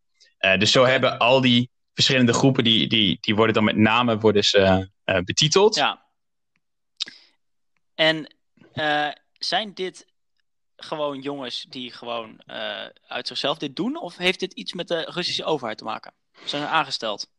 dus 0.58 0.72
zo 0.72 0.80
okay. 0.80 0.92
hebben 0.92 1.18
al 1.18 1.40
die 1.40 1.70
verschillende 1.94 2.32
groepen, 2.32 2.64
die, 2.64 2.88
die, 2.88 3.18
die 3.20 3.34
worden 3.34 3.54
dan 3.54 3.64
met 3.64 3.76
name 3.76 4.18
worden 4.18 4.44
ze, 4.44 4.88
betiteld. 5.24 5.74
Ja. 5.74 6.02
En 7.94 8.34
zijn 9.38 9.74
dit 9.74 10.06
gewoon 10.76 11.20
jongens 11.20 11.66
die 11.68 11.92
gewoon 11.92 12.40
uit 13.06 13.26
zichzelf 13.26 13.58
dit 13.58 13.76
doen? 13.76 14.00
Of 14.00 14.16
heeft 14.16 14.40
dit 14.40 14.52
iets 14.52 14.72
met 14.72 14.88
de 14.88 15.00
Russische 15.10 15.44
overheid 15.44 15.78
te 15.78 15.84
maken? 15.84 16.12
Zijn 16.44 16.62
ze 16.62 16.68
aangesteld? 16.68 17.30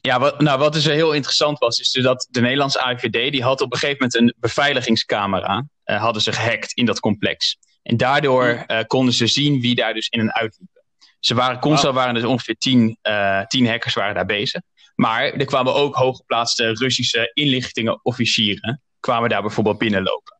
Ja, 0.00 0.18
wat, 0.18 0.40
nou, 0.40 0.58
wat 0.58 0.72
dus 0.72 0.84
heel 0.84 1.12
interessant 1.12 1.58
was, 1.58 1.78
is 1.78 1.90
dus 1.90 2.04
dat 2.04 2.26
de 2.30 2.40
Nederlandse 2.40 2.80
AIVD... 2.80 3.32
die 3.32 3.42
had 3.42 3.60
op 3.60 3.72
een 3.72 3.78
gegeven 3.78 3.96
moment 3.98 4.14
een 4.14 4.34
beveiligingscamera... 4.40 5.64
Uh, 5.84 6.00
hadden 6.02 6.22
ze 6.22 6.32
gehackt 6.32 6.72
in 6.72 6.86
dat 6.86 7.00
complex. 7.00 7.56
En 7.82 7.96
daardoor 7.96 8.64
uh, 8.66 8.78
konden 8.86 9.14
ze 9.14 9.26
zien 9.26 9.60
wie 9.60 9.74
daar 9.74 9.94
dus 9.94 10.08
in 10.08 10.20
en 10.20 10.34
uit 10.34 10.56
liepen. 10.58 10.82
Ze 11.20 11.34
waren 11.34 11.60
constant, 11.60 11.94
waren 11.94 12.14
dus 12.14 12.24
ongeveer 12.24 12.56
tien, 12.56 12.98
uh, 13.02 13.46
tien 13.46 13.66
hackers 13.66 13.94
waren 13.94 14.14
daar 14.14 14.26
bezig. 14.26 14.60
Maar 14.94 15.22
er 15.22 15.44
kwamen 15.44 15.74
ook 15.74 15.94
hooggeplaatste 15.94 16.72
Russische 16.72 17.30
inlichtingenofficieren... 17.34 18.82
kwamen 19.00 19.28
daar 19.28 19.42
bijvoorbeeld 19.42 19.78
binnenlopen. 19.78 20.36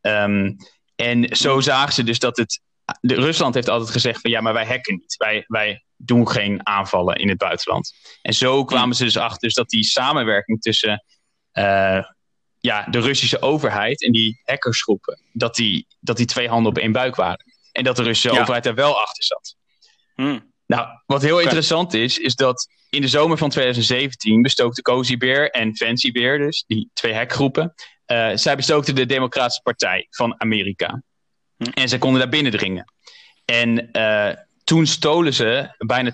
Um, 0.00 0.56
en 0.96 1.36
zo 1.36 1.60
zagen 1.60 1.92
ze 1.92 2.04
dus 2.04 2.18
dat 2.18 2.36
het. 2.36 2.60
De, 3.00 3.14
Rusland 3.14 3.54
heeft 3.54 3.68
altijd 3.68 3.90
gezegd 3.90 4.20
van 4.20 4.30
ja, 4.30 4.40
maar 4.40 4.52
wij 4.52 4.66
hacken 4.66 4.94
niet. 4.94 5.16
Wij, 5.16 5.44
wij 5.46 5.84
doen 5.96 6.28
geen 6.28 6.66
aanvallen 6.66 7.16
in 7.16 7.28
het 7.28 7.38
buitenland. 7.38 7.92
En 8.22 8.32
zo 8.32 8.64
kwamen 8.64 8.96
ze 8.96 9.04
dus 9.04 9.16
achter 9.16 9.40
dus 9.40 9.54
dat 9.54 9.68
die 9.68 9.84
samenwerking 9.84 10.60
tussen 10.60 11.04
uh, 11.52 12.04
ja, 12.58 12.86
de 12.90 13.00
Russische 13.00 13.42
overheid 13.42 14.04
en 14.04 14.12
die 14.12 14.40
hackersgroepen, 14.44 15.20
dat 15.32 15.54
die, 15.54 15.86
dat 16.00 16.16
die 16.16 16.26
twee 16.26 16.48
handen 16.48 16.72
op 16.72 16.78
één 16.78 16.92
buik 16.92 17.14
waren. 17.14 17.44
En 17.72 17.84
dat 17.84 17.96
de 17.96 18.02
Russische 18.02 18.34
ja. 18.34 18.40
overheid 18.40 18.66
er 18.66 18.74
wel 18.74 19.00
achter 19.00 19.24
zat. 19.24 19.56
Hmm. 20.14 20.52
Nou, 20.66 20.88
wat 21.06 21.22
heel 21.22 21.32
okay. 21.32 21.44
interessant 21.44 21.94
is, 21.94 22.18
is 22.18 22.34
dat 22.34 22.68
in 22.90 23.00
de 23.00 23.08
zomer 23.08 23.38
van 23.38 23.50
2017 23.50 24.42
bestookte 24.42 24.82
Cozy 24.82 25.16
Bear 25.16 25.46
en 25.46 25.76
Fancy 25.76 26.12
Bear, 26.12 26.38
dus 26.38 26.64
die 26.66 26.90
twee 26.92 27.14
hackgroepen, 27.14 27.74
uh, 28.06 28.30
zij 28.34 28.56
bestookten 28.56 28.94
de 28.94 29.06
Democratische 29.06 29.62
Partij 29.62 30.06
van 30.10 30.40
Amerika. 30.40 31.02
En 31.74 31.88
ze 31.88 31.98
konden 31.98 32.20
daar 32.20 32.30
binnendringen. 32.30 32.92
En 33.44 33.88
uh, 33.92 34.30
toen 34.64 34.86
stolen 34.86 35.34
ze 35.34 35.74
bijna 35.78 36.12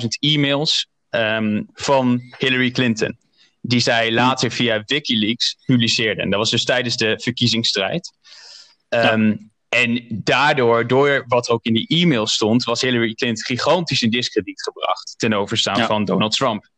20.000 0.00 0.06
e-mails 0.18 0.88
um, 1.10 1.68
van 1.72 2.20
Hillary 2.38 2.70
Clinton. 2.70 3.18
Die 3.60 3.80
zij 3.80 4.12
later 4.12 4.50
via 4.50 4.82
Wikileaks 4.86 5.56
publiceerde. 5.64 6.22
En 6.22 6.30
dat 6.30 6.38
was 6.38 6.50
dus 6.50 6.64
tijdens 6.64 6.96
de 6.96 7.20
verkiezingsstrijd. 7.22 8.12
Um, 8.88 9.28
ja. 9.28 9.36
En 9.68 10.06
daardoor, 10.24 10.86
door 10.86 11.24
wat 11.26 11.48
ook 11.48 11.64
in 11.64 11.74
die 11.74 11.86
e-mail 11.86 12.26
stond, 12.26 12.64
was 12.64 12.80
Hillary 12.80 13.14
Clinton 13.14 13.44
gigantisch 13.44 14.02
in 14.02 14.10
discrediet 14.10 14.62
gebracht 14.62 15.14
ten 15.16 15.32
overstaan 15.32 15.78
ja. 15.78 15.86
van 15.86 16.04
Donald 16.04 16.32
Trump. 16.32 16.70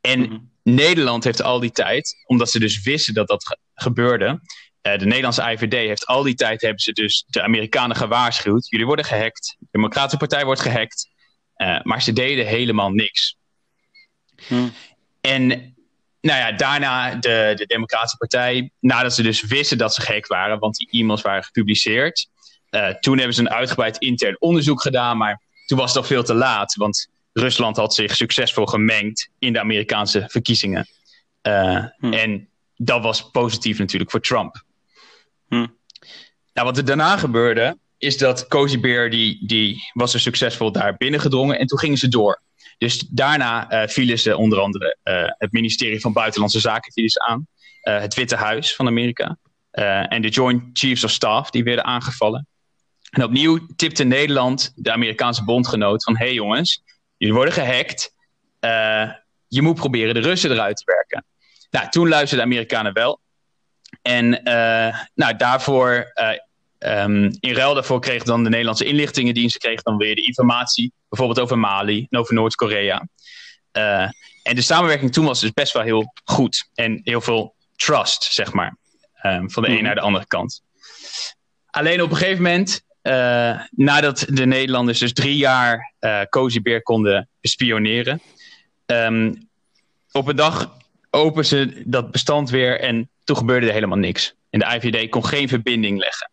En 0.00 0.18
mm-hmm. 0.18 0.50
Nederland 0.62 1.24
heeft 1.24 1.42
al 1.42 1.60
die 1.60 1.70
tijd, 1.70 2.16
omdat 2.26 2.50
ze 2.50 2.58
dus 2.58 2.82
wisten 2.82 3.14
dat 3.14 3.28
dat 3.28 3.46
ge 3.46 3.58
gebeurde. 3.74 4.40
Uh, 4.82 4.98
de 4.98 5.06
Nederlandse 5.06 5.50
IVD 5.50 5.72
heeft 5.72 6.06
al 6.06 6.22
die 6.22 6.34
tijd 6.34 6.60
hebben 6.60 6.80
ze 6.80 6.92
dus 6.92 7.24
de 7.26 7.42
Amerikanen 7.42 7.96
gewaarschuwd. 7.96 8.68
Jullie 8.68 8.86
worden 8.86 9.04
gehackt. 9.04 9.56
De 9.58 9.66
Democratische 9.70 10.16
Partij 10.16 10.44
wordt 10.44 10.60
gehackt. 10.60 11.08
Uh, 11.56 11.80
maar 11.82 12.02
ze 12.02 12.12
deden 12.12 12.46
helemaal 12.46 12.90
niks. 12.90 13.36
Hmm. 14.46 14.72
En 15.20 15.48
nou 16.20 16.38
ja, 16.38 16.52
daarna 16.52 17.14
de, 17.14 17.52
de 17.54 17.66
Democratische 17.66 18.16
Partij, 18.16 18.70
nadat 18.80 19.14
ze 19.14 19.22
dus 19.22 19.42
wisten 19.42 19.78
dat 19.78 19.94
ze 19.94 20.00
gehackt 20.00 20.28
waren, 20.28 20.58
want 20.58 20.76
die 20.76 20.88
e-mails 20.90 21.22
waren 21.22 21.44
gepubliceerd. 21.44 22.28
Uh, 22.70 22.88
toen 22.88 23.16
hebben 23.16 23.34
ze 23.34 23.40
een 23.40 23.50
uitgebreid 23.50 23.98
intern 23.98 24.40
onderzoek 24.40 24.82
gedaan, 24.82 25.16
maar 25.16 25.40
toen 25.66 25.78
was 25.78 25.88
het 25.88 26.02
al 26.02 26.08
veel 26.08 26.22
te 26.22 26.34
laat. 26.34 26.74
Want 26.74 27.08
Rusland 27.32 27.76
had 27.76 27.94
zich 27.94 28.16
succesvol 28.16 28.66
gemengd 28.66 29.30
in 29.38 29.52
de 29.52 29.60
Amerikaanse 29.60 30.24
verkiezingen. 30.28 30.86
Hmm. 31.42 32.12
En 32.12 32.48
dat 32.76 33.02
was 33.02 33.30
positief 33.30 33.78
natuurlijk 33.78 34.10
voor 34.10 34.20
Trump. 34.20 34.64
Hmm. 35.50 35.78
Nou, 36.52 36.66
wat 36.66 36.76
er 36.76 36.84
daarna 36.84 37.16
gebeurde, 37.16 37.78
is 37.98 38.18
dat 38.18 38.46
Cozy 38.48 38.80
Bear 38.80 39.10
die, 39.10 39.46
die 39.46 39.90
was 39.92 40.14
er 40.14 40.20
succesvol 40.20 40.72
daar 40.72 40.96
binnengedrongen 40.96 41.58
en 41.58 41.66
toen 41.66 41.78
gingen 41.78 41.98
ze 41.98 42.08
door. 42.08 42.42
Dus 42.78 42.98
daarna 42.98 43.72
uh, 43.72 43.88
vielen 43.88 44.18
ze 44.18 44.36
onder 44.36 44.60
andere 44.60 44.96
uh, 45.04 45.22
het 45.28 45.52
ministerie 45.52 46.00
van 46.00 46.12
Buitenlandse 46.12 46.60
Zaken 46.60 46.92
vielen 46.92 47.10
ze 47.10 47.20
aan, 47.20 47.46
het 47.80 48.14
Witte 48.14 48.36
Huis 48.36 48.74
van 48.74 48.86
Amerika 48.86 49.38
en 50.08 50.22
de 50.22 50.28
Joint 50.28 50.62
Chiefs 50.72 51.04
of 51.04 51.10
Staff 51.10 51.50
die 51.50 51.64
werden 51.64 51.84
aangevallen. 51.84 52.46
En 53.10 53.24
opnieuw 53.24 53.66
tipte 53.76 54.04
Nederland, 54.04 54.72
de 54.74 54.92
Amerikaanse 54.92 55.44
bondgenoot, 55.44 56.04
van 56.04 56.16
hé 56.16 56.24
hey 56.24 56.34
jongens, 56.34 56.82
jullie 57.16 57.34
worden 57.34 57.54
gehackt. 57.54 58.14
Je 59.48 59.62
moet 59.62 59.74
proberen 59.74 60.14
de 60.14 60.20
Russen 60.20 60.50
eruit 60.50 60.76
te 60.76 60.82
werken. 60.84 61.24
Nou, 61.70 61.88
toen 61.88 62.08
luisterden 62.08 62.48
de 62.48 62.52
Amerikanen 62.52 62.92
wel. 62.92 63.20
En 64.02 64.40
uh, 64.48 64.98
nou, 65.14 65.36
daarvoor, 65.36 66.12
uh, 66.14 67.02
um, 67.02 67.30
in 67.40 67.54
ruil 67.54 67.74
daarvoor 67.74 68.00
kreeg 68.00 68.22
dan 68.22 68.42
de 68.42 68.48
Nederlandse 68.48 68.84
inlichtingendienst 68.84 69.58
kreeg 69.58 69.82
dan 69.82 69.96
weer 69.96 70.14
de 70.14 70.26
informatie, 70.26 70.92
bijvoorbeeld 71.08 71.40
over 71.40 71.58
Mali 71.58 72.06
en 72.10 72.18
over 72.18 72.34
Noord-Korea. 72.34 73.08
en 74.42 74.54
de 74.54 74.62
samenwerking 74.62 75.12
toen 75.12 75.24
was 75.24 75.40
dus 75.40 75.52
best 75.52 75.72
wel 75.72 75.82
heel 75.82 76.12
goed 76.24 76.68
en 76.74 77.00
heel 77.04 77.20
veel 77.20 77.54
trust, 77.76 78.22
zeg 78.32 78.52
maar, 78.52 78.76
um, 79.22 79.50
van 79.50 79.62
de 79.62 79.68
mm. 79.68 79.76
een 79.76 79.82
naar 79.82 79.94
de 79.94 80.00
andere 80.00 80.26
kant. 80.26 80.62
Alleen 81.66 82.02
op 82.02 82.10
een 82.10 82.16
gegeven 82.16 82.42
moment 82.42 82.82
uh, 83.02 83.60
nadat 83.70 84.26
de 84.28 84.46
Nederlanders 84.46 84.98
dus 84.98 85.12
drie 85.12 85.36
jaar 85.36 85.94
uh, 86.00 86.22
Cozy 86.22 86.62
Bear 86.62 86.82
konden 86.82 87.28
bespioneren. 87.40 88.22
Um, 88.86 89.48
op 90.12 90.28
een 90.28 90.36
dag 90.36 90.76
openen 91.10 91.46
ze 91.46 91.82
dat 91.84 92.10
bestand 92.10 92.50
weer 92.50 92.80
en 92.80 93.10
toen 93.30 93.38
gebeurde 93.38 93.66
er 93.66 93.72
helemaal 93.72 93.98
niks. 93.98 94.34
En 94.50 94.58
de 94.58 94.66
IVD 94.66 95.08
kon 95.10 95.24
geen 95.24 95.48
verbinding 95.48 95.98
leggen. 95.98 96.30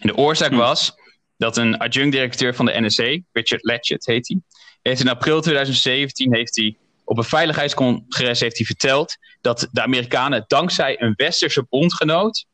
En 0.00 0.06
de 0.06 0.16
oorzaak 0.16 0.50
hm. 0.50 0.56
was 0.56 0.94
dat 1.36 1.56
een 1.56 1.78
adjunct-directeur 1.78 2.54
van 2.54 2.66
de 2.66 2.80
NSA, 2.80 3.18
Richard 3.32 3.64
Letchett 3.64 4.06
heet 4.06 4.28
hij, 4.28 4.40
heeft 4.82 5.00
in 5.00 5.08
april 5.08 5.40
2017 5.40 6.34
heeft 6.34 6.56
hij 6.56 6.76
op 7.04 7.18
een 7.18 7.24
veiligheidscongres 7.24 8.40
heeft 8.40 8.56
hij 8.56 8.66
verteld 8.66 9.16
dat 9.40 9.68
de 9.72 9.82
Amerikanen 9.82 10.44
dankzij 10.46 11.02
een 11.02 11.12
westerse 11.16 11.66
bondgenoot 11.68 12.46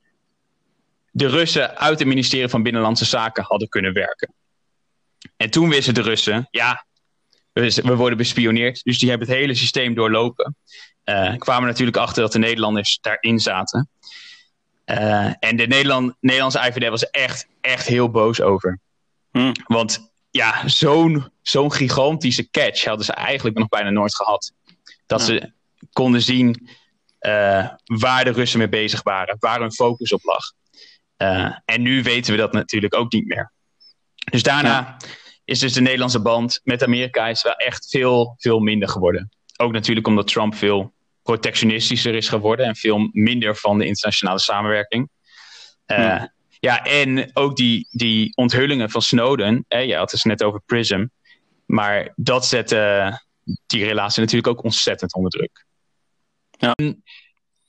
de 1.11 1.27
Russen 1.27 1.79
uit 1.79 1.99
het 1.99 2.09
ministerie 2.09 2.49
van 2.49 2.63
Binnenlandse 2.63 3.05
Zaken 3.05 3.45
hadden 3.45 3.69
kunnen 3.69 3.93
werken. 3.93 4.35
En 5.37 5.51
toen 5.51 5.69
wisten 5.69 5.95
de 5.95 6.03
Russen, 6.03 6.49
ja, 6.51 6.87
we 7.53 7.97
worden 7.97 8.19
bespioneerd. 8.19 8.85
Dus 8.85 8.99
die 8.99 9.09
hebben 9.09 9.29
het 9.29 9.37
hele 9.37 9.55
systeem 9.55 9.95
doorlopen. 9.95 10.57
Uh, 11.05 11.37
kwamen 11.37 11.69
natuurlijk 11.69 11.97
achter 11.97 12.23
dat 12.23 12.33
de 12.33 12.39
Nederlanders 12.39 12.99
daarin 13.01 13.39
zaten. 13.39 13.89
Uh, 14.87 15.33
en 15.39 15.57
de 15.57 15.67
Nederland, 15.67 16.15
Nederlandse 16.21 16.59
IVD 16.59 16.89
was 16.89 17.11
echt, 17.11 17.47
echt 17.61 17.87
heel 17.87 18.11
boos 18.11 18.41
over. 18.41 18.79
Hmm. 19.31 19.53
Want 19.67 20.13
ja, 20.31 20.69
zo'n 20.69 21.31
zo'n 21.43 21.73
gigantische 21.73 22.51
catch 22.51 22.85
hadden 22.85 23.05
ze 23.05 23.13
eigenlijk 23.13 23.59
nog 23.59 23.69
bijna 23.69 23.91
nooit 23.91 24.15
gehad. 24.15 24.53
Dat 25.07 25.21
Ja. 25.21 25.27
ze 25.27 25.53
konden 25.93 26.23
zien 26.23 26.69
eh, 27.19 27.69
waar 27.85 28.25
de 28.25 28.33
Russen 28.33 28.59
mee 28.59 28.69
bezig 28.69 29.03
waren, 29.03 29.37
waar 29.39 29.61
hun 29.61 29.73
focus 29.73 30.13
op 30.13 30.25
lag. 30.25 30.53
Eh, 31.17 31.59
en 31.65 31.83
nu 31.83 32.03
weten 32.03 32.33
we 32.33 32.39
dat 32.39 32.53
natuurlijk 32.53 32.95
ook 32.95 33.13
niet 33.13 33.27
meer. 33.27 33.53
Dus 34.31 34.43
daarna 34.43 34.97
is 35.45 35.59
dus 35.59 35.73
de 35.73 35.81
Nederlandse 35.81 36.23
band 36.23 36.61
met 36.65 36.83
Amerika 36.83 37.29
is 37.29 37.43
wel 37.43 37.53
echt 37.53 37.89
veel, 37.89 38.35
veel 38.39 38.59
minder 38.59 38.89
geworden. 38.89 39.31
Ook 39.63 39.73
natuurlijk 39.73 40.07
omdat 40.07 40.27
Trump 40.27 40.55
veel 40.55 40.93
protectionistischer 41.23 42.15
is 42.15 42.29
geworden 42.29 42.67
en 42.67 42.77
veel 42.77 43.09
minder 43.13 43.57
van 43.57 43.79
de 43.79 43.87
internationale 43.87 44.39
samenwerking. 44.39 45.09
Eh, 45.85 45.99
Ja. 45.99 46.33
ja, 46.61 46.85
en 46.85 47.31
ook 47.37 47.57
die, 47.57 47.89
die 47.91 48.37
onthullingen 48.37 48.91
van 48.91 49.03
Snowden. 49.03 49.65
Hè, 49.69 49.79
je 49.79 49.97
had 49.97 50.11
het 50.11 50.25
net 50.25 50.43
over 50.43 50.61
PRISM. 50.67 51.07
Maar 51.67 52.13
dat 52.17 52.47
zet 52.47 52.73
eh, 52.73 53.17
die 53.67 53.85
relatie 53.85 54.21
natuurlijk 54.21 54.49
ook 54.59 54.65
ontzettend 54.65 55.15
onder 55.15 55.31
druk. 55.31 55.65
Ja. 56.51 56.73
En 56.75 57.03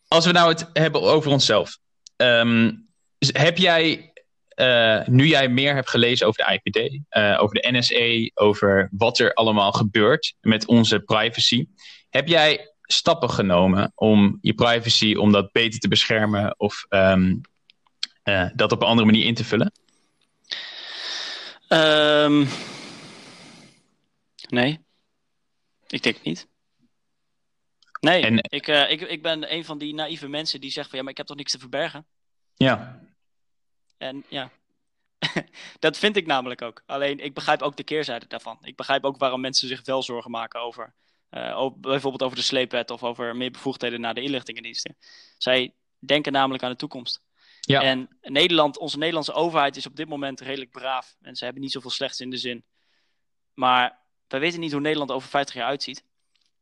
Als 0.08 0.26
we 0.26 0.32
nou 0.32 0.50
het 0.50 0.70
hebben 0.74 1.02
over 1.02 1.32
onszelf. 1.32 1.78
ehm, 2.16 2.72
heb 3.20 3.58
jij, 3.58 4.13
eh, 4.56 5.08
nu 5.08 5.28
jij 5.28 5.50
meer 5.50 5.76
hebt 5.76 5.90
gelezen 5.90 6.28
over 6.28 6.46
de 6.46 6.60
IPD, 6.64 7.00
eh, 7.10 7.38
over 7.40 7.62
de 7.62 7.72
NSA, 7.72 8.44
over 8.44 8.90
wat 8.92 9.20
er 9.20 9.34
allemaal 9.34 9.72
gebeurt 9.72 10.36
met 10.42 10.68
onze 10.68 11.00
privacy. 11.00 11.68
Heb 12.10 12.28
jij 12.28 12.74
stappen 12.82 13.30
genomen 13.30 13.92
om 13.96 14.38
je 14.42 14.54
privacy, 14.54 15.16
om 15.16 15.32
dat 15.32 15.52
beter 15.52 15.80
te 15.80 15.88
beschermen 15.88 16.60
of 16.60 16.86
ehm, 16.90 17.36
eh, 18.24 18.50
dat 18.56 18.72
op 18.72 18.82
een 18.82 18.88
andere 18.88 19.06
manier 19.06 19.26
in 19.26 19.34
te 19.34 19.44
vullen? 19.44 19.72
Ehm, 21.68 22.46
nee. 24.50 24.80
Ik 25.88 26.04
denk 26.04 26.24
niet. 26.24 26.48
Nee, 28.00 28.22
En- 28.24 28.38
ik, 28.38 28.68
ik, 28.68 29.02
ik 29.02 29.22
ben 29.22 29.54
een 29.54 29.66
van 29.66 29.78
die 29.78 29.94
naïeve 29.94 30.28
mensen 30.28 30.62
die 30.62 30.72
zegt 30.72 30.88
van 30.90 30.98
ja, 30.98 31.04
maar 31.04 31.12
ik 31.12 31.18
heb 31.18 31.28
toch 31.28 31.38
niks 31.38 31.52
te 31.52 31.60
verbergen. 31.60 32.06
Ja, 32.56 33.02
En 34.04 34.24
ja, 34.28 34.52
dat 35.80 35.98
vind 35.98 36.16
ik 36.16 36.26
namelijk 36.26 36.62
ook. 36.62 36.84
Alleen 36.86 37.20
ik 37.20 37.34
begrijp 37.34 37.62
ook 37.62 37.76
de 37.76 37.84
keerzijde 37.84 38.28
daarvan. 38.28 38.58
Ik 38.62 38.76
begrijp 38.76 39.06
ook 39.06 39.18
waarom 39.18 39.42
mensen 39.42 39.68
zich 39.68 39.86
wel 39.86 40.04
zorgen 40.04 40.32
maken 40.32 40.60
over, 40.62 40.94
eh, 41.30 41.58
over- 41.58 41.80
bijvoorbeeld 41.80 42.24
over 42.24 42.38
de 42.38 42.44
sleepwet 42.44 42.90
of 42.92 43.04
over 43.04 43.36
meer 43.36 43.52
bevoegdheden 43.52 44.02
naar 44.02 44.14
de 44.14 44.22
inlichtingendiensten. 44.22 44.98
Zij 45.38 45.74
denken 46.00 46.32
namelijk 46.32 46.64
aan 46.64 46.72
de 46.72 46.78
toekomst. 46.78 47.22
ja. 47.62 47.82
En 47.82 48.18
Nederland, 48.22 48.78
onze 48.78 48.98
Nederlandse 48.98 49.34
overheid 49.34 49.76
is 49.76 49.86
op 49.86 49.96
dit 49.96 50.08
moment 50.08 50.40
redelijk 50.42 50.72
braaf. 50.72 51.16
En 51.22 51.36
ze 51.36 51.44
hebben 51.44 51.62
niet 51.62 51.72
zoveel 51.72 51.90
slechts 51.90 52.20
in 52.20 52.30
de 52.30 52.38
zin. 52.38 52.66
Maar 53.54 54.00
wij 54.28 54.40
weten 54.40 54.60
niet 54.60 54.72
hoe 54.72 54.82
Nederland 54.82 55.12
over 55.12 55.30
50 55.30 55.56
jaar 55.56 55.68
uitziet. 55.68 56.04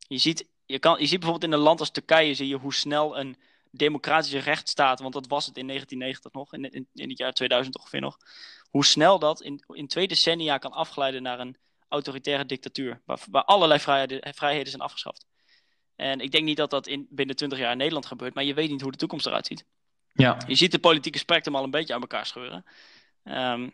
Je 0.08 0.18
ziet, 0.18 0.46
je 0.66 0.80
kan, 0.80 1.00
je 1.00 1.06
ziet 1.06 1.20
bijvoorbeeld 1.20 1.52
in 1.52 1.58
een 1.58 1.64
land 1.64 1.80
als 1.80 1.92
Turkije 1.92 2.34
zie 2.34 2.48
je 2.48 2.56
hoe 2.56 2.74
snel 2.74 3.18
een 3.18 3.38
democratische 3.72 4.40
rechtsstaat, 4.40 5.00
want 5.00 5.14
dat 5.14 5.28
was 5.28 5.46
het 5.46 5.58
in 5.58 5.68
1990 5.68 6.34
nog, 6.34 6.54
in, 6.54 6.72
in, 6.72 6.88
in 6.94 7.10
het 7.10 7.18
jaar 7.18 7.34
2000 7.34 7.78
ongeveer 7.78 8.02
nog, 8.02 8.18
hoe 8.70 8.86
snel 8.86 9.20
dat 9.20 9.42
in, 9.42 9.64
in 9.68 9.88
twee 9.88 10.08
decennia 10.08 10.58
kan 10.58 10.72
afglijden 10.72 11.24
naar 11.24 11.40
een 11.40 11.58
autoritaire 11.88 12.46
dictatuur, 12.46 13.02
waar, 13.06 13.20
waar 13.30 13.44
allerlei 13.44 13.80
vrijheden, 13.80 14.34
vrijheden 14.34 14.70
zijn 14.70 14.82
afgeschaft. 14.82 15.26
En 15.96 16.20
ik 16.20 16.32
denk 16.32 16.44
niet 16.44 16.58
dat 16.58 16.70
dat 16.70 16.88
in, 16.88 17.08
binnen 17.10 17.36
20 17.36 17.60
jaar 17.60 17.72
in 17.72 17.78
Nederland 17.78 18.06
gebeurt, 18.06 18.34
maar 18.34 18.44
je 18.44 18.54
weet 18.54 18.70
niet 18.70 18.82
hoe 18.82 18.92
de 18.92 18.98
toekomst 18.98 19.26
eruit 19.26 19.46
ziet. 19.46 19.66
ja. 20.14 20.38
Je 20.48 20.56
ziet 20.56 20.72
de 20.72 20.80
politieke 20.80 21.18
spectrum 21.18 21.56
al 21.56 21.64
een 21.64 21.72
beetje 21.72 21.94
aan 21.94 22.02
elkaar 22.02 22.26
scheuren. 22.26 22.66
Ehm, 23.24 23.70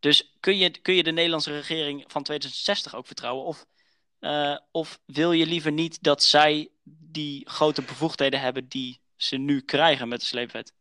dus 0.00 0.36
kun 0.40 0.56
je, 0.56 0.70
kun 0.70 0.94
je 0.94 1.02
de 1.02 1.12
Nederlandse 1.12 1.52
regering 1.52 2.04
van 2.06 2.22
2060 2.22 2.94
ook 2.94 3.06
vertrouwen? 3.06 3.44
Of, 3.44 3.66
eh, 4.18 4.58
of 4.70 4.98
wil 5.06 5.32
je 5.32 5.46
liever 5.46 5.72
niet 5.72 6.02
dat 6.02 6.22
zij 6.22 6.68
die 6.84 7.50
grote 7.50 7.82
bevoegdheden 7.82 8.40
hebben 8.40 8.68
die 8.68 9.00
ze 9.16 9.36
nu 9.36 9.60
krijgen 9.60 10.08
met 10.08 10.20
de 10.20 10.26
sleepwet? 10.26 10.72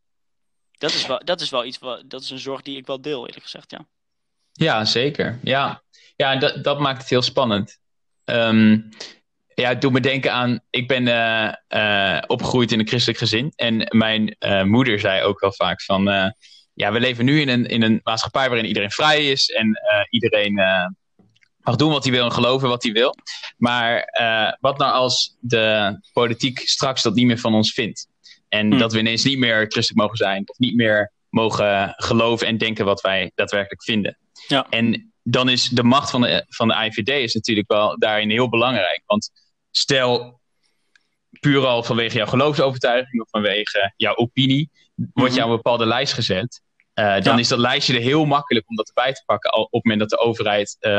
Dat 0.72 0.92
is 0.92 1.08
wel, 1.08 1.22
dat 1.24 1.42
is 1.42 1.50
wel 1.50 1.66
iets, 1.66 1.78
wat, 1.78 2.10
dat 2.10 2.22
is 2.22 2.30
een 2.30 2.40
zorg 2.40 2.62
die 2.62 2.78
ik 2.78 2.86
wel 2.86 3.02
deel, 3.02 3.26
eerlijk 3.26 3.44
gezegd, 3.44 3.72
ja. 3.72 3.88
Ja, 4.52 4.86
zeker. 4.86 5.40
Ja, 5.44 5.84
ja 6.16 6.36
dat, 6.36 6.64
dat 6.64 6.80
maakt 6.80 7.02
het 7.02 7.10
heel 7.10 7.22
spannend. 7.22 7.80
Ehm, 8.24 8.80
ja, 9.56 9.70
het 9.70 9.82
doet 9.82 9.92
me 9.92 10.00
denken 10.00 10.34
aan. 10.34 10.60
Ik 10.70 10.88
ben 10.88 11.08
eh, 11.08 11.54
eh, 11.68 12.24
opgegroeid 12.28 12.72
in 12.72 12.80
een 12.80 12.88
christelijk 12.88 13.20
gezin. 13.20 13.52
En 13.56 13.88
mijn 13.98 14.36
eh, 14.40 14.64
moeder 14.64 15.00
zei 15.00 15.24
ook 15.24 15.40
wel 15.40 15.54
vaak 15.54 15.82
van. 15.82 16.34
ja, 16.74 16.92
we 16.92 17.00
leven 17.00 17.26
nu 17.26 17.42
in 17.42 17.50
een, 17.50 17.66
in 17.66 17.82
een 17.82 18.00
maatschappij 18.04 18.48
waarin 18.48 18.68
iedereen 18.68 18.92
vrij 18.92 19.32
is. 19.32 19.50
En 19.50 19.80
iedereen 20.10 20.54
mag 21.58 21.76
doen 21.76 21.92
wat 21.92 22.04
hij 22.04 22.14
wil 22.14 22.26
en 22.26 22.32
geloven 22.32 22.70
wat 22.70 22.84
hij 22.84 22.92
wil. 22.92 23.16
Maar 23.58 24.10
wat 24.60 24.78
nou 24.78 24.94
als 24.94 25.36
de 25.40 25.98
politiek 26.14 26.60
straks 26.60 27.02
dat 27.02 27.16
niet 27.16 27.26
meer 27.26 27.40
van 27.40 27.54
ons 27.54 27.74
vindt? 27.74 28.08
En 28.58 28.70
Hmm. 28.70 28.78
dat 28.80 28.94
we 28.94 29.00
ineens 29.00 29.24
niet 29.24 29.38
meer 29.38 29.58
christelijk 29.68 30.02
mogen 30.02 30.18
zijn. 30.18 30.50
Of 30.50 30.58
niet 30.58 30.76
meer 30.76 31.12
mogen 31.30 31.94
geloven 31.98 32.48
en 32.48 32.58
denken 32.58 32.86
wat 32.86 33.02
wij 33.02 33.32
daadwerkelijk 33.36 33.84
vinden. 33.84 34.18
Ja. 34.48 34.68
En 34.70 35.14
dan 35.24 35.50
is 35.50 35.70
de 35.70 35.84
macht 35.84 36.10
van 36.10 36.22
de, 36.22 36.46
van 36.50 36.68
de 36.68 36.74
IVD 36.86 37.10
is 37.10 37.34
natuurlijk 37.34 37.72
wel 37.72 38.00
daarin 38.00 38.30
heel 38.30 38.50
belangrijk. 38.50 39.02
Want 39.06 39.30
stel, 39.72 40.40
puur 41.40 41.66
al 41.66 41.84
vanwege 41.84 42.18
jouw 42.18 42.26
geloofsovertuiging 42.26 43.22
of 43.22 43.30
vanwege 43.30 43.94
jouw 43.96 44.16
opinie, 44.16 44.70
word 45.14 45.30
je 45.30 45.36
Mhm. 45.36 45.46
aan 45.46 45.50
een 45.50 45.56
bepaalde 45.56 45.86
lijst 45.86 46.14
gezet. 46.14 46.62
Eh, 46.94 47.14
dan 47.14 47.34
Ja. 47.34 47.38
is 47.40 47.48
dat 47.48 47.60
lijstje 47.60 47.94
er 47.96 48.02
heel 48.02 48.26
makkelijk 48.26 48.70
om 48.70 48.76
dat 48.76 48.88
erbij 48.88 49.14
te 49.14 49.24
pakken 49.26 49.50
al 49.50 49.64
op 49.64 49.72
het 49.72 49.84
moment 49.84 50.10
dat 50.10 50.20
de 50.20 50.26
overheid 50.26 50.78
eh, 50.80 50.92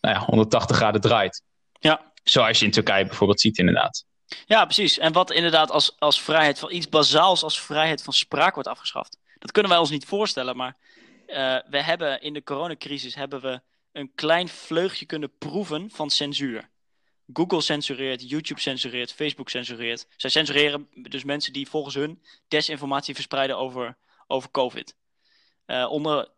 nou 0.00 0.14
ja, 0.14 0.18
180 0.24 0.76
graden 0.76 1.00
draait. 1.00 1.42
Ja. 1.80 2.12
Zoals 2.22 2.58
je 2.58 2.64
in 2.64 2.70
Turkije 2.70 3.04
bijvoorbeeld 3.06 3.40
ziet 3.40 3.58
inderdaad. 3.58 4.04
Ja, 4.46 4.64
precies. 4.64 4.98
En 4.98 5.12
wat 5.12 5.30
inderdaad 5.30 5.70
als, 5.70 5.96
als 5.98 6.22
vrijheid 6.22 6.58
van 6.58 6.72
iets 6.72 6.88
bazaals 6.88 7.42
als 7.42 7.60
vrijheid 7.60 8.02
van 8.02 8.12
spraak 8.12 8.54
wordt 8.54 8.68
afgeschaft. 8.68 9.18
Dat 9.38 9.52
kunnen 9.52 9.70
wij 9.70 9.80
ons 9.80 9.90
niet 9.90 10.04
voorstellen, 10.04 10.56
maar 10.56 10.76
eh, 11.26 11.58
we 11.68 11.82
hebben 11.82 12.20
in 12.22 12.32
de 12.32 12.42
coronacrisis 12.42 13.14
hebben 13.14 13.40
we 13.40 13.60
een 13.92 14.14
klein 14.14 14.48
vleugje 14.48 15.06
kunnen 15.06 15.36
proeven 15.38 15.90
van 15.90 16.10
censuur. 16.10 16.70
Google 17.32 17.60
censureert, 17.60 18.28
YouTube 18.28 18.60
censureert, 18.60 19.12
Facebook 19.12 19.50
censureert. 19.50 20.06
Zij 20.16 20.30
censureren 20.30 20.88
dus 20.94 21.24
mensen 21.24 21.52
die 21.52 21.68
volgens 21.68 21.94
hun 21.94 22.22
desinformatie 22.48 23.14
verspreiden 23.14 23.58
over, 23.58 23.96
over 24.26 24.50
COVID. 24.50 24.96
Eh, 25.66 25.90
onder, 25.90 26.28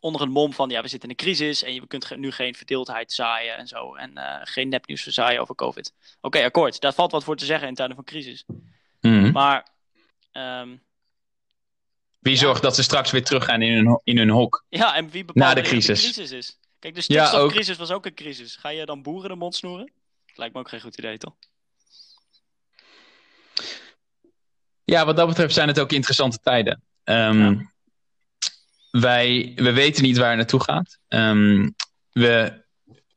onder 0.00 0.20
een 0.20 0.30
mom 0.30 0.52
van, 0.52 0.70
ja, 0.70 0.82
we 0.82 0.88
zitten 0.88 1.08
in 1.08 1.14
een 1.18 1.24
crisis 1.24 1.62
en 1.62 1.74
je 1.74 1.86
kunt 1.86 2.16
nu 2.16 2.30
geen 2.30 2.54
verdeeldheid 2.54 3.12
zaaien 3.12 3.56
en 3.56 3.66
zo. 3.66 3.94
En 3.94 4.16
eh, 4.16 4.40
geen 4.44 4.68
nepnieuws 4.68 5.02
zaaien 5.06 5.40
over 5.40 5.54
COVID. 5.54 5.92
Oké, 6.20 6.44
akkoord. 6.44 6.80
Daar 6.80 6.92
valt 6.94 7.12
wat 7.12 7.24
voor 7.24 7.36
te 7.36 7.44
zeggen 7.44 7.68
in 7.68 7.74
tijden 7.74 7.94
van 7.96 8.04
crisis. 8.04 8.44
Mhm. 9.00 9.30
Maar 9.32 9.66
ehm, 10.32 10.76
Wie 12.18 12.32
Ja. 12.32 12.38
zorgt 12.38 12.62
dat 12.62 12.74
ze 12.74 12.82
straks 12.82 13.10
weer 13.10 13.24
teruggaan 13.24 13.62
in 13.62 13.72
hun, 13.72 14.00
in 14.04 14.18
hun 14.18 14.28
hok? 14.28 14.64
ja, 14.68 14.94
en 14.96 15.10
wie 15.10 15.24
bepaalt 15.24 15.46
Na 15.46 15.54
de 15.54 15.60
het 15.60 15.70
een 15.70 15.78
crisis. 15.78 16.00
crisis 16.02 16.30
is? 16.30 16.58
Kijk, 16.78 16.94
de 16.94 17.02
Ja, 17.06 17.24
stikstofcrisis 17.26 17.76
was 17.76 17.90
ook 17.90 18.06
een 18.06 18.14
crisis. 18.14 18.56
Ga 18.56 18.68
je 18.68 18.86
dan 18.86 19.02
boeren 19.02 19.30
de 19.30 19.36
mond 19.36 19.54
snoeren? 19.54 19.92
Lijkt 20.34 20.54
me 20.54 20.60
ook 20.60 20.68
geen 20.68 20.80
goed 20.80 20.98
idee, 20.98 21.18
toch? 21.18 21.34
Ja, 24.84 25.04
wat 25.04 25.16
dat 25.16 25.28
betreft 25.28 25.54
zijn 25.54 25.68
het 25.68 25.80
ook 25.80 25.92
interessante 25.92 26.38
tijden. 26.38 26.82
Ehm, 27.04 27.38
Ja. 27.42 27.69
Wij, 28.90 29.52
we 29.56 29.72
weten 29.72 30.02
niet 30.02 30.16
waar 30.16 30.28
het 30.28 30.36
naartoe 30.36 30.62
gaat. 30.62 30.98
Ehm, 31.08 31.70
we, 32.12 32.64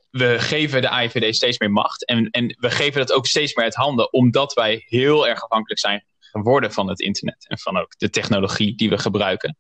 we 0.10 0.40
geven 0.40 0.82
de 0.82 1.02
IVD 1.04 1.36
steeds 1.36 1.58
meer 1.58 1.72
macht. 1.72 2.06
En, 2.06 2.30
en 2.30 2.56
we 2.60 2.72
geven 2.72 3.00
dat 3.00 3.14
ook 3.14 3.28
steeds 3.28 3.56
meer 3.56 3.66
uit 3.66 3.76
handen, 3.76 4.14
omdat 4.14 4.54
wij 4.54 4.84
heel 4.86 5.28
erg 5.28 5.44
afhankelijk 5.44 5.80
zijn 5.80 6.06
geworden 6.20 6.72
van 6.74 6.88
het 6.88 7.00
internet. 7.00 7.46
En 7.48 7.60
van 7.60 7.78
ook 7.78 7.98
de 7.98 8.10
technologie 8.10 8.76
die 8.76 8.90
we 8.90 8.98
gebruiken. 8.98 9.58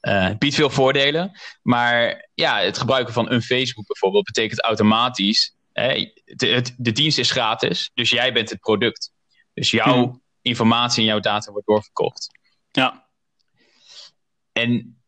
Eh, 0.00 0.24
het 0.24 0.38
biedt 0.38 0.54
veel 0.54 0.70
voordelen. 0.70 1.40
Maar 1.62 2.28
ja, 2.34 2.60
het 2.60 2.78
gebruiken 2.78 3.14
van 3.14 3.30
een 3.30 3.42
Facebook 3.42 3.86
bijvoorbeeld 3.86 4.24
betekent 4.24 4.62
automatisch. 4.62 5.54
Hè, 5.72 6.12
de, 6.24 6.46
het, 6.46 6.74
de 6.78 6.92
dienst 6.92 7.18
is 7.18 7.30
gratis, 7.30 7.90
dus 7.94 8.10
jij 8.10 8.32
bent 8.32 8.50
het 8.50 8.60
product. 8.60 9.12
Dus 9.54 9.70
jouw 9.70 10.04
Hmm. 10.04 10.22
informatie 10.42 11.00
en 11.02 11.08
jouw 11.08 11.20
data 11.20 11.52
wordt 11.52 11.66
doorverkocht. 11.66 12.28
Ja. 12.70 13.08
En 14.52 15.01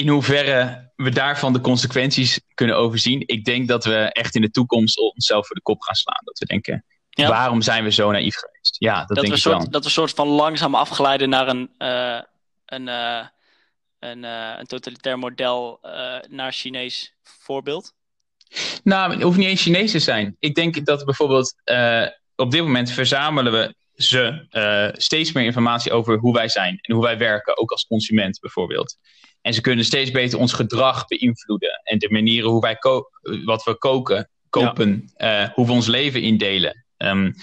in 0.00 0.08
hoeverre 0.08 0.90
we 0.96 1.10
daarvan 1.10 1.52
de 1.52 1.60
consequenties 1.60 2.40
kunnen 2.54 2.76
overzien, 2.76 3.22
ik 3.26 3.44
denk 3.44 3.68
dat 3.68 3.84
we 3.84 3.94
echt 3.94 4.34
in 4.34 4.40
de 4.40 4.50
toekomst 4.50 4.98
onszelf 4.98 5.46
voor 5.46 5.56
de 5.56 5.62
kop 5.62 5.82
gaan 5.82 5.94
slaan. 5.94 6.20
Dat 6.24 6.38
we 6.38 6.46
denken, 6.46 6.84
Ja. 7.10 7.28
waarom 7.28 7.62
zijn 7.62 7.84
we 7.84 7.90
zo 7.90 8.10
naïef 8.10 8.36
geweest? 8.36 8.76
Ja, 8.78 8.98
dat, 8.98 9.08
Dat, 9.08 9.16
denk 9.16 9.28
we 9.28 9.34
ik 9.34 9.40
soort, 9.40 9.62
wel. 9.62 9.70
dat 9.70 9.84
we 9.84 9.90
soort 9.90 10.10
van 10.10 10.28
langzaam 10.28 10.74
afglijden 10.74 11.28
naar 11.28 11.48
een, 11.48 11.70
eh, 11.78 12.20
een, 12.66 12.88
eh, 12.88 13.26
een, 13.98 14.24
eh, 14.24 14.54
een 14.58 14.66
totalitair 14.66 15.18
model 15.18 15.78
naar 16.28 16.52
Chinees 16.52 17.14
voorbeeld. 17.22 17.92
Nou, 18.82 19.12
het 19.12 19.22
hoeft 19.22 19.38
niet 19.38 19.48
eens 19.48 19.62
Chinees 19.62 19.90
te 19.90 19.98
zijn. 19.98 20.36
Ik 20.38 20.54
denk 20.54 20.86
dat 20.86 21.04
bijvoorbeeld 21.04 21.54
uh, 21.64 22.06
op 22.36 22.50
dit 22.50 22.62
moment 22.62 22.90
verzamelen 22.90 23.52
we 23.52 23.74
ze 23.94 24.46
uh, 24.50 25.00
steeds 25.00 25.32
meer 25.32 25.44
informatie 25.44 25.92
over 25.92 26.18
hoe 26.18 26.34
wij 26.34 26.48
zijn 26.48 26.78
en 26.80 26.94
hoe 26.94 27.04
wij 27.04 27.18
werken, 27.18 27.58
ook 27.58 27.70
als 27.70 27.86
consument 27.86 28.40
bijvoorbeeld. 28.40 28.96
En 29.46 29.54
ze 29.54 29.60
kunnen 29.60 29.84
steeds 29.84 30.10
beter 30.10 30.38
ons 30.38 30.52
gedrag 30.52 31.06
beïnvloeden 31.06 31.80
en 31.82 31.98
de 31.98 32.10
manieren 32.10 32.50
hoe 32.50 32.60
wij 32.60 32.76
wat 33.44 33.64
we 33.64 33.78
koken, 33.78 34.30
kopen, 34.48 35.10
ja. 35.16 35.42
uh, 35.42 35.50
hoe 35.54 35.66
we 35.66 35.72
ons 35.72 35.86
leven 35.86 36.22
indelen. 36.22 36.86
Um, 36.96 37.34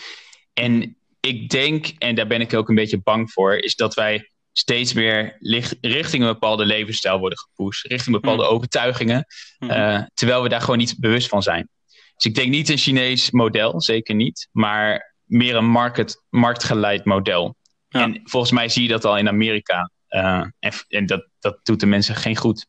en 0.53 0.97
ik 1.19 1.49
denk, 1.49 1.87
en 1.97 2.15
daar 2.15 2.27
ben 2.27 2.41
ik 2.41 2.53
ook 2.53 2.69
een 2.69 2.75
beetje 2.75 3.01
bang 3.01 3.31
voor, 3.31 3.55
is 3.55 3.75
dat 3.75 3.93
wij 3.93 4.31
steeds 4.51 4.93
meer 4.93 5.37
richting 5.81 6.23
een 6.23 6.33
bepaalde 6.33 6.65
levensstijl 6.65 7.19
worden 7.19 7.37
gepusht, 7.37 7.85
richting 7.85 8.15
bepaalde 8.15 8.43
mm. 8.43 8.49
overtuigingen, 8.49 9.25
mm. 9.59 9.69
Uh, 9.69 10.01
terwijl 10.13 10.43
we 10.43 10.49
daar 10.49 10.61
gewoon 10.61 10.77
niet 10.77 10.95
bewust 10.99 11.27
van 11.27 11.43
zijn. 11.43 11.69
Dus 12.15 12.25
ik 12.25 12.35
denk 12.35 12.49
niet 12.49 12.69
een 12.69 12.77
Chinees 12.77 13.31
model, 13.31 13.81
zeker 13.81 14.15
niet, 14.15 14.47
maar 14.51 15.15
meer 15.23 15.55
een 15.55 15.69
market, 15.69 16.23
marktgeleid 16.29 17.05
model. 17.05 17.55
Ja. 17.87 18.01
En 18.01 18.21
volgens 18.23 18.51
mij 18.51 18.69
zie 18.69 18.83
je 18.83 18.89
dat 18.89 19.05
al 19.05 19.17
in 19.17 19.27
Amerika. 19.27 19.91
Uh, 20.13 20.45
en, 20.59 20.73
en 20.87 21.05
dat, 21.05 21.27
dat 21.39 21.65
doet 21.65 21.79
de 21.79 21.85
mensen 21.85 22.15
geen 22.15 22.35
goed. 22.35 22.65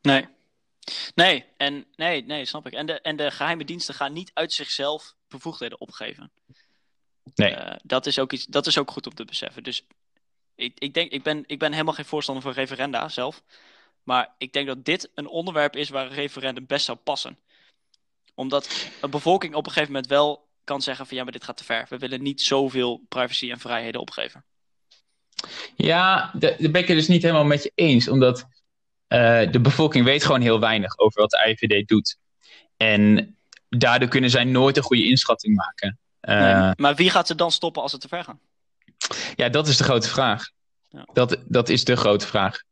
Nee. 0.00 0.26
Nee, 1.14 1.44
en 1.56 1.86
nee, 1.96 2.24
nee, 2.24 2.44
snap 2.44 2.66
ik. 2.66 2.72
En 2.72 2.86
de, 2.86 3.00
en 3.00 3.16
de 3.16 3.30
geheime 3.30 3.64
diensten 3.64 3.94
gaan 3.94 4.12
niet 4.12 4.30
uit 4.34 4.52
zichzelf 4.52 5.14
bevoegdheden 5.28 5.80
opgeven. 5.80 6.32
Nee. 7.34 7.52
Uh, 7.52 7.72
dat, 7.82 8.06
is 8.06 8.18
ook 8.18 8.32
iets, 8.32 8.44
dat 8.44 8.66
is 8.66 8.78
ook 8.78 8.90
goed 8.90 9.06
om 9.06 9.14
te 9.14 9.24
beseffen. 9.24 9.62
Dus 9.62 9.86
ik, 10.54 10.78
ik, 10.78 10.94
denk, 10.94 11.12
ik, 11.12 11.22
ben, 11.22 11.44
ik 11.46 11.58
ben 11.58 11.72
helemaal 11.72 11.94
geen 11.94 12.04
voorstander 12.04 12.44
van 12.44 12.52
referenda 12.52 13.08
zelf. 13.08 13.42
Maar 14.02 14.34
ik 14.38 14.52
denk 14.52 14.66
dat 14.66 14.84
dit 14.84 15.10
een 15.14 15.26
onderwerp 15.26 15.76
is 15.76 15.88
waar 15.88 16.06
een 16.06 16.12
referendum 16.12 16.66
best 16.66 16.84
zou 16.84 16.98
passen. 16.98 17.38
Omdat 18.34 18.90
een 19.00 19.10
bevolking 19.10 19.54
op 19.54 19.66
een 19.66 19.72
gegeven 19.72 19.92
moment 19.92 20.10
wel 20.10 20.48
kan 20.64 20.82
zeggen 20.82 21.06
van 21.06 21.16
ja, 21.16 21.22
maar 21.22 21.32
dit 21.32 21.44
gaat 21.44 21.56
te 21.56 21.64
ver. 21.64 21.86
We 21.88 21.98
willen 21.98 22.22
niet 22.22 22.40
zoveel 22.40 23.04
privacy 23.08 23.50
en 23.50 23.58
vrijheden 23.58 24.00
opgeven. 24.00 24.44
Ja, 25.76 26.30
daar 26.34 26.56
ben 26.58 26.74
ik 26.74 26.88
het 26.88 26.96
dus 26.96 27.08
niet 27.08 27.22
helemaal 27.22 27.44
met 27.44 27.62
je 27.62 27.72
eens. 27.74 28.08
Omdat 28.08 28.46
uh, 29.08 29.52
de 29.52 29.60
bevolking 29.60 30.04
weet 30.04 30.24
gewoon 30.24 30.40
heel 30.40 30.60
weinig 30.60 30.98
over 30.98 31.20
wat 31.20 31.30
de 31.30 31.48
IVD 31.48 31.88
doet. 31.88 32.18
En 32.76 33.36
daardoor 33.68 34.08
kunnen 34.08 34.30
zij 34.30 34.44
nooit 34.44 34.76
een 34.76 34.82
goede 34.82 35.04
inschatting 35.04 35.54
maken. 35.56 35.98
Uh, 36.20 36.62
nee, 36.64 36.72
maar 36.76 36.94
wie 36.94 37.10
gaat 37.10 37.26
ze 37.26 37.34
dan 37.34 37.52
stoppen 37.52 37.82
als 37.82 37.92
het 37.92 38.00
te 38.00 38.08
ver 38.08 38.24
gaat? 38.24 38.38
Ja, 39.34 39.48
dat 39.48 39.68
is 39.68 39.76
de 39.76 39.84
grote 39.84 40.08
vraag. 40.08 40.50
Ja. 40.88 41.08
Dat, 41.12 41.42
dat 41.46 41.68
is 41.68 41.84
de 41.84 41.96
grote 41.96 42.26
vraag. 42.26 42.62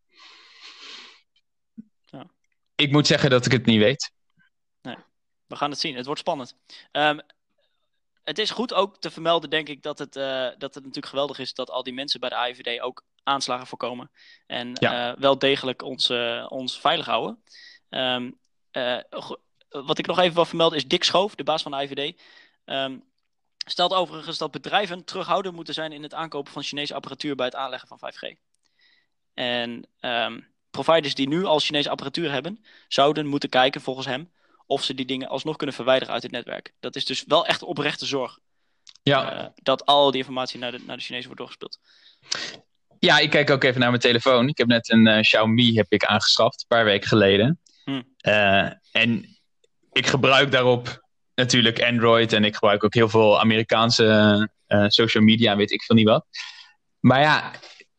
Ja. 2.05 2.27
Ik 2.75 2.91
moet 2.93 3.07
zeggen 3.07 3.31
dat 3.31 3.47
ik 3.47 3.53
het 3.53 3.67
niet 3.67 3.79
weet. 3.79 4.13
Nee, 4.83 4.97
we 5.47 5.57
gaan 5.57 5.71
het 5.71 5.81
zien. 5.81 5.97
Het 5.97 6.07
wordt 6.07 6.21
spannend. 6.21 6.55
Um, 6.93 7.21
het 8.27 8.39
is 8.39 8.51
goed 8.51 8.75
ook 8.75 8.97
te 8.99 9.11
vermelden, 9.11 9.51
denk 9.51 9.69
ik, 9.69 9.83
dat 9.83 9.99
het, 9.99 10.17
uh, 10.17 10.49
dat 10.59 10.75
het 10.75 10.85
natuurlijk 10.85 11.07
geweldig 11.07 11.39
is 11.39 11.55
dat 11.55 11.71
al 11.71 11.83
die 11.83 11.93
mensen 11.93 12.21
bij 12.21 12.29
de 12.29 12.35
AIVD 12.35 12.81
ook 12.81 13.05
aanslagen 13.23 13.67
voorkomen. 13.67 14.11
En 14.47 14.71
ja. 14.75 15.11
uh, 15.11 15.19
wel 15.19 15.39
degelijk 15.39 15.83
ons, 15.83 16.11
uh, 16.11 16.47
ons 16.49 16.81
veilig 16.81 17.07
houden. 17.07 17.43
Um, 17.89 18.39
wat 19.69 19.99
ik 19.99 20.07
nog 20.07 20.19
even 20.19 20.35
wil 20.35 20.45
vermelden 20.45 20.79
is 20.79 20.89
Dick 20.89 21.05
Schoof, 21.05 21.35
de 21.35 21.45
baas 21.45 21.63
van 21.63 21.71
de 21.71 21.77
AIVD. 21.77 22.21
Um, 22.65 23.05
stelt 23.59 23.93
overigens 23.93 24.39
dat 24.39 24.51
bedrijven 24.51 25.05
terughouden 25.05 25.55
moeten 25.55 25.75
zijn 25.75 25.93
in 25.93 26.03
het 26.03 26.15
aankopen 26.15 26.53
van 26.53 26.63
Chinese 26.63 26.95
apparatuur 26.95 27.35
bij 27.35 27.47
het 27.47 27.55
aanleggen 27.55 27.89
van 27.89 27.99
5G. 27.99 28.37
En 29.35 29.89
um, 30.01 30.49
providers 30.71 31.15
die 31.15 31.29
nu 31.29 31.45
al 31.45 31.59
Chinese 31.59 31.91
apparatuur 31.91 32.31
hebben, 32.31 32.65
zouden 32.89 33.27
moeten 33.27 33.49
kijken 33.49 33.81
volgens 33.81 34.07
hem 34.07 34.31
of 34.67 34.85
ze 34.85 34.95
die 34.95 35.07
dingen 35.07 35.29
alsnog 35.29 35.57
kunnen 35.57 35.75
verwijderen 35.75 36.15
uit 36.15 36.23
het 36.23 36.33
netwerk. 36.33 36.73
Dat 36.81 36.97
is 36.97 37.05
dus 37.05 37.25
wel 37.27 37.47
echt 37.47 37.63
oprechte 37.63 38.07
zorg. 38.07 38.39
Ja. 39.03 39.39
Uh, 39.39 39.47
dat 39.55 39.85
al 39.85 40.11
die 40.11 40.21
informatie 40.21 40.59
naar 40.59 40.71
de, 40.71 40.81
naar 40.87 40.97
de 40.97 41.03
Chinezen 41.03 41.27
wordt 41.27 41.41
doorgespeeld. 41.41 41.79
Ja, 42.99 43.19
ik 43.19 43.31
kijk 43.31 43.51
ook 43.51 43.65
even 43.65 43.81
naar 43.81 43.89
mijn 43.89 44.01
telefoon. 44.01 44.49
Ik 44.49 44.59
heb 44.59 44.67
net 44.67 44.91
een 44.91 45.07
uh, 45.07 45.21
Xiaomi 45.21 45.77
heb 45.77 45.87
ik 45.89 46.05
aangeschaft, 46.05 46.61
een 46.61 46.77
paar 46.77 46.85
weken 46.85 47.09
geleden. 47.09 47.61
Hm. 47.85 48.03
Uh, 48.21 48.71
en 48.91 49.39
ik 49.93 50.07
gebruik 50.07 50.51
daarop 50.51 51.05
natuurlijk 51.35 51.83
Android 51.83 52.33
en 52.33 52.45
ik 52.45 52.55
gebruik 52.55 52.85
ook 52.85 52.95
heel 52.95 53.09
veel 53.09 53.41
Amerikaanse 53.41 54.51
social 54.87 55.25
media, 55.25 55.57
weet 55.57 55.71
ik 55.71 55.83
veel 55.83 55.97
niet 55.97 56.09
wat. 56.09 56.27
Maar 57.01 57.21
ja, 57.21 57.51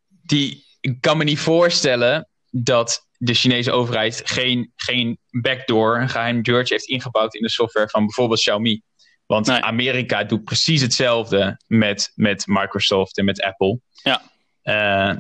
die, 0.08 0.66
ik 0.80 1.02
kan 1.02 1.18
me 1.18 1.24
niet 1.24 1.40
voorstellen 1.40 2.28
dat 2.50 3.08
de 3.18 3.34
Chinese 3.34 3.72
overheid 3.72 4.22
geen, 4.24 4.72
geen 4.76 5.20
backdoor, 5.30 5.98
een 5.98 6.10
geheim 6.10 6.46
George 6.46 6.74
heeft 6.74 6.88
ingebouwd 6.88 7.36
in 7.36 7.42
de 7.42 7.50
software 7.50 7.90
van 7.90 8.06
bijvoorbeeld 8.06 8.40
Xiaomi. 8.40 8.82
Want 9.26 9.46
nee. 9.46 9.62
Amerika 9.62 10.24
doet 10.24 10.44
precies 10.44 10.82
hetzelfde 10.82 11.62
met, 11.68 12.12
met 12.16 12.48
Microsoft 12.48 13.18
en 13.18 13.26
met 13.26 13.42
Apple. 13.42 13.80
Ja. 13.92 14.22
Uh, 14.64 15.18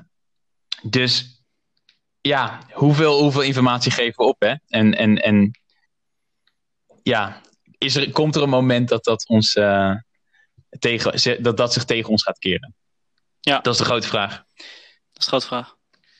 dus 0.81 1.41
ja, 2.21 2.59
hoeveel, 2.71 3.21
hoeveel 3.21 3.41
informatie 3.41 3.91
geven 3.91 4.15
we 4.15 4.29
op? 4.29 4.41
Hè? 4.41 4.53
En, 4.67 4.93
en, 4.93 5.23
en 5.23 5.59
ja, 7.03 7.41
is 7.77 7.95
er, 7.95 8.11
komt 8.11 8.35
er 8.35 8.41
een 8.41 8.49
moment 8.49 8.89
dat 8.89 9.03
dat, 9.03 9.27
ons, 9.27 9.55
uh, 9.55 9.95
tegen, 10.79 11.43
dat 11.43 11.57
dat 11.57 11.73
zich 11.73 11.85
tegen 11.85 12.09
ons 12.09 12.23
gaat 12.23 12.39
keren? 12.39 12.75
Ja. 13.39 13.59
Dat 13.59 13.73
is 13.73 13.79
de 13.79 13.85
grote 13.85 14.07
vraag. 14.07 14.31
Dat 14.35 15.17
is 15.17 15.23
de 15.23 15.29
grote 15.29 15.45
vraag. 15.45 15.75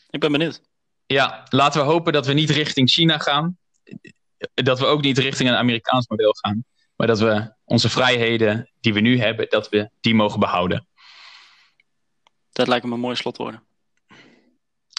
Ik 0.10 0.20
ben 0.20 0.32
benieuwd. 0.32 0.62
Ja, 1.08 1.46
laten 1.50 1.82
we 1.82 1.88
hopen 1.88 2.14
dat 2.14 2.26
we 2.26 2.34
niet 2.34 2.50
richting 2.50 2.90
China 2.90 3.18
gaan. 3.18 3.58
Dat 4.54 4.80
we 4.80 4.86
ook 4.86 5.02
niet 5.02 5.18
richting 5.18 5.50
een 5.50 5.56
Amerikaans 5.56 6.08
model 6.08 6.34
gaan. 6.34 6.66
Maar 6.96 7.08
dat 7.08 7.20
we 7.20 7.54
onze 7.64 7.90
vrijheden 7.90 8.72
die 8.80 8.94
we 8.94 9.00
nu 9.00 9.20
hebben, 9.20 9.50
dat 9.50 9.70
we 9.70 9.90
die 10.00 10.16
mogen 10.16 10.40
behouden. 10.40 10.88
Dat 12.52 12.68
lijkt 12.68 12.86
me 12.86 12.94
een 12.94 13.00
mooi 13.00 13.16
slotwoorden. 13.16 13.64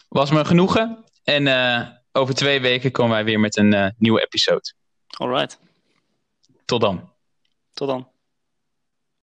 Was 0.08 0.30
me 0.30 0.44
genoegen. 0.44 1.04
En 1.22 1.46
uh, 1.46 1.88
over 2.12 2.34
twee 2.34 2.60
weken 2.60 2.90
komen 2.90 3.12
wij 3.12 3.24
weer 3.24 3.40
met 3.40 3.56
een 3.56 3.74
uh, 3.74 3.88
nieuwe 3.96 4.22
episode. 4.22 4.74
All 5.16 5.28
right. 5.28 5.58
Tot 6.64 6.80
dan. 6.80 7.12
Tot 7.72 7.88
dan. 7.88 8.10